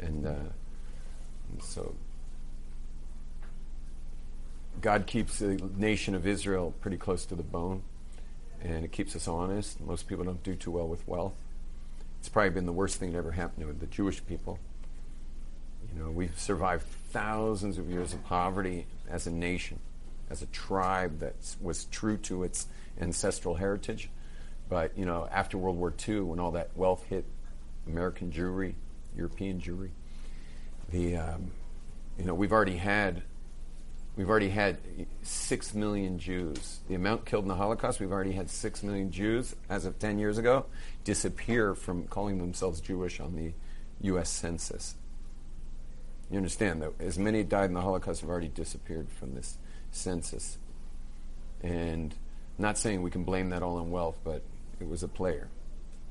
And, 0.00 0.26
uh, 0.26 0.34
and 1.50 1.62
so 1.62 1.94
God 4.80 5.06
keeps 5.06 5.38
the 5.38 5.56
nation 5.76 6.14
of 6.14 6.26
Israel 6.26 6.74
pretty 6.80 6.98
close 6.98 7.24
to 7.26 7.34
the 7.34 7.42
bone, 7.42 7.82
and 8.62 8.84
it 8.84 8.92
keeps 8.92 9.16
us 9.16 9.26
honest. 9.26 9.80
Most 9.80 10.06
people 10.06 10.24
don't 10.24 10.42
do 10.42 10.54
too 10.54 10.70
well 10.70 10.86
with 10.86 11.06
wealth. 11.08 11.34
It's 12.20 12.28
probably 12.28 12.50
been 12.50 12.66
the 12.66 12.72
worst 12.72 12.98
thing 12.98 13.12
that 13.12 13.18
ever 13.18 13.32
happened 13.32 13.66
to 13.66 13.72
the 13.72 13.86
Jewish 13.86 14.24
people. 14.26 14.58
You 15.94 16.02
know, 16.02 16.10
we've 16.10 16.38
survived 16.38 16.84
thousands 17.10 17.78
of 17.78 17.88
years 17.88 18.12
of 18.12 18.24
poverty 18.24 18.86
as 19.08 19.26
a 19.26 19.30
nation, 19.30 19.80
as 20.28 20.42
a 20.42 20.46
tribe 20.46 21.20
that 21.20 21.34
was 21.62 21.84
true 21.86 22.16
to 22.18 22.42
its 22.42 22.66
ancestral 23.00 23.54
heritage. 23.54 24.10
But, 24.74 24.98
you 24.98 25.04
know, 25.06 25.28
after 25.30 25.56
World 25.56 25.76
War 25.76 25.94
II, 26.08 26.22
when 26.22 26.40
all 26.40 26.50
that 26.50 26.76
wealth 26.76 27.04
hit 27.04 27.24
American 27.86 28.32
Jewry, 28.32 28.74
European 29.16 29.60
Jewry, 29.60 29.90
the, 30.90 31.16
um, 31.16 31.52
you 32.18 32.24
know, 32.24 32.34
we've 32.34 32.50
already 32.50 32.76
had 32.76 33.22
We've 34.16 34.28
already 34.28 34.48
had 34.48 34.78
six 35.22 35.74
million 35.74 36.18
Jews. 36.18 36.80
The 36.88 36.96
amount 36.96 37.24
killed 37.24 37.44
in 37.44 37.48
the 37.48 37.54
Holocaust, 37.54 38.00
we've 38.00 38.10
already 38.10 38.32
had 38.32 38.50
six 38.50 38.82
million 38.82 39.12
Jews 39.12 39.54
as 39.68 39.84
of 39.84 40.00
10 40.00 40.18
years 40.18 40.38
ago 40.38 40.66
disappear 41.04 41.76
from 41.76 42.08
calling 42.08 42.38
themselves 42.38 42.80
Jewish 42.80 43.20
on 43.20 43.36
the 43.36 43.52
U.S. 44.02 44.28
Census. 44.28 44.96
You 46.32 46.36
understand 46.36 46.82
that 46.82 46.92
as 46.98 47.16
many 47.16 47.44
died 47.44 47.66
in 47.66 47.74
the 47.74 47.80
Holocaust 47.80 48.22
have 48.22 48.30
already 48.30 48.48
disappeared 48.48 49.08
from 49.08 49.36
this 49.36 49.56
census. 49.92 50.58
And 51.62 52.12
not 52.58 52.76
saying 52.76 53.02
we 53.02 53.12
can 53.12 53.22
blame 53.22 53.50
that 53.50 53.62
all 53.62 53.78
on 53.78 53.92
wealth, 53.92 54.16
but 54.24 54.42
it 54.80 54.88
was 54.88 55.02
a 55.02 55.08
player, 55.08 55.48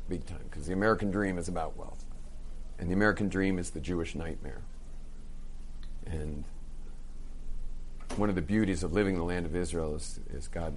big 0.09 0.25
time, 0.25 0.45
because 0.49 0.67
the 0.67 0.73
American 0.73 1.11
dream 1.11 1.37
is 1.37 1.47
about 1.47 1.77
wealth. 1.77 2.05
And 2.79 2.89
the 2.89 2.93
American 2.93 3.29
dream 3.29 3.59
is 3.59 3.69
the 3.71 3.79
Jewish 3.79 4.15
nightmare. 4.15 4.61
And 6.05 6.43
one 8.17 8.29
of 8.29 8.35
the 8.35 8.41
beauties 8.41 8.83
of 8.83 8.93
living 8.93 9.15
in 9.15 9.19
the 9.19 9.25
land 9.25 9.45
of 9.45 9.55
Israel 9.55 9.95
is, 9.95 10.19
is 10.33 10.47
God 10.47 10.75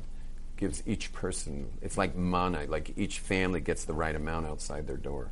gives 0.56 0.82
each 0.86 1.12
person, 1.12 1.70
it's 1.82 1.98
like 1.98 2.16
manna, 2.16 2.64
like 2.68 2.92
each 2.96 3.20
family 3.20 3.60
gets 3.60 3.84
the 3.84 3.92
right 3.92 4.14
amount 4.14 4.46
outside 4.46 4.86
their 4.86 4.96
door. 4.96 5.30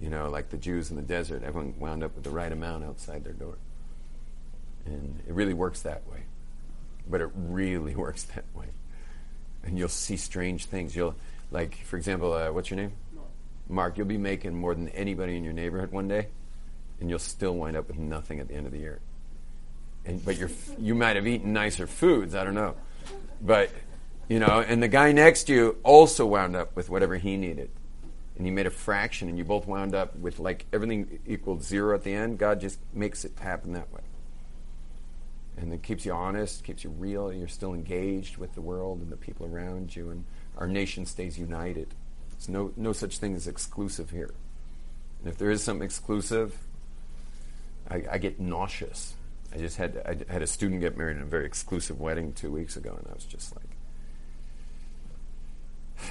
You 0.00 0.10
know, 0.10 0.28
like 0.28 0.50
the 0.50 0.56
Jews 0.56 0.90
in 0.90 0.96
the 0.96 1.02
desert, 1.02 1.42
everyone 1.44 1.74
wound 1.78 2.02
up 2.02 2.14
with 2.14 2.24
the 2.24 2.30
right 2.30 2.50
amount 2.50 2.84
outside 2.84 3.22
their 3.22 3.32
door. 3.32 3.56
And 4.86 5.20
it 5.26 5.32
really 5.32 5.54
works 5.54 5.82
that 5.82 6.06
way. 6.10 6.24
But 7.08 7.20
it 7.20 7.30
really 7.34 7.94
works 7.94 8.24
that 8.24 8.44
way. 8.54 8.66
And 9.62 9.78
you'll 9.78 9.88
see 9.88 10.16
strange 10.16 10.66
things. 10.66 10.94
You'll, 10.94 11.14
like, 11.54 11.76
for 11.84 11.96
example, 11.96 12.34
uh, 12.34 12.52
what's 12.52 12.68
your 12.68 12.76
name? 12.76 12.92
Mark. 13.14 13.28
Mark, 13.68 13.98
you'll 13.98 14.06
be 14.06 14.18
making 14.18 14.54
more 14.54 14.74
than 14.74 14.88
anybody 14.90 15.36
in 15.36 15.44
your 15.44 15.54
neighborhood 15.54 15.92
one 15.92 16.08
day, 16.08 16.28
and 17.00 17.08
you'll 17.08 17.18
still 17.18 17.54
wind 17.54 17.76
up 17.76 17.88
with 17.88 17.98
nothing 17.98 18.40
at 18.40 18.48
the 18.48 18.54
end 18.54 18.66
of 18.66 18.72
the 18.72 18.78
year 18.78 19.00
and, 20.04 20.24
but 20.24 20.36
you're, 20.36 20.50
you 20.78 20.94
might 20.94 21.16
have 21.16 21.26
eaten 21.26 21.52
nicer 21.52 21.86
foods. 21.86 22.34
I 22.34 22.44
don't 22.44 22.54
know, 22.54 22.74
but 23.40 23.70
you 24.28 24.38
know, 24.38 24.64
and 24.66 24.82
the 24.82 24.88
guy 24.88 25.12
next 25.12 25.44
to 25.44 25.54
you 25.54 25.76
also 25.82 26.26
wound 26.26 26.56
up 26.56 26.74
with 26.76 26.90
whatever 26.90 27.16
he 27.16 27.36
needed, 27.36 27.70
and 28.36 28.46
he 28.46 28.50
made 28.50 28.66
a 28.66 28.70
fraction, 28.70 29.28
and 29.28 29.38
you 29.38 29.44
both 29.44 29.66
wound 29.66 29.94
up 29.94 30.16
with 30.16 30.38
like 30.38 30.66
everything 30.72 31.20
equaled 31.26 31.62
zero 31.62 31.94
at 31.94 32.02
the 32.02 32.12
end. 32.12 32.38
God 32.38 32.60
just 32.60 32.78
makes 32.92 33.24
it 33.24 33.32
happen 33.38 33.72
that 33.72 33.92
way, 33.92 34.02
keeps 35.84 36.04
you 36.04 36.12
honest, 36.12 36.64
keeps 36.64 36.82
you 36.82 36.90
real. 36.90 37.28
And 37.28 37.38
you're 37.38 37.48
still 37.48 37.74
engaged 37.74 38.36
with 38.36 38.54
the 38.54 38.60
world 38.60 39.00
and 39.00 39.10
the 39.10 39.16
people 39.16 39.46
around 39.46 39.94
you, 39.94 40.10
and 40.10 40.24
our 40.58 40.66
nation 40.66 41.06
stays 41.06 41.38
united. 41.38 41.94
There's 42.30 42.48
no 42.48 42.72
no 42.76 42.92
such 42.92 43.18
thing 43.18 43.34
as 43.34 43.46
exclusive 43.46 44.10
here, 44.10 44.34
and 45.20 45.28
if 45.28 45.38
there 45.38 45.50
is 45.50 45.62
something 45.62 45.84
exclusive, 45.84 46.58
I, 47.88 48.02
I 48.10 48.18
get 48.18 48.40
nauseous 48.40 49.14
I 49.54 49.58
just 49.58 49.76
had 49.76 50.02
I 50.04 50.32
had 50.32 50.42
a 50.42 50.46
student 50.46 50.80
get 50.80 50.96
married 50.96 51.16
in 51.16 51.22
a 51.22 51.26
very 51.26 51.46
exclusive 51.46 52.00
wedding 52.00 52.32
two 52.32 52.50
weeks 52.50 52.76
ago, 52.76 52.94
and 52.98 53.06
I 53.08 53.14
was 53.14 53.24
just 53.24 53.54
like, 53.54 53.68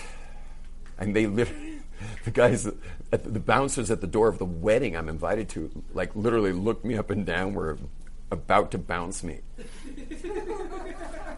and 0.98 1.14
they 1.16 1.28
literally, 1.28 1.80
the 2.24 2.32
guys, 2.32 2.64
the 3.12 3.40
bouncers 3.40 3.92
at 3.92 4.00
the 4.00 4.08
door 4.08 4.30
of 4.30 4.38
the 4.38 4.46
wedding 4.46 4.96
I'm 4.96 5.10
invited 5.10 5.50
to, 5.50 5.84
like 5.94 6.16
literally 6.16 6.54
looked 6.54 6.86
me 6.86 6.96
up 6.96 7.10
and 7.10 7.26
down, 7.26 7.54
were 7.54 7.78
about 8.34 8.72
to 8.72 8.78
bounce 8.78 9.24
me. 9.24 9.40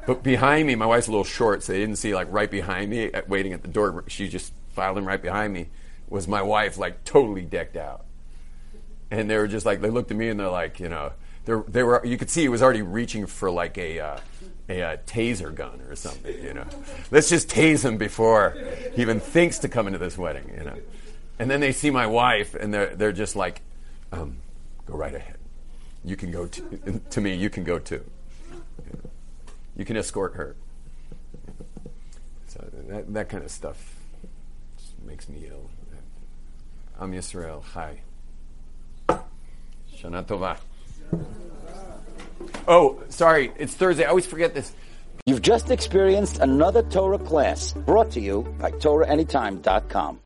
but 0.08 0.24
behind 0.24 0.66
me, 0.66 0.76
my 0.76 0.88
wife's 0.88 1.08
a 1.08 1.12
little 1.12 1.24
short, 1.24 1.62
so 1.62 1.74
they 1.74 1.80
didn't 1.80 1.98
see 1.98 2.16
like 2.16 2.28
right 2.32 2.50
behind 2.50 2.90
me, 2.90 3.06
at, 3.06 3.30
waiting 3.30 3.54
at 3.54 3.62
the 3.62 3.68
door. 3.68 4.04
She 4.08 4.28
just 4.28 4.54
filed 4.70 4.98
in 4.98 5.06
right 5.06 5.22
behind 5.22 5.54
me. 5.54 5.70
Was 6.10 6.28
my 6.28 6.42
wife 6.42 6.78
like 6.78 7.04
totally 7.04 7.44
decked 7.44 7.78
out? 7.78 8.06
And 9.12 9.30
they 9.30 9.38
were 9.38 9.48
just 9.48 9.66
like, 9.66 9.82
they 9.82 9.90
looked 9.90 10.10
at 10.10 10.18
me 10.18 10.30
and 10.30 10.40
they're 10.40 10.50
like, 10.50 10.80
you 10.80 10.90
know 10.90 11.12
there, 11.46 11.64
they 11.68 11.84
were. 11.84 12.04
You 12.06 12.18
could 12.18 12.30
see 12.30 12.42
he 12.42 12.50
was 12.50 12.62
already 12.62 12.82
reaching 12.82 13.28
for 13.28 13.50
like 13.50 13.78
a, 13.78 14.00
uh, 14.00 14.18
a, 14.68 14.80
a 14.82 14.98
taser 14.98 15.54
gun 15.54 15.80
or 15.88 15.96
something. 15.96 16.44
You 16.44 16.56
know, 16.56 16.66
let's 17.12 17.30
just 17.30 17.50
tase 17.50 17.86
him 17.86 17.98
before 17.98 18.58
he 18.94 19.02
even 19.02 19.20
thinks 19.20 19.60
to 19.60 19.70
come 19.70 19.88
into 19.88 20.00
this 20.00 20.18
wedding. 20.18 20.52
You 20.58 20.66
know, 20.66 20.78
and 21.40 21.50
then 21.50 21.60
they 21.60 21.72
see 21.72 21.92
my 21.92 22.08
wife 22.08 22.56
and 22.56 22.74
they're 22.74 22.96
they're 22.96 23.12
just 23.12 23.36
like, 23.36 23.62
um, 24.12 24.38
go 24.86 24.96
right 24.96 25.14
ahead. 25.14 25.35
You 26.06 26.16
can 26.16 26.30
go 26.32 26.46
to, 26.46 27.02
to 27.10 27.22
me. 27.22 27.34
You 27.34 27.50
can 27.50 27.64
go 27.64 27.80
too. 27.80 28.06
You, 29.76 29.84
can 29.86 29.98
escort 29.98 30.36
her. 30.36 30.56
So 32.48 32.64
that 32.88 33.12
that 33.14 33.30
kind 33.30 33.44
of 33.44 33.50
stuff 33.50 33.96
just 34.78 34.94
makes 35.04 35.28
me 35.28 35.48
ill. 35.50 35.70
I'm 37.00 37.12
Yisrael. 37.12 37.64
Hi. 37.74 38.02
Shana 39.10 40.24
Tova. 40.24 40.58
Oh, 42.68 43.02
sorry, 43.10 43.52
it's 43.58 43.74
Thursday. 43.74 44.06
I 44.06 44.10
always 44.10 44.28
forget 44.28 44.54
this. 44.54 44.74
You've 45.26 45.42
just 45.42 45.72
experienced 45.72 46.40
another 46.40 46.84
Torah 46.84 47.18
class 47.18 47.74
brought 47.74 48.12
to 48.12 48.22
you 48.22 48.44
by 48.60 48.72
TorahAnytime.com. 48.72 50.20